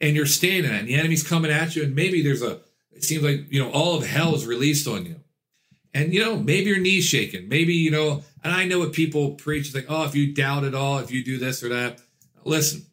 And 0.00 0.16
you're 0.16 0.26
standing 0.26 0.70
and 0.70 0.88
the 0.88 0.94
enemy's 0.94 1.26
coming 1.26 1.50
at 1.50 1.76
you. 1.76 1.82
And 1.82 1.94
maybe 1.94 2.22
there's 2.22 2.42
a, 2.42 2.60
it 2.92 3.04
seems 3.04 3.22
like, 3.22 3.52
you 3.52 3.62
know, 3.62 3.70
all 3.70 3.96
of 3.96 4.06
hell 4.06 4.34
is 4.34 4.46
released 4.46 4.88
on 4.88 5.04
you. 5.06 5.16
And, 5.92 6.14
you 6.14 6.20
know, 6.20 6.36
maybe 6.36 6.70
your 6.70 6.78
knee's 6.78 7.04
shaking. 7.04 7.48
Maybe, 7.48 7.74
you 7.74 7.90
know, 7.90 8.22
and 8.42 8.52
I 8.52 8.64
know 8.64 8.78
what 8.78 8.92
people 8.92 9.32
preach, 9.32 9.74
like, 9.74 9.86
oh, 9.88 10.04
if 10.04 10.14
you 10.14 10.32
doubt 10.32 10.64
it 10.64 10.74
all, 10.74 10.98
if 10.98 11.10
you 11.10 11.24
do 11.24 11.36
this 11.36 11.62
or 11.62 11.68
that. 11.70 12.00
Listen, 12.44 12.86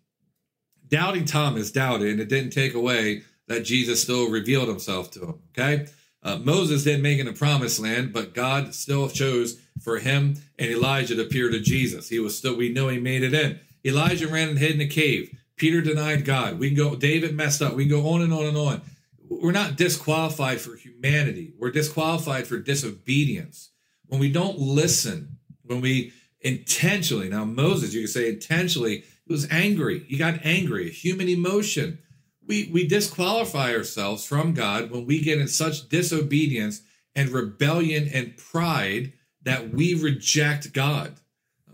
doubting 0.87 1.25
Thomas 1.25 1.71
doubted, 1.71 2.09
and 2.09 2.19
it 2.19 2.27
didn't 2.27 2.51
take 2.51 2.73
away 2.73 3.23
that 3.47 3.63
Jesus 3.63 4.01
still 4.01 4.29
revealed 4.29 4.67
himself 4.67 5.11
to 5.11 5.19
him. 5.21 5.39
Okay. 5.57 5.87
Uh, 6.23 6.37
Moses 6.37 6.83
didn't 6.83 7.03
make 7.03 7.19
it 7.19 7.21
in 7.21 7.27
the 7.27 7.33
promised 7.33 7.79
land, 7.79 8.11
but 8.11 8.33
God 8.33 8.73
still 8.73 9.07
chose 9.07 9.59
for 9.81 9.99
him 9.99 10.35
and 10.59 10.71
Elijah 10.71 11.15
to 11.15 11.21
appear 11.21 11.49
to 11.49 11.59
Jesus. 11.59 12.09
He 12.09 12.19
was 12.19 12.37
still, 12.37 12.57
we 12.57 12.69
know 12.69 12.89
he 12.89 12.99
made 12.99 13.23
it 13.23 13.33
in. 13.33 13.59
Elijah 13.85 14.27
ran 14.27 14.49
and 14.49 14.59
hid 14.59 14.71
in 14.71 14.81
a 14.81 14.87
cave. 14.87 15.37
Peter 15.55 15.81
denied 15.81 16.25
God. 16.25 16.59
We 16.59 16.69
can 16.69 16.77
go, 16.77 16.95
David 16.95 17.35
messed 17.35 17.61
up. 17.61 17.73
We 17.73 17.87
can 17.87 18.01
go 18.01 18.09
on 18.09 18.21
and 18.21 18.33
on 18.33 18.45
and 18.45 18.57
on. 18.57 18.81
We're 19.29 19.51
not 19.51 19.75
disqualified 19.75 20.61
for 20.61 20.75
humanity. 20.75 21.53
We're 21.57 21.71
disqualified 21.71 22.47
for 22.47 22.59
disobedience. 22.59 23.71
When 24.05 24.19
we 24.19 24.31
don't 24.31 24.57
listen, 24.57 25.37
when 25.63 25.81
we 25.81 26.13
intentionally, 26.41 27.29
now 27.29 27.43
Moses, 27.43 27.93
you 27.93 28.01
could 28.01 28.09
say 28.09 28.29
intentionally 28.29 29.03
he 29.25 29.33
was 29.33 29.49
angry. 29.51 30.05
He 30.07 30.17
got 30.17 30.45
angry, 30.45 30.87
a 30.87 30.91
human 30.91 31.27
emotion. 31.27 31.99
We, 32.45 32.69
we 32.71 32.87
disqualify 32.87 33.73
ourselves 33.73 34.25
from 34.25 34.53
God 34.53 34.91
when 34.91 35.05
we 35.05 35.21
get 35.21 35.39
in 35.39 35.49
such 35.49 35.89
disobedience 35.89 36.81
and 37.15 37.29
rebellion 37.29 38.09
and 38.13 38.37
pride 38.37 39.13
that 39.41 39.71
we 39.73 39.93
reject 39.93 40.71
God. 40.71 41.19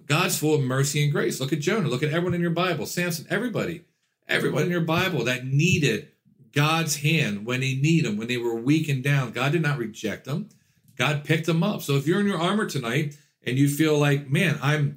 God's 0.05 0.37
full 0.37 0.55
of 0.55 0.61
mercy 0.61 1.03
and 1.03 1.11
grace. 1.11 1.39
Look 1.39 1.53
at 1.53 1.59
Jonah. 1.59 1.87
Look 1.87 2.03
at 2.03 2.09
everyone 2.09 2.33
in 2.33 2.41
your 2.41 2.51
Bible. 2.51 2.85
Samson, 2.85 3.25
everybody, 3.29 3.83
everyone 4.27 4.63
in 4.63 4.71
your 4.71 4.81
Bible 4.81 5.23
that 5.25 5.45
needed 5.45 6.09
God's 6.51 6.97
hand 6.97 7.45
when 7.45 7.61
they 7.61 7.75
need 7.75 8.05
him, 8.05 8.17
when 8.17 8.27
they 8.27 8.37
were 8.37 8.55
weak 8.55 8.89
and 8.89 9.03
down. 9.03 9.31
God 9.31 9.51
did 9.51 9.61
not 9.61 9.77
reject 9.77 10.25
them. 10.25 10.49
God 10.97 11.23
picked 11.23 11.47
them 11.47 11.63
up. 11.63 11.81
So 11.81 11.95
if 11.95 12.05
you're 12.05 12.19
in 12.19 12.27
your 12.27 12.39
armor 12.39 12.65
tonight 12.65 13.17
and 13.45 13.57
you 13.57 13.67
feel 13.67 13.97
like, 13.97 14.29
man, 14.29 14.59
I'm 14.61 14.95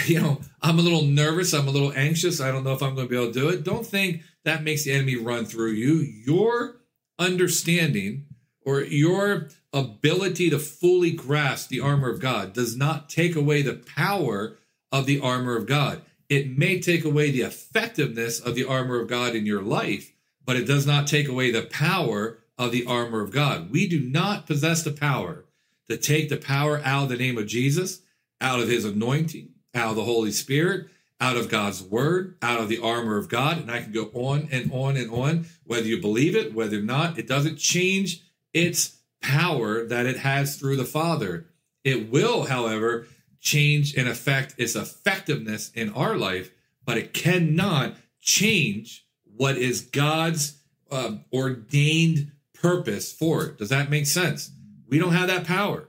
you 0.06 0.20
know, 0.20 0.40
I'm 0.62 0.78
a 0.78 0.82
little 0.82 1.02
nervous. 1.02 1.52
I'm 1.52 1.68
a 1.68 1.72
little 1.72 1.92
anxious. 1.94 2.40
I 2.40 2.50
don't 2.50 2.64
know 2.64 2.72
if 2.72 2.82
I'm 2.82 2.94
going 2.94 3.06
to 3.06 3.10
be 3.10 3.16
able 3.16 3.32
to 3.32 3.40
do 3.40 3.48
it. 3.48 3.64
Don't 3.64 3.86
think 3.86 4.22
that 4.44 4.62
makes 4.62 4.84
the 4.84 4.92
enemy 4.92 5.16
run 5.16 5.46
through 5.46 5.72
you. 5.72 5.94
Your 6.26 6.80
understanding 7.18 8.26
or 8.64 8.80
your 8.82 9.48
ability 9.72 10.50
to 10.50 10.58
fully 10.58 11.10
grasp 11.10 11.68
the 11.68 11.80
armor 11.80 12.08
of 12.08 12.20
God 12.20 12.52
does 12.52 12.76
not 12.76 13.08
take 13.08 13.36
away 13.36 13.62
the 13.62 13.74
power 13.74 14.56
of 14.90 15.06
the 15.06 15.20
armor 15.20 15.56
of 15.56 15.66
God. 15.66 16.02
It 16.28 16.56
may 16.56 16.80
take 16.80 17.04
away 17.04 17.30
the 17.30 17.42
effectiveness 17.42 18.40
of 18.40 18.54
the 18.54 18.64
armor 18.64 19.00
of 19.00 19.08
God 19.08 19.34
in 19.34 19.46
your 19.46 19.62
life, 19.62 20.12
but 20.44 20.56
it 20.56 20.66
does 20.66 20.86
not 20.86 21.06
take 21.06 21.28
away 21.28 21.50
the 21.50 21.62
power 21.62 22.38
of 22.56 22.72
the 22.72 22.86
armor 22.86 23.20
of 23.20 23.30
God. 23.30 23.70
We 23.70 23.86
do 23.88 24.00
not 24.00 24.46
possess 24.46 24.82
the 24.82 24.92
power 24.92 25.44
to 25.88 25.96
take 25.96 26.28
the 26.28 26.36
power 26.36 26.80
out 26.84 27.04
of 27.04 27.08
the 27.10 27.16
name 27.16 27.36
of 27.36 27.46
Jesus, 27.46 28.00
out 28.40 28.60
of 28.60 28.68
his 28.68 28.84
anointing, 28.84 29.50
out 29.74 29.90
of 29.90 29.96
the 29.96 30.04
Holy 30.04 30.32
Spirit, 30.32 30.88
out 31.20 31.36
of 31.36 31.48
God's 31.48 31.82
word, 31.82 32.36
out 32.42 32.60
of 32.60 32.68
the 32.68 32.80
armor 32.80 33.16
of 33.16 33.28
God. 33.28 33.58
And 33.58 33.70
I 33.70 33.82
can 33.82 33.92
go 33.92 34.10
on 34.14 34.48
and 34.50 34.72
on 34.72 34.96
and 34.96 35.10
on. 35.10 35.46
Whether 35.64 35.86
you 35.86 36.00
believe 36.00 36.34
it, 36.34 36.54
whether 36.54 36.80
not, 36.80 37.18
it 37.18 37.28
doesn't 37.28 37.56
change 37.56 38.22
its 38.54 39.00
power 39.20 39.84
that 39.84 40.06
it 40.06 40.18
has 40.18 40.56
through 40.56 40.76
the 40.76 40.84
Father. 40.84 41.46
It 41.82 42.10
will, 42.10 42.44
however, 42.44 43.06
change 43.40 43.94
and 43.94 44.08
affect 44.08 44.54
its 44.56 44.74
effectiveness 44.74 45.70
in 45.74 45.92
our 45.92 46.16
life, 46.16 46.50
but 46.84 46.96
it 46.96 47.12
cannot 47.12 47.96
change 48.20 49.06
what 49.24 49.58
is 49.58 49.82
God's 49.82 50.60
um, 50.90 51.24
ordained 51.32 52.32
purpose 52.54 53.12
for 53.12 53.44
it. 53.44 53.58
Does 53.58 53.68
that 53.68 53.90
make 53.90 54.06
sense? 54.06 54.50
We 54.88 54.98
don't 54.98 55.12
have 55.12 55.28
that 55.28 55.44
power. 55.44 55.88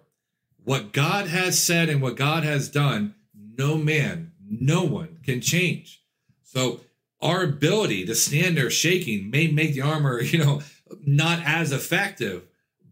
What 0.64 0.92
God 0.92 1.28
has 1.28 1.62
said 1.62 1.90
and 1.90 2.02
what 2.02 2.16
God 2.16 2.44
has 2.44 2.70
done, 2.70 3.16
no 3.58 3.78
man, 3.78 4.32
no 4.44 4.84
one 4.84 5.20
can 5.24 5.42
change. 5.42 6.02
So 6.44 6.82
our 7.22 7.44
ability 7.44 8.06
to 8.06 8.16
stand 8.16 8.58
there 8.58 8.70
shaking 8.70 9.30
may 9.30 9.48
make 9.48 9.74
the 9.74 9.82
armor, 9.82 10.22
you 10.22 10.40
know, 10.40 10.62
not 11.06 11.40
as 11.46 11.72
effective, 11.72 12.44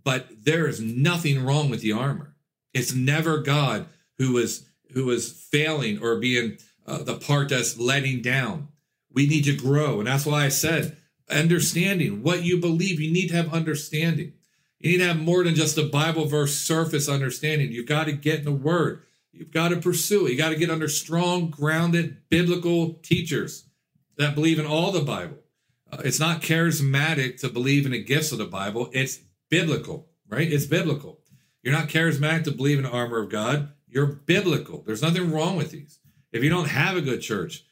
but 0.03 0.27
there 0.43 0.67
is 0.67 0.81
nothing 0.81 1.43
wrong 1.43 1.69
with 1.69 1.81
the 1.81 1.91
armor. 1.91 2.35
It's 2.73 2.93
never 2.93 3.39
God 3.39 3.87
who 4.17 4.33
was 4.33 4.65
who 4.93 5.05
was 5.05 5.31
failing 5.31 5.99
or 5.99 6.19
being 6.19 6.57
uh, 6.85 7.03
the 7.03 7.15
part 7.15 7.49
that's 7.49 7.77
letting 7.77 8.21
down. 8.21 8.67
We 9.11 9.27
need 9.27 9.45
to 9.45 9.55
grow, 9.55 9.99
and 9.99 10.07
that's 10.07 10.25
why 10.25 10.45
I 10.45 10.49
said 10.49 10.97
understanding 11.29 12.21
what 12.23 12.43
you 12.43 12.59
believe. 12.59 12.99
You 12.99 13.11
need 13.11 13.29
to 13.29 13.35
have 13.35 13.53
understanding. 13.53 14.33
You 14.79 14.91
need 14.91 14.97
to 14.97 15.07
have 15.07 15.19
more 15.19 15.43
than 15.43 15.55
just 15.55 15.77
a 15.77 15.83
Bible 15.83 16.25
verse 16.25 16.53
surface 16.53 17.07
understanding. 17.07 17.71
You've 17.71 17.87
got 17.87 18.05
to 18.05 18.11
get 18.11 18.39
in 18.39 18.45
the 18.45 18.51
Word. 18.51 19.03
You've 19.31 19.51
got 19.51 19.69
to 19.69 19.77
pursue 19.77 20.27
it. 20.27 20.31
You 20.31 20.37
got 20.37 20.49
to 20.49 20.55
get 20.55 20.69
under 20.69 20.87
strong, 20.87 21.49
grounded 21.49 22.17
biblical 22.29 22.95
teachers 22.95 23.65
that 24.17 24.35
believe 24.35 24.59
in 24.59 24.65
all 24.65 24.91
the 24.91 25.01
Bible. 25.01 25.37
Uh, 25.91 26.01
it's 26.03 26.19
not 26.19 26.41
charismatic 26.41 27.39
to 27.39 27.49
believe 27.49 27.85
in 27.85 27.93
the 27.93 28.03
gifts 28.03 28.31
of 28.31 28.37
the 28.37 28.45
Bible. 28.45 28.89
It's 28.93 29.19
biblical, 29.53 30.09
right? 30.27 30.51
It's 30.51 30.65
biblical. 30.65 31.19
You're 31.61 31.75
not 31.75 31.87
charismatic 31.87 32.45
to 32.45 32.51
believe 32.51 32.79
in 32.79 32.85
the 32.85 32.89
armor 32.89 33.19
of 33.19 33.29
God. 33.29 33.69
You're 33.87 34.07
biblical. 34.07 34.81
There's 34.83 35.03
nothing 35.03 35.31
wrong 35.31 35.57
with 35.57 35.69
these. 35.69 35.99
If 36.31 36.43
you 36.43 36.49
don't 36.49 36.69
have 36.69 36.97
a 36.97 37.01
good 37.01 37.21
church, 37.21 37.63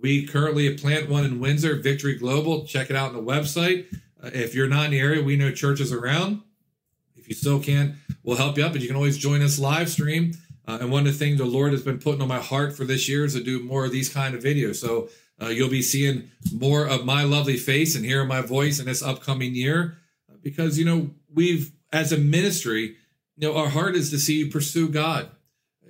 we 0.00 0.26
currently 0.26 0.72
plant 0.78 1.10
one 1.10 1.26
in 1.26 1.38
Windsor, 1.38 1.76
Victory 1.76 2.16
Global. 2.16 2.64
Check 2.64 2.88
it 2.88 2.96
out 2.96 3.14
on 3.14 3.14
the 3.14 3.32
website. 3.32 3.84
Uh, 4.22 4.30
if 4.32 4.54
you're 4.54 4.66
not 4.66 4.86
in 4.86 4.92
the 4.92 4.98
area, 4.98 5.22
we 5.22 5.36
know 5.36 5.52
churches 5.52 5.92
around. 5.92 6.40
If 7.16 7.28
you 7.28 7.34
still 7.34 7.60
can't, 7.60 7.96
we'll 8.22 8.38
help 8.38 8.56
you 8.56 8.64
up. 8.64 8.72
But 8.72 8.80
you 8.80 8.86
can 8.86 8.96
always 8.96 9.18
join 9.18 9.42
us 9.42 9.58
live 9.58 9.90
stream. 9.90 10.32
Uh, 10.66 10.78
and 10.80 10.90
one 10.90 11.06
of 11.06 11.12
the 11.12 11.18
things 11.18 11.36
the 11.36 11.44
Lord 11.44 11.72
has 11.72 11.82
been 11.82 11.98
putting 11.98 12.22
on 12.22 12.28
my 12.28 12.40
heart 12.40 12.74
for 12.74 12.84
this 12.84 13.10
year 13.10 13.26
is 13.26 13.34
to 13.34 13.44
do 13.44 13.62
more 13.62 13.84
of 13.84 13.92
these 13.92 14.08
kind 14.08 14.34
of 14.34 14.42
videos. 14.42 14.76
So 14.76 15.10
uh, 15.42 15.48
you'll 15.48 15.68
be 15.68 15.82
seeing 15.82 16.30
more 16.50 16.86
of 16.86 17.04
my 17.04 17.24
lovely 17.24 17.58
face 17.58 17.94
and 17.94 18.06
hearing 18.06 18.26
my 18.26 18.40
voice 18.40 18.80
in 18.80 18.86
this 18.86 19.02
upcoming 19.02 19.54
year 19.54 19.98
because, 20.46 20.78
you 20.78 20.84
know, 20.84 21.10
we've, 21.34 21.72
as 21.92 22.12
a 22.12 22.16
ministry, 22.16 22.94
you 23.36 23.48
know, 23.48 23.56
our 23.56 23.70
heart 23.70 23.96
is 23.96 24.10
to 24.10 24.18
see 24.18 24.44
you 24.44 24.48
pursue 24.48 24.88
God. 24.88 25.28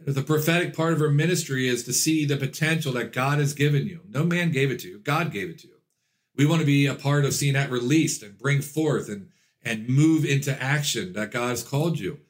The 0.07 0.23
prophetic 0.23 0.75
part 0.75 0.95
of 0.95 1.03
our 1.03 1.11
ministry 1.11 1.69
is 1.69 1.85
to 1.85 1.93
see 1.93 2.25
the 2.25 2.39
potential 2.39 2.91
that 2.95 3.13
God 3.13 3.39
has 3.39 3.53
given 3.53 3.87
you. 3.87 4.01
No 4.09 4.25
man 4.25 4.53
gave 4.53 4.71
it 4.71 4.81
to 4.81 4.89
you, 4.89 4.99
God 4.99 5.31
gave 5.31 5.51
it 5.51 5.59
to 5.59 5.69
you. 5.69 5.75
We 6.37 6.47
want 6.47 6.61
to 6.61 6.67
be 6.67 6.87
a 6.87 6.95
part 6.95 7.27
of 7.27 7.35
seeing 7.35 7.53
that 7.53 7.71
released 7.71 8.23
and 8.23 8.39
bring 8.39 8.63
forth 8.63 9.11
and, 9.11 9.29
and 9.63 9.91
move 9.91 10.25
into 10.25 10.59
action 10.63 11.13
that 11.13 11.33
God 11.33 11.51
has 11.51 11.63
called 11.63 11.99
you. 11.99 12.21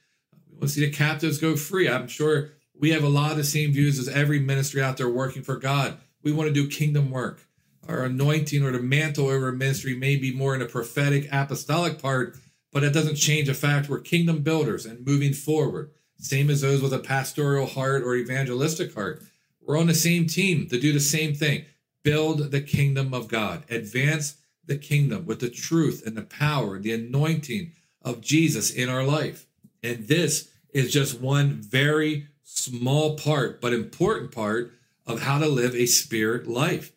We 0.51 0.57
want 0.57 0.63
to 0.63 0.69
see 0.71 0.85
the 0.85 0.91
captives 0.91 1.39
go 1.39 1.55
free. 1.55 1.89
I'm 1.89 2.09
sure 2.09 2.55
we 2.77 2.91
have 2.91 3.05
a 3.05 3.09
lot 3.09 3.31
of 3.31 3.37
the 3.37 3.45
same 3.45 3.71
views 3.73 4.01
as 4.01 4.09
every 4.09 4.41
ministry 4.41 4.83
out 4.83 4.97
there 4.97 5.09
working 5.09 5.45
for 5.45 5.57
God 5.57 5.99
we 6.27 6.33
want 6.33 6.49
to 6.49 6.53
do 6.53 6.67
kingdom 6.69 7.09
work. 7.09 7.46
Our 7.89 8.05
anointing 8.05 8.63
or 8.65 8.73
the 8.73 8.81
mantle 8.81 9.29
over 9.29 9.53
ministry 9.53 9.97
may 9.97 10.17
be 10.17 10.35
more 10.35 10.55
in 10.55 10.63
a 10.63 10.67
prophetic 10.67 11.29
apostolic 11.33 12.01
part, 12.01 12.37
but 12.73 12.83
it 12.83 12.93
doesn't 12.93 13.17
change 13.17 13.49
the 13.49 13.55
fact 13.55 13.89
we're 13.89 14.01
kingdom 14.01 14.43
builders 14.43 14.87
and 14.87 15.07
moving 15.07 15.33
forward. 15.33 15.91
Same 16.19 16.51
as 16.51 16.63
those 16.63 16.83
with 16.83 16.93
a 16.93 16.99
pastoral 16.99 17.67
heart 17.67 18.03
or 18.03 18.15
evangelistic 18.15 18.95
heart. 18.95 19.23
We're 19.61 19.79
on 19.79 19.87
the 19.87 19.95
same 19.95 20.27
team 20.27 20.69
to 20.69 20.81
do 20.81 20.93
the 20.93 21.01
same 21.01 21.35
thing 21.35 21.65
build 22.03 22.53
the 22.53 22.61
kingdom 22.61 23.13
of 23.13 23.27
God, 23.27 23.65
advance 23.69 24.37
the 24.65 24.79
kingdom 24.79 25.27
with 25.27 25.41
the 25.41 25.51
truth 25.51 26.05
and 26.07 26.17
the 26.17 26.23
power 26.23 26.79
the 26.79 26.93
anointing 26.93 27.73
of 28.01 28.21
Jesus 28.21 28.71
in 28.73 28.89
our 28.89 29.03
life. 29.03 29.47
And 29.83 30.07
this 30.07 30.49
is 30.73 30.93
just 30.93 31.21
one 31.21 31.55
very 31.55 32.29
small 32.45 33.17
part, 33.17 33.61
but 33.61 33.73
important 33.73 34.31
part 34.31 34.73
of 35.05 35.23
how 35.23 35.39
to 35.39 35.49
live 35.49 35.75
a 35.75 35.87
spirit 35.87 36.47
life. 36.47 36.93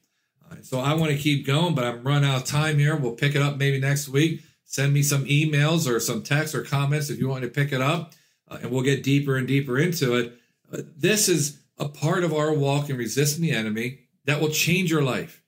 So 0.61 0.79
I 0.79 0.93
want 0.93 1.11
to 1.11 1.17
keep 1.17 1.45
going, 1.45 1.75
but 1.75 1.83
I'm 1.83 2.03
running 2.03 2.29
out 2.29 2.41
of 2.41 2.45
time 2.45 2.79
here. 2.79 2.95
We'll 2.95 3.13
pick 3.13 3.35
it 3.35 3.41
up 3.41 3.57
maybe 3.57 3.79
next 3.79 4.09
week. 4.09 4.41
Send 4.65 4.93
me 4.93 5.01
some 5.01 5.25
emails 5.25 5.89
or 5.89 5.99
some 5.99 6.21
texts 6.21 6.55
or 6.55 6.63
comments 6.63 7.09
if 7.09 7.19
you 7.19 7.27
want 7.27 7.43
to 7.43 7.49
pick 7.49 7.71
it 7.71 7.81
up, 7.81 8.13
uh, 8.47 8.59
and 8.61 8.71
we'll 8.71 8.83
get 8.83 9.03
deeper 9.03 9.35
and 9.35 9.47
deeper 9.47 9.79
into 9.79 10.15
it. 10.15 10.37
Uh, 10.71 10.81
this 10.95 11.27
is 11.27 11.59
a 11.77 11.89
part 11.89 12.23
of 12.23 12.33
our 12.33 12.53
walk 12.53 12.89
in 12.89 12.97
resisting 12.97 13.41
the 13.41 13.51
enemy 13.51 13.99
that 14.25 14.41
will 14.41 14.49
change 14.49 14.91
your 14.91 15.01
life. 15.01 15.41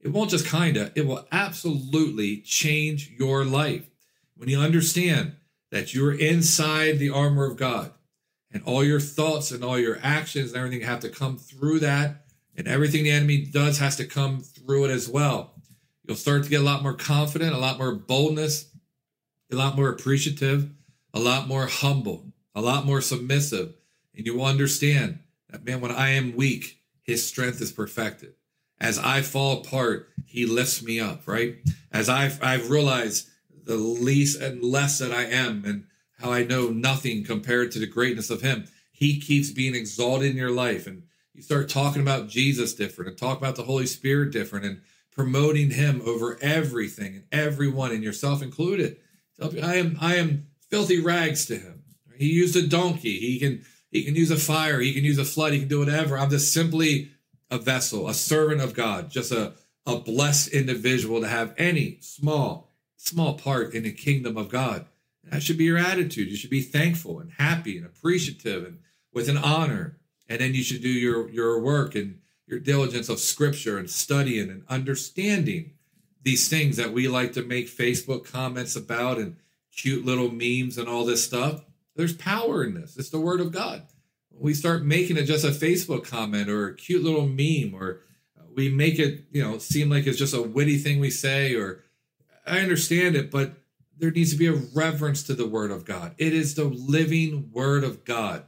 It 0.00 0.08
won't 0.08 0.30
just 0.30 0.46
kind 0.46 0.76
of, 0.76 0.92
it 0.94 1.06
will 1.06 1.26
absolutely 1.32 2.40
change 2.42 3.10
your 3.18 3.44
life. 3.44 3.90
When 4.36 4.48
you 4.48 4.60
understand 4.60 5.34
that 5.70 5.92
you're 5.92 6.14
inside 6.14 6.98
the 6.98 7.10
armor 7.10 7.44
of 7.44 7.56
God, 7.56 7.92
and 8.50 8.62
all 8.64 8.84
your 8.84 9.00
thoughts 9.00 9.50
and 9.50 9.62
all 9.62 9.78
your 9.78 9.98
actions 10.02 10.52
and 10.52 10.56
everything 10.56 10.80
have 10.80 11.00
to 11.00 11.08
come 11.08 11.36
through 11.36 11.80
that 11.80 12.24
and 12.58 12.68
everything 12.68 13.04
the 13.04 13.10
enemy 13.10 13.46
does 13.46 13.78
has 13.78 13.96
to 13.96 14.04
come 14.04 14.40
through 14.40 14.84
it 14.84 14.90
as 14.90 15.08
well 15.08 15.54
you'll 16.04 16.16
start 16.16 16.44
to 16.44 16.50
get 16.50 16.60
a 16.60 16.64
lot 16.64 16.82
more 16.82 16.92
confident 16.92 17.54
a 17.54 17.58
lot 17.58 17.78
more 17.78 17.94
boldness 17.94 18.66
a 19.50 19.56
lot 19.56 19.76
more 19.76 19.88
appreciative 19.88 20.70
a 21.14 21.18
lot 21.18 21.48
more 21.48 21.66
humble 21.66 22.26
a 22.54 22.60
lot 22.60 22.84
more 22.84 23.00
submissive 23.00 23.74
and 24.14 24.26
you 24.26 24.36
will 24.36 24.44
understand 24.44 25.18
that 25.48 25.64
man 25.64 25.80
when 25.80 25.92
i 25.92 26.10
am 26.10 26.36
weak 26.36 26.80
his 27.02 27.26
strength 27.26 27.62
is 27.62 27.72
perfected 27.72 28.34
as 28.78 28.98
i 28.98 29.22
fall 29.22 29.58
apart 29.58 30.10
he 30.26 30.44
lifts 30.44 30.82
me 30.82 31.00
up 31.00 31.26
right 31.26 31.56
as 31.90 32.10
i've, 32.10 32.42
I've 32.42 32.70
realized 32.70 33.28
the 33.64 33.76
least 33.76 34.40
and 34.42 34.62
less 34.62 34.98
that 34.98 35.12
i 35.12 35.24
am 35.24 35.64
and 35.64 35.84
how 36.18 36.32
I 36.32 36.44
know 36.44 36.68
nothing 36.68 37.24
compared 37.24 37.72
to 37.72 37.78
the 37.78 37.86
greatness 37.86 38.30
of 38.30 38.42
Him. 38.42 38.66
He 38.92 39.20
keeps 39.20 39.50
being 39.50 39.74
exalted 39.74 40.30
in 40.30 40.36
your 40.36 40.50
life. 40.50 40.86
And 40.86 41.04
you 41.38 41.42
start 41.42 41.68
talking 41.68 42.02
about 42.02 42.28
Jesus 42.28 42.74
different 42.74 43.10
and 43.10 43.16
talk 43.16 43.38
about 43.38 43.54
the 43.54 43.62
Holy 43.62 43.86
Spirit 43.86 44.32
different 44.32 44.66
and 44.66 44.80
promoting 45.12 45.70
Him 45.70 46.02
over 46.04 46.36
everything 46.42 47.14
and 47.14 47.24
everyone 47.30 47.92
and 47.92 48.02
yourself 48.02 48.42
included. 48.42 48.96
I 49.40 49.76
am, 49.76 49.96
I 50.00 50.16
am 50.16 50.48
filthy 50.68 51.00
rags 51.00 51.46
to 51.46 51.54
Him. 51.56 51.84
He 52.16 52.32
used 52.32 52.56
a 52.56 52.66
donkey. 52.66 53.20
He 53.20 53.38
can, 53.38 53.64
he 53.92 54.02
can 54.02 54.16
use 54.16 54.32
a 54.32 54.36
fire. 54.36 54.80
He 54.80 54.92
can 54.92 55.04
use 55.04 55.16
a 55.16 55.24
flood. 55.24 55.52
He 55.52 55.60
can 55.60 55.68
do 55.68 55.78
whatever. 55.78 56.18
I'm 56.18 56.28
just 56.28 56.52
simply 56.52 57.12
a 57.52 57.58
vessel, 57.58 58.08
a 58.08 58.14
servant 58.14 58.60
of 58.60 58.74
God, 58.74 59.08
just 59.08 59.30
a, 59.30 59.52
a 59.86 59.96
blessed 59.96 60.48
individual 60.48 61.20
to 61.20 61.28
have 61.28 61.54
any 61.56 61.98
small, 62.00 62.72
small 62.96 63.38
part 63.38 63.74
in 63.74 63.84
the 63.84 63.92
kingdom 63.92 64.36
of 64.36 64.48
God. 64.48 64.86
That 65.22 65.44
should 65.44 65.56
be 65.56 65.66
your 65.66 65.78
attitude. 65.78 66.30
You 66.30 66.36
should 66.36 66.50
be 66.50 66.62
thankful 66.62 67.20
and 67.20 67.30
happy 67.38 67.76
and 67.76 67.86
appreciative 67.86 68.64
and 68.64 68.78
with 69.12 69.28
an 69.28 69.38
honor. 69.38 69.98
And 70.28 70.40
then 70.40 70.54
you 70.54 70.62
should 70.62 70.82
do 70.82 70.88
your, 70.88 71.28
your 71.30 71.60
work 71.60 71.94
and 71.94 72.18
your 72.46 72.58
diligence 72.58 73.08
of 73.08 73.18
scripture 73.18 73.78
and 73.78 73.90
studying 73.90 74.50
and 74.50 74.64
understanding 74.68 75.72
these 76.22 76.48
things 76.48 76.76
that 76.76 76.92
we 76.92 77.08
like 77.08 77.32
to 77.34 77.42
make 77.42 77.68
Facebook 77.68 78.30
comments 78.30 78.76
about 78.76 79.18
and 79.18 79.36
cute 79.74 80.04
little 80.04 80.30
memes 80.30 80.76
and 80.76 80.88
all 80.88 81.04
this 81.04 81.24
stuff. 81.24 81.64
There's 81.94 82.14
power 82.14 82.64
in 82.64 82.74
this. 82.74 82.96
It's 82.96 83.10
the 83.10 83.20
word 83.20 83.40
of 83.40 83.52
God. 83.52 83.82
We 84.30 84.54
start 84.54 84.84
making 84.84 85.16
it 85.16 85.24
just 85.24 85.44
a 85.44 85.48
Facebook 85.48 86.08
comment 86.08 86.48
or 86.48 86.68
a 86.68 86.74
cute 86.74 87.02
little 87.02 87.26
meme, 87.26 87.74
or 87.74 88.00
we 88.54 88.68
make 88.68 88.98
it, 88.98 89.24
you 89.30 89.42
know, 89.42 89.58
seem 89.58 89.90
like 89.90 90.06
it's 90.06 90.18
just 90.18 90.34
a 90.34 90.42
witty 90.42 90.78
thing 90.78 91.00
we 91.00 91.10
say, 91.10 91.54
or 91.54 91.84
I 92.46 92.60
understand 92.60 93.16
it, 93.16 93.30
but 93.30 93.54
there 93.96 94.10
needs 94.10 94.30
to 94.32 94.38
be 94.38 94.46
a 94.46 94.52
reverence 94.52 95.22
to 95.24 95.34
the 95.34 95.46
word 95.46 95.70
of 95.70 95.84
God. 95.84 96.14
It 96.18 96.32
is 96.32 96.54
the 96.54 96.64
living 96.64 97.50
word 97.52 97.82
of 97.84 98.04
God. 98.04 98.44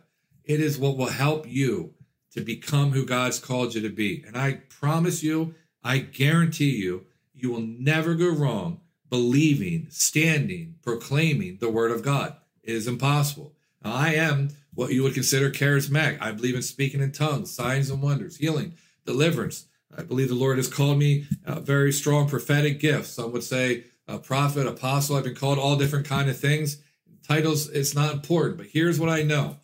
It 0.51 0.61
is 0.61 0.81
what 0.81 0.97
will 0.97 1.07
help 1.07 1.49
you 1.49 1.95
to 2.33 2.41
become 2.41 2.91
who 2.91 3.07
God's 3.07 3.39
called 3.39 3.77
you 3.77 3.81
to 3.83 3.89
be. 3.89 4.25
And 4.27 4.37
I 4.37 4.63
promise 4.69 5.23
you, 5.23 5.55
I 5.85 5.99
guarantee 5.99 6.77
you, 6.77 7.07
you 7.33 7.53
will 7.53 7.61
never 7.61 8.17
go 8.17 8.31
wrong 8.31 8.81
believing, 9.09 9.87
standing, 9.91 10.75
proclaiming 10.83 11.59
the 11.61 11.71
word 11.71 11.93
of 11.93 12.03
God. 12.03 12.35
It 12.65 12.75
is 12.75 12.89
impossible. 12.89 13.55
Now, 13.85 13.93
I 13.95 14.15
am 14.15 14.49
what 14.75 14.93
you 14.93 15.05
would 15.05 15.15
consider 15.15 15.53
charismatic. 15.53 16.19
I 16.21 16.33
believe 16.33 16.57
in 16.57 16.63
speaking 16.63 17.01
in 17.01 17.13
tongues, 17.13 17.53
signs 17.53 17.89
and 17.89 18.03
wonders, 18.03 18.39
healing, 18.39 18.73
deliverance. 19.07 19.67
I 19.97 20.03
believe 20.03 20.31
the 20.31 20.35
Lord 20.35 20.57
has 20.57 20.67
called 20.67 20.99
me 20.99 21.27
a 21.45 21.61
very 21.61 21.93
strong 21.93 22.29
prophetic 22.29 22.81
gift. 22.81 23.07
Some 23.07 23.31
would 23.31 23.45
say 23.45 23.85
a 24.09 24.19
prophet, 24.19 24.67
apostle. 24.67 25.15
I've 25.15 25.23
been 25.23 25.37
called 25.37 25.61
all 25.61 25.77
different 25.77 26.07
kind 26.07 26.29
of 26.29 26.37
things. 26.37 26.79
Titles, 27.23 27.69
it's 27.69 27.95
not 27.95 28.13
important, 28.13 28.57
but 28.57 28.67
here's 28.67 28.99
what 28.99 29.11
I 29.11 29.23
know. 29.23 29.57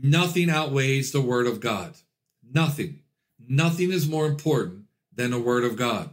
Nothing 0.00 0.50
outweighs 0.50 1.12
the 1.12 1.20
word 1.20 1.46
of 1.46 1.60
God. 1.60 1.94
Nothing. 2.52 3.00
Nothing 3.48 3.90
is 3.90 4.08
more 4.08 4.26
important 4.26 4.84
than 5.14 5.30
the 5.30 5.40
word 5.40 5.64
of 5.64 5.76
God. 5.76 6.10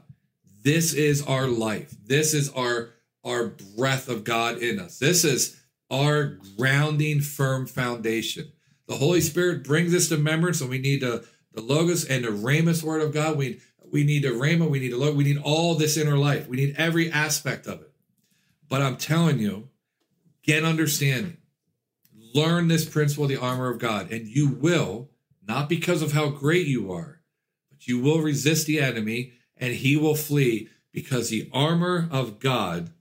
This 0.63 0.93
is 0.93 1.21
our 1.21 1.47
life. 1.47 1.95
This 2.05 2.33
is 2.33 2.49
our 2.51 2.89
our 3.23 3.47
breath 3.75 4.07
of 4.07 4.23
God 4.23 4.59
in 4.59 4.79
us. 4.79 4.99
This 4.99 5.25
is 5.25 5.59
our 5.89 6.39
grounding 6.57 7.21
firm 7.21 7.65
foundation. 7.65 8.51
The 8.87 8.97
Holy 8.97 9.21
Spirit 9.21 9.63
brings 9.63 9.91
this 9.91 10.09
to 10.09 10.17
remembrance, 10.17 10.61
and 10.61 10.69
we 10.69 10.77
need 10.77 11.01
the, 11.01 11.25
the 11.53 11.61
logos 11.61 12.05
and 12.05 12.23
the 12.23 12.29
rhema 12.29 12.81
word 12.83 13.01
of 13.01 13.13
God. 13.13 13.37
We 13.37 13.59
we 13.91 14.03
need 14.03 14.25
a 14.25 14.31
rhema, 14.31 14.69
we 14.69 14.79
need 14.79 14.93
a 14.93 14.97
look, 14.97 15.15
we 15.15 15.23
need 15.23 15.37
all 15.37 15.75
this 15.75 15.97
in 15.97 16.07
our 16.07 16.17
life. 16.17 16.47
We 16.47 16.57
need 16.57 16.75
every 16.77 17.11
aspect 17.11 17.67
of 17.67 17.81
it. 17.81 17.91
But 18.67 18.81
I'm 18.81 18.97
telling 18.97 19.39
you, 19.39 19.69
get 20.43 20.63
understanding. 20.63 21.37
Learn 22.35 22.67
this 22.67 22.85
principle, 22.85 23.27
the 23.27 23.37
armor 23.37 23.69
of 23.69 23.79
God, 23.79 24.11
and 24.11 24.27
you 24.27 24.49
will, 24.49 25.09
not 25.47 25.69
because 25.69 26.01
of 26.01 26.11
how 26.11 26.29
great 26.29 26.67
you 26.67 26.91
are, 26.91 27.21
but 27.69 27.87
you 27.87 27.99
will 27.99 28.19
resist 28.19 28.67
the 28.67 28.79
enemy 28.79 29.33
and 29.57 29.73
he 29.73 29.95
will 29.95 30.15
flee 30.15 30.69
because 30.91 31.29
the 31.29 31.49
armor 31.53 32.07
of 32.11 32.39
God 32.39 32.91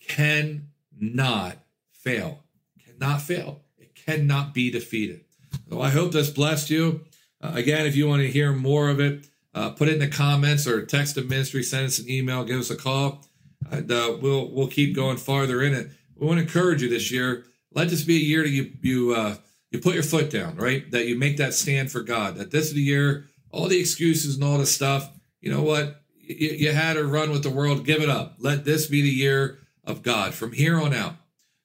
cannot 0.00 1.58
fail. 1.90 2.44
Cannot 2.84 3.22
fail. 3.22 3.62
It 3.78 3.94
cannot 3.94 4.52
be 4.52 4.70
defeated. 4.70 5.24
So 5.68 5.80
I 5.80 5.90
hope 5.90 6.12
this 6.12 6.30
blessed 6.30 6.70
you. 6.70 7.02
Uh, 7.40 7.52
again, 7.54 7.86
if 7.86 7.96
you 7.96 8.06
want 8.06 8.22
to 8.22 8.30
hear 8.30 8.52
more 8.52 8.88
of 8.88 9.00
it, 9.00 9.26
uh, 9.54 9.70
put 9.70 9.88
it 9.88 9.94
in 9.94 9.98
the 10.00 10.08
comments 10.08 10.66
or 10.66 10.84
text 10.84 11.14
the 11.14 11.22
ministry, 11.22 11.62
send 11.62 11.86
us 11.86 11.98
an 11.98 12.08
email, 12.08 12.44
give 12.44 12.60
us 12.60 12.70
a 12.70 12.76
call, 12.76 13.26
and 13.70 13.90
uh, 13.90 14.16
we'll 14.20 14.50
we'll 14.50 14.68
keep 14.68 14.94
going 14.94 15.18
farther 15.18 15.62
in 15.62 15.74
it. 15.74 15.90
We 16.16 16.26
want 16.26 16.38
to 16.38 16.44
encourage 16.44 16.82
you 16.82 16.88
this 16.88 17.10
year. 17.10 17.44
Let 17.74 17.88
this 17.88 18.04
be 18.04 18.16
a 18.16 18.20
year 18.20 18.42
that 18.42 18.50
you 18.50 18.72
you 18.80 19.14
uh, 19.14 19.36
you 19.70 19.80
put 19.80 19.94
your 19.94 20.02
foot 20.02 20.30
down, 20.30 20.56
right? 20.56 20.90
That 20.90 21.06
you 21.06 21.18
make 21.18 21.38
that 21.38 21.54
stand 21.54 21.90
for 21.90 22.02
God. 22.02 22.36
That 22.36 22.50
this 22.50 22.66
is 22.66 22.74
the 22.74 22.82
year. 22.82 23.26
All 23.50 23.68
the 23.68 23.80
excuses 23.80 24.36
and 24.36 24.44
all 24.44 24.58
the 24.58 24.66
stuff. 24.66 25.10
You 25.40 25.50
know 25.50 25.62
what? 25.62 26.02
You, 26.16 26.50
you 26.50 26.72
had 26.72 26.96
a 26.96 27.04
run 27.04 27.30
with 27.30 27.42
the 27.42 27.50
world. 27.50 27.84
Give 27.84 28.02
it 28.02 28.08
up. 28.08 28.36
Let 28.38 28.64
this 28.64 28.86
be 28.86 29.02
the 29.02 29.08
year 29.08 29.58
of 29.84 30.02
God 30.02 30.34
from 30.34 30.52
here 30.52 30.80
on 30.80 30.94
out. 30.94 31.16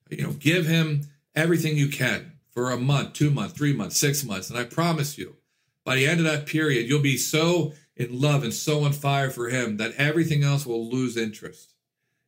You 0.09 0.23
know, 0.23 0.33
give 0.33 0.65
Him 0.65 1.07
everything 1.35 1.77
you 1.77 1.89
can 1.89 2.33
for 2.49 2.71
a 2.71 2.77
month, 2.77 3.13
two 3.13 3.29
months, 3.29 3.53
three 3.53 3.73
months, 3.73 3.97
six 3.97 4.23
months, 4.23 4.49
and 4.49 4.57
I 4.57 4.63
promise 4.63 5.17
you, 5.17 5.35
by 5.85 5.95
the 5.95 6.07
end 6.07 6.19
of 6.19 6.25
that 6.25 6.47
period, 6.47 6.89
you'll 6.89 7.01
be 7.01 7.17
so 7.17 7.73
in 7.95 8.19
love 8.19 8.43
and 8.43 8.53
so 8.53 8.83
on 8.83 8.93
fire 8.93 9.29
for 9.29 9.49
Him 9.49 9.77
that 9.77 9.93
everything 9.95 10.43
else 10.43 10.65
will 10.65 10.89
lose 10.89 11.17
interest. 11.17 11.73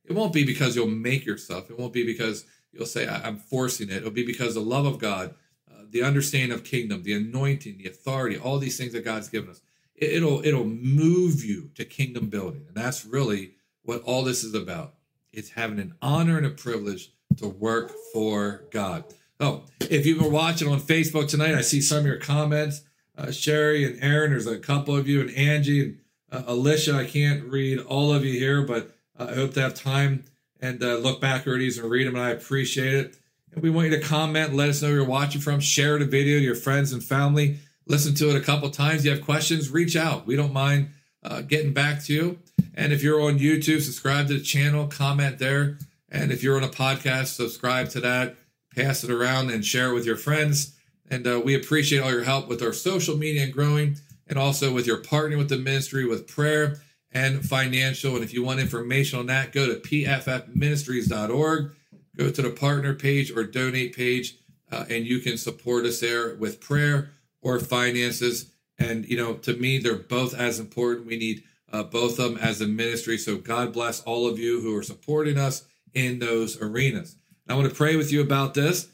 It 0.04 0.12
won't 0.12 0.32
be 0.32 0.44
because 0.44 0.76
you'll 0.76 0.86
make 0.86 1.26
yourself. 1.26 1.70
It 1.70 1.78
won't 1.78 1.92
be 1.92 2.04
because 2.04 2.44
you'll 2.72 2.86
say, 2.86 3.08
I'm 3.08 3.36
forcing 3.36 3.88
it. 3.88 3.96
It'll 3.96 4.10
be 4.10 4.24
because 4.24 4.54
the 4.54 4.60
love 4.60 4.86
of 4.86 4.98
God, 4.98 5.34
uh, 5.70 5.82
the 5.90 6.02
understanding 6.02 6.52
of 6.52 6.64
kingdom, 6.64 7.02
the 7.02 7.14
anointing, 7.14 7.78
the 7.78 7.88
authority, 7.88 8.38
all 8.38 8.58
these 8.58 8.76
things 8.76 8.92
that 8.92 9.04
God's 9.04 9.28
given 9.28 9.50
us. 9.50 9.60
It, 9.94 10.12
it'll 10.14 10.44
it'll 10.44 10.64
move 10.64 11.44
you 11.44 11.70
to 11.74 11.84
kingdom 11.84 12.28
building. 12.28 12.64
And 12.68 12.76
that's 12.76 13.04
really 13.04 13.52
what 13.82 14.02
all 14.02 14.22
this 14.22 14.44
is 14.44 14.54
about. 14.54 14.94
It's 15.32 15.50
having 15.50 15.78
an 15.78 15.94
honor 16.02 16.36
and 16.36 16.46
a 16.46 16.50
privilege 16.50 17.12
to 17.36 17.48
work 17.48 17.92
for 18.12 18.64
God. 18.70 19.04
Oh, 19.38 19.64
if 19.80 20.04
you've 20.04 20.18
been 20.18 20.32
watching 20.32 20.68
on 20.68 20.80
Facebook 20.80 21.28
tonight, 21.28 21.54
I 21.54 21.62
see 21.62 21.80
some 21.80 21.98
of 21.98 22.06
your 22.06 22.18
comments. 22.18 22.82
Uh, 23.16 23.30
Sherry 23.30 23.84
and 23.84 24.02
Aaron, 24.02 24.30
there's 24.30 24.46
a 24.46 24.58
couple 24.58 24.96
of 24.96 25.08
you, 25.08 25.20
and 25.20 25.30
Angie 25.30 25.80
and 25.80 25.98
uh, 26.32 26.42
Alicia. 26.46 26.94
I 26.94 27.04
can't 27.06 27.44
read 27.44 27.78
all 27.78 28.12
of 28.12 28.24
you 28.24 28.38
here, 28.38 28.62
but 28.62 28.96
I 29.18 29.34
hope 29.34 29.54
to 29.54 29.60
have 29.60 29.74
time 29.74 30.24
and 30.60 30.82
uh, 30.82 30.96
look 30.96 31.20
back 31.20 31.46
at 31.46 31.58
these 31.58 31.78
and 31.78 31.90
read 31.90 32.06
them, 32.06 32.16
and 32.16 32.24
I 32.24 32.30
appreciate 32.30 32.94
it. 32.94 33.16
And 33.52 33.62
we 33.62 33.70
want 33.70 33.90
you 33.90 33.96
to 33.98 34.02
comment, 34.02 34.54
let 34.54 34.68
us 34.68 34.82
know 34.82 34.88
where 34.88 34.98
you're 34.98 35.06
watching 35.06 35.40
from, 35.40 35.60
share 35.60 35.98
the 35.98 36.04
video 36.04 36.38
to 36.38 36.44
your 36.44 36.54
friends 36.54 36.92
and 36.92 37.02
family, 37.02 37.58
listen 37.86 38.14
to 38.16 38.30
it 38.30 38.36
a 38.36 38.40
couple 38.40 38.70
times. 38.70 39.04
You 39.04 39.10
have 39.10 39.24
questions, 39.24 39.70
reach 39.70 39.96
out. 39.96 40.26
We 40.26 40.36
don't 40.36 40.52
mind 40.52 40.90
uh, 41.22 41.40
getting 41.40 41.72
back 41.72 42.02
to 42.04 42.12
you. 42.12 42.38
And 42.74 42.92
if 42.92 43.02
you're 43.02 43.20
on 43.20 43.38
YouTube, 43.38 43.80
subscribe 43.80 44.28
to 44.28 44.34
the 44.34 44.44
channel, 44.44 44.86
comment 44.86 45.38
there. 45.38 45.78
And 46.08 46.30
if 46.30 46.42
you're 46.42 46.56
on 46.56 46.64
a 46.64 46.68
podcast, 46.68 47.34
subscribe 47.34 47.88
to 47.90 48.00
that, 48.00 48.36
pass 48.74 49.02
it 49.04 49.10
around, 49.10 49.50
and 49.50 49.64
share 49.64 49.90
it 49.90 49.94
with 49.94 50.06
your 50.06 50.16
friends. 50.16 50.76
And 51.08 51.26
uh, 51.26 51.40
we 51.44 51.54
appreciate 51.54 52.00
all 52.00 52.12
your 52.12 52.24
help 52.24 52.48
with 52.48 52.62
our 52.62 52.72
social 52.72 53.16
media 53.16 53.44
and 53.44 53.52
growing, 53.52 53.96
and 54.28 54.38
also 54.38 54.72
with 54.72 54.86
your 54.86 55.02
partnering 55.02 55.38
with 55.38 55.48
the 55.48 55.58
ministry 55.58 56.04
with 56.04 56.28
prayer 56.28 56.80
and 57.12 57.44
financial. 57.44 58.14
And 58.14 58.24
if 58.24 58.32
you 58.32 58.42
want 58.44 58.60
information 58.60 59.18
on 59.18 59.26
that, 59.26 59.52
go 59.52 59.66
to 59.66 59.80
pffministries.org, 59.80 61.72
go 62.16 62.30
to 62.30 62.42
the 62.42 62.50
partner 62.50 62.94
page 62.94 63.30
or 63.30 63.44
donate 63.44 63.96
page, 63.96 64.36
uh, 64.70 64.84
and 64.88 65.04
you 65.04 65.18
can 65.18 65.36
support 65.36 65.84
us 65.84 66.00
there 66.00 66.34
with 66.36 66.60
prayer 66.60 67.10
or 67.42 67.58
finances. 67.58 68.52
And, 68.78 69.04
you 69.08 69.16
know, 69.16 69.34
to 69.34 69.54
me, 69.54 69.78
they're 69.78 69.96
both 69.96 70.34
as 70.34 70.60
important. 70.60 71.06
We 71.06 71.18
need 71.18 71.42
uh, 71.72 71.82
both 71.84 72.18
of 72.18 72.32
them 72.32 72.38
as 72.38 72.60
a 72.60 72.66
ministry. 72.66 73.18
So 73.18 73.36
God 73.36 73.72
bless 73.72 74.02
all 74.02 74.26
of 74.26 74.38
you 74.38 74.60
who 74.60 74.76
are 74.76 74.82
supporting 74.82 75.38
us 75.38 75.64
in 75.94 76.18
those 76.18 76.60
arenas. 76.60 77.16
I 77.48 77.54
want 77.54 77.68
to 77.68 77.74
pray 77.74 77.96
with 77.96 78.12
you 78.12 78.20
about 78.20 78.54
this. 78.54 78.88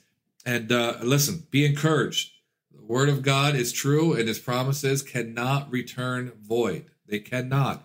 And 0.47 0.71
uh, 0.71 0.99
listen, 1.03 1.47
be 1.51 1.67
encouraged. 1.67 2.31
The 2.73 2.85
word 2.85 3.09
of 3.09 3.23
God 3.23 3.57
is 3.57 3.73
true, 3.73 4.15
and 4.15 4.29
his 4.29 4.39
promises 4.39 5.03
cannot 5.03 5.71
return 5.71 6.33
void. 6.41 6.87
They 7.07 7.19
cannot. 7.19 7.85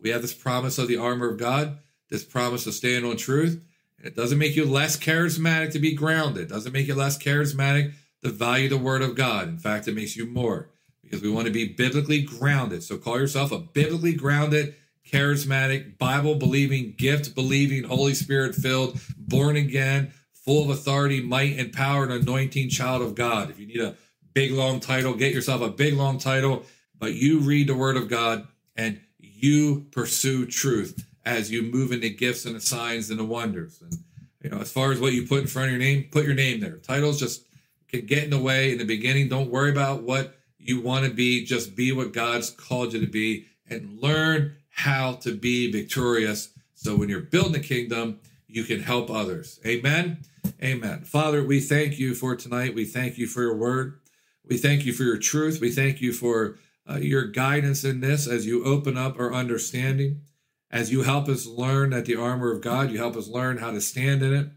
We 0.00 0.10
have 0.10 0.22
this 0.22 0.34
promise 0.34 0.78
of 0.78 0.88
the 0.88 0.96
armor 0.96 1.30
of 1.30 1.38
God, 1.38 1.78
this 2.10 2.24
promise 2.24 2.64
to 2.64 2.72
stand 2.72 3.04
on 3.04 3.16
truth. 3.16 3.60
And 3.98 4.06
it 4.06 4.16
doesn't 4.16 4.38
make 4.38 4.56
you 4.56 4.64
less 4.64 4.96
charismatic 4.96 5.72
to 5.72 5.78
be 5.78 5.94
grounded. 5.94 6.44
It 6.44 6.48
doesn't 6.48 6.72
make 6.72 6.86
you 6.86 6.94
less 6.94 7.18
charismatic 7.18 7.92
to 8.22 8.30
value 8.30 8.68
the 8.68 8.78
word 8.78 9.02
of 9.02 9.14
God. 9.14 9.48
In 9.48 9.58
fact, 9.58 9.88
it 9.88 9.94
makes 9.94 10.16
you 10.16 10.26
more 10.26 10.70
because 11.02 11.22
we 11.22 11.30
want 11.30 11.46
to 11.46 11.52
be 11.52 11.66
biblically 11.66 12.22
grounded. 12.22 12.82
So 12.82 12.96
call 12.96 13.18
yourself 13.18 13.50
a 13.52 13.58
biblically 13.58 14.14
grounded, 14.14 14.74
charismatic, 15.10 15.98
Bible 15.98 16.34
believing, 16.34 16.94
gift 16.96 17.34
believing, 17.34 17.84
Holy 17.84 18.14
Spirit 18.14 18.54
filled, 18.54 19.00
born 19.16 19.56
again, 19.56 20.12
full 20.32 20.64
of 20.64 20.70
authority, 20.70 21.22
might, 21.22 21.58
and 21.58 21.72
power, 21.72 22.04
and 22.04 22.12
anointing 22.12 22.68
child 22.68 23.02
of 23.02 23.14
God. 23.14 23.50
If 23.50 23.58
you 23.58 23.66
need 23.66 23.80
a 23.80 23.96
big 24.34 24.52
long 24.52 24.80
title, 24.80 25.14
get 25.14 25.34
yourself 25.34 25.62
a 25.62 25.70
big 25.70 25.94
long 25.94 26.18
title, 26.18 26.64
but 26.98 27.14
you 27.14 27.40
read 27.40 27.68
the 27.68 27.74
word 27.74 27.96
of 27.96 28.08
God 28.08 28.46
and 28.76 29.00
you 29.38 29.86
pursue 29.90 30.46
truth 30.46 31.06
as 31.24 31.50
you 31.50 31.62
move 31.62 31.92
into 31.92 32.08
gifts 32.08 32.44
and 32.46 32.56
the 32.56 32.60
signs 32.60 33.10
and 33.10 33.18
the 33.18 33.24
wonders. 33.24 33.80
And 33.82 33.96
you 34.42 34.50
know, 34.50 34.58
as 34.58 34.72
far 34.72 34.92
as 34.92 35.00
what 35.00 35.12
you 35.12 35.26
put 35.26 35.40
in 35.40 35.46
front 35.46 35.66
of 35.66 35.72
your 35.72 35.80
name, 35.80 36.08
put 36.10 36.24
your 36.24 36.34
name 36.34 36.60
there. 36.60 36.76
Titles 36.76 37.18
just 37.18 37.46
can 37.88 38.06
get 38.06 38.24
in 38.24 38.30
the 38.30 38.38
way 38.38 38.72
in 38.72 38.78
the 38.78 38.84
beginning. 38.84 39.28
Don't 39.28 39.50
worry 39.50 39.70
about 39.70 40.02
what 40.02 40.36
you 40.58 40.80
want 40.80 41.04
to 41.04 41.10
be. 41.10 41.44
Just 41.44 41.74
be 41.74 41.92
what 41.92 42.12
God's 42.12 42.50
called 42.50 42.92
you 42.92 43.00
to 43.00 43.06
be 43.06 43.46
and 43.68 44.00
learn 44.00 44.56
how 44.70 45.14
to 45.14 45.34
be 45.34 45.70
victorious. 45.70 46.50
So 46.74 46.96
when 46.96 47.08
you're 47.08 47.20
building 47.20 47.52
the 47.52 47.60
kingdom, 47.60 48.20
you 48.46 48.64
can 48.64 48.80
help 48.80 49.10
others. 49.10 49.60
Amen. 49.66 50.18
Amen. 50.62 51.02
Father, 51.02 51.44
we 51.44 51.60
thank 51.60 51.98
you 51.98 52.14
for 52.14 52.36
tonight. 52.36 52.74
We 52.74 52.84
thank 52.84 53.18
you 53.18 53.26
for 53.26 53.42
your 53.42 53.56
word. 53.56 53.98
We 54.44 54.56
thank 54.56 54.86
you 54.86 54.92
for 54.92 55.02
your 55.02 55.18
truth. 55.18 55.60
We 55.60 55.70
thank 55.70 56.00
you 56.00 56.12
for 56.12 56.56
uh, 56.88 56.96
your 56.96 57.24
guidance 57.26 57.84
in 57.84 58.00
this 58.00 58.26
as 58.26 58.46
you 58.46 58.64
open 58.64 58.96
up 58.96 59.18
our 59.18 59.32
understanding, 59.32 60.22
as 60.70 60.90
you 60.90 61.02
help 61.02 61.28
us 61.28 61.46
learn 61.46 61.90
that 61.90 62.06
the 62.06 62.16
armor 62.16 62.52
of 62.52 62.60
God, 62.62 62.90
you 62.90 62.98
help 62.98 63.16
us 63.16 63.28
learn 63.28 63.58
how 63.58 63.70
to 63.70 63.80
stand 63.80 64.22
in 64.22 64.34
it. 64.34 64.48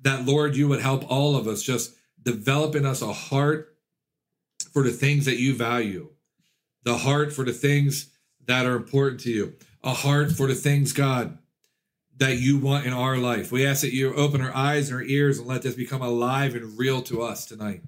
That, 0.00 0.24
Lord, 0.24 0.56
you 0.56 0.68
would 0.68 0.80
help 0.80 1.08
all 1.10 1.36
of 1.36 1.46
us 1.46 1.62
just 1.62 1.94
develop 2.22 2.74
in 2.74 2.86
us 2.86 3.02
a 3.02 3.12
heart 3.12 3.76
for 4.72 4.82
the 4.82 4.90
things 4.90 5.24
that 5.26 5.38
you 5.38 5.54
value, 5.54 6.10
the 6.84 6.98
heart 6.98 7.32
for 7.32 7.44
the 7.44 7.52
things 7.52 8.10
that 8.46 8.66
are 8.66 8.76
important 8.76 9.20
to 9.20 9.30
you, 9.30 9.54
a 9.84 9.92
heart 9.92 10.32
for 10.32 10.46
the 10.46 10.54
things, 10.54 10.92
God, 10.92 11.38
that 12.16 12.38
you 12.38 12.58
want 12.58 12.86
in 12.86 12.92
our 12.92 13.16
life. 13.16 13.50
We 13.50 13.66
ask 13.66 13.80
that 13.82 13.94
you 13.94 14.14
open 14.14 14.40
our 14.40 14.54
eyes 14.54 14.88
and 14.88 14.96
our 14.96 15.04
ears 15.04 15.38
and 15.38 15.46
let 15.46 15.62
this 15.62 15.74
become 15.74 16.02
alive 16.02 16.54
and 16.54 16.78
real 16.78 17.02
to 17.02 17.22
us 17.22 17.46
tonight. 17.46 17.82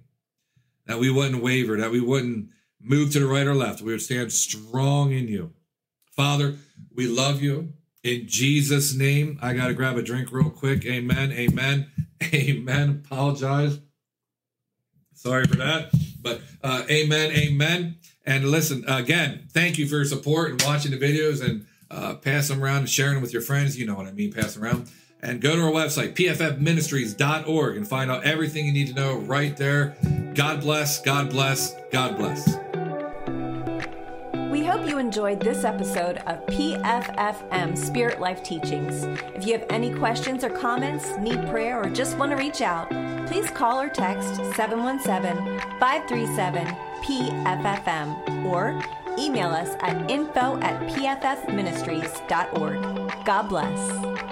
That 0.87 0.99
we 0.99 1.11
wouldn't 1.11 1.43
waver, 1.43 1.77
that 1.79 1.91
we 1.91 2.01
wouldn't 2.01 2.51
move 2.85 3.13
to 3.13 3.19
the 3.19 3.27
right 3.27 3.47
or 3.47 3.55
left. 3.55 3.81
We 3.81 3.93
would 3.93 4.03
stand 4.03 4.33
strong 4.33 5.13
in 5.13 5.27
you. 5.27 5.53
Father, 6.15 6.57
we 6.95 7.09
love 7.09 7.43
you. 7.43 7.73
In 8.03 8.29
Jesus' 8.29 8.95
name, 8.95 9.39
I 9.41 9.55
got 9.55 9.69
to 9.69 9.75
grab 9.75 9.97
a 9.97 10.03
drink 10.03 10.31
real 10.31 10.51
quick. 10.51 10.85
Amen. 10.85 11.33
Amen. 11.33 11.91
Amen. 12.35 13.03
Apologize. 13.05 13.81
Sorry 15.15 15.47
for 15.47 15.57
that. 15.57 15.91
But 16.21 16.43
uh, 16.63 16.85
amen. 16.91 17.33
Amen. 17.33 17.97
And 18.27 18.51
listen, 18.51 18.85
again, 18.87 19.49
thank 19.51 19.79
you 19.79 19.87
for 19.87 19.97
your 19.97 20.05
support 20.05 20.51
and 20.51 20.63
watching 20.63 20.91
the 20.91 20.99
videos 20.99 21.43
and 21.43 21.67
uh, 21.91 22.15
pass 22.17 22.49
them 22.49 22.63
around 22.63 22.79
and 22.79 22.91
sharing 22.91 23.15
them 23.15 23.23
with 23.23 23.33
your 23.33 23.43
friends. 23.43 23.79
You 23.79 23.87
know 23.87 23.95
what 23.95 24.07
I 24.07 24.13
mean, 24.13 24.33
pass 24.33 24.55
them 24.55 24.65
around. 24.65 24.91
And 25.21 25.41
go 25.41 25.57
to 25.57 25.63
our 25.63 25.71
website, 25.71 26.15
pffministries.org, 26.15 27.77
and 27.77 27.89
find 27.89 28.11
out 28.11 28.25
everything 28.25 28.67
you 28.67 28.73
need 28.73 28.89
to 28.89 28.95
know 28.95 29.17
right 29.17 29.57
there. 29.57 29.97
God 30.35 30.61
bless, 30.61 31.01
God 31.01 31.31
bless, 31.31 31.75
God 31.91 32.19
bless. 32.19 32.64
We 34.55 34.65
hope 34.65 34.87
you 34.87 34.99
enjoyed 34.99 35.41
this 35.41 35.65
episode 35.65 36.19
of 36.29 36.47
PFFM 36.47 37.77
Spirit 37.77 38.21
Life 38.21 38.45
Teachings. 38.45 39.03
If 39.35 39.45
you 39.45 39.53
have 39.55 39.67
any 39.69 39.93
questions 39.93 40.45
or 40.45 40.49
comments, 40.49 41.19
need 41.19 41.45
prayer, 41.49 41.83
or 41.83 41.91
just 41.91 42.17
want 42.19 42.31
to 42.31 42.37
reach 42.37 42.63
out, 42.63 42.89
please 43.27 43.51
call 43.51 43.81
or 43.81 43.89
text 43.89 44.37
717 44.55 45.59
537 45.81 46.69
PFFM 47.03 48.45
or 48.45 48.81
email 49.19 49.49
us 49.49 49.75
at 49.81 50.09
info 50.09 50.61
at 50.61 50.79
pffministries.org. 50.83 53.25
God 53.25 53.49
bless. 53.49 54.24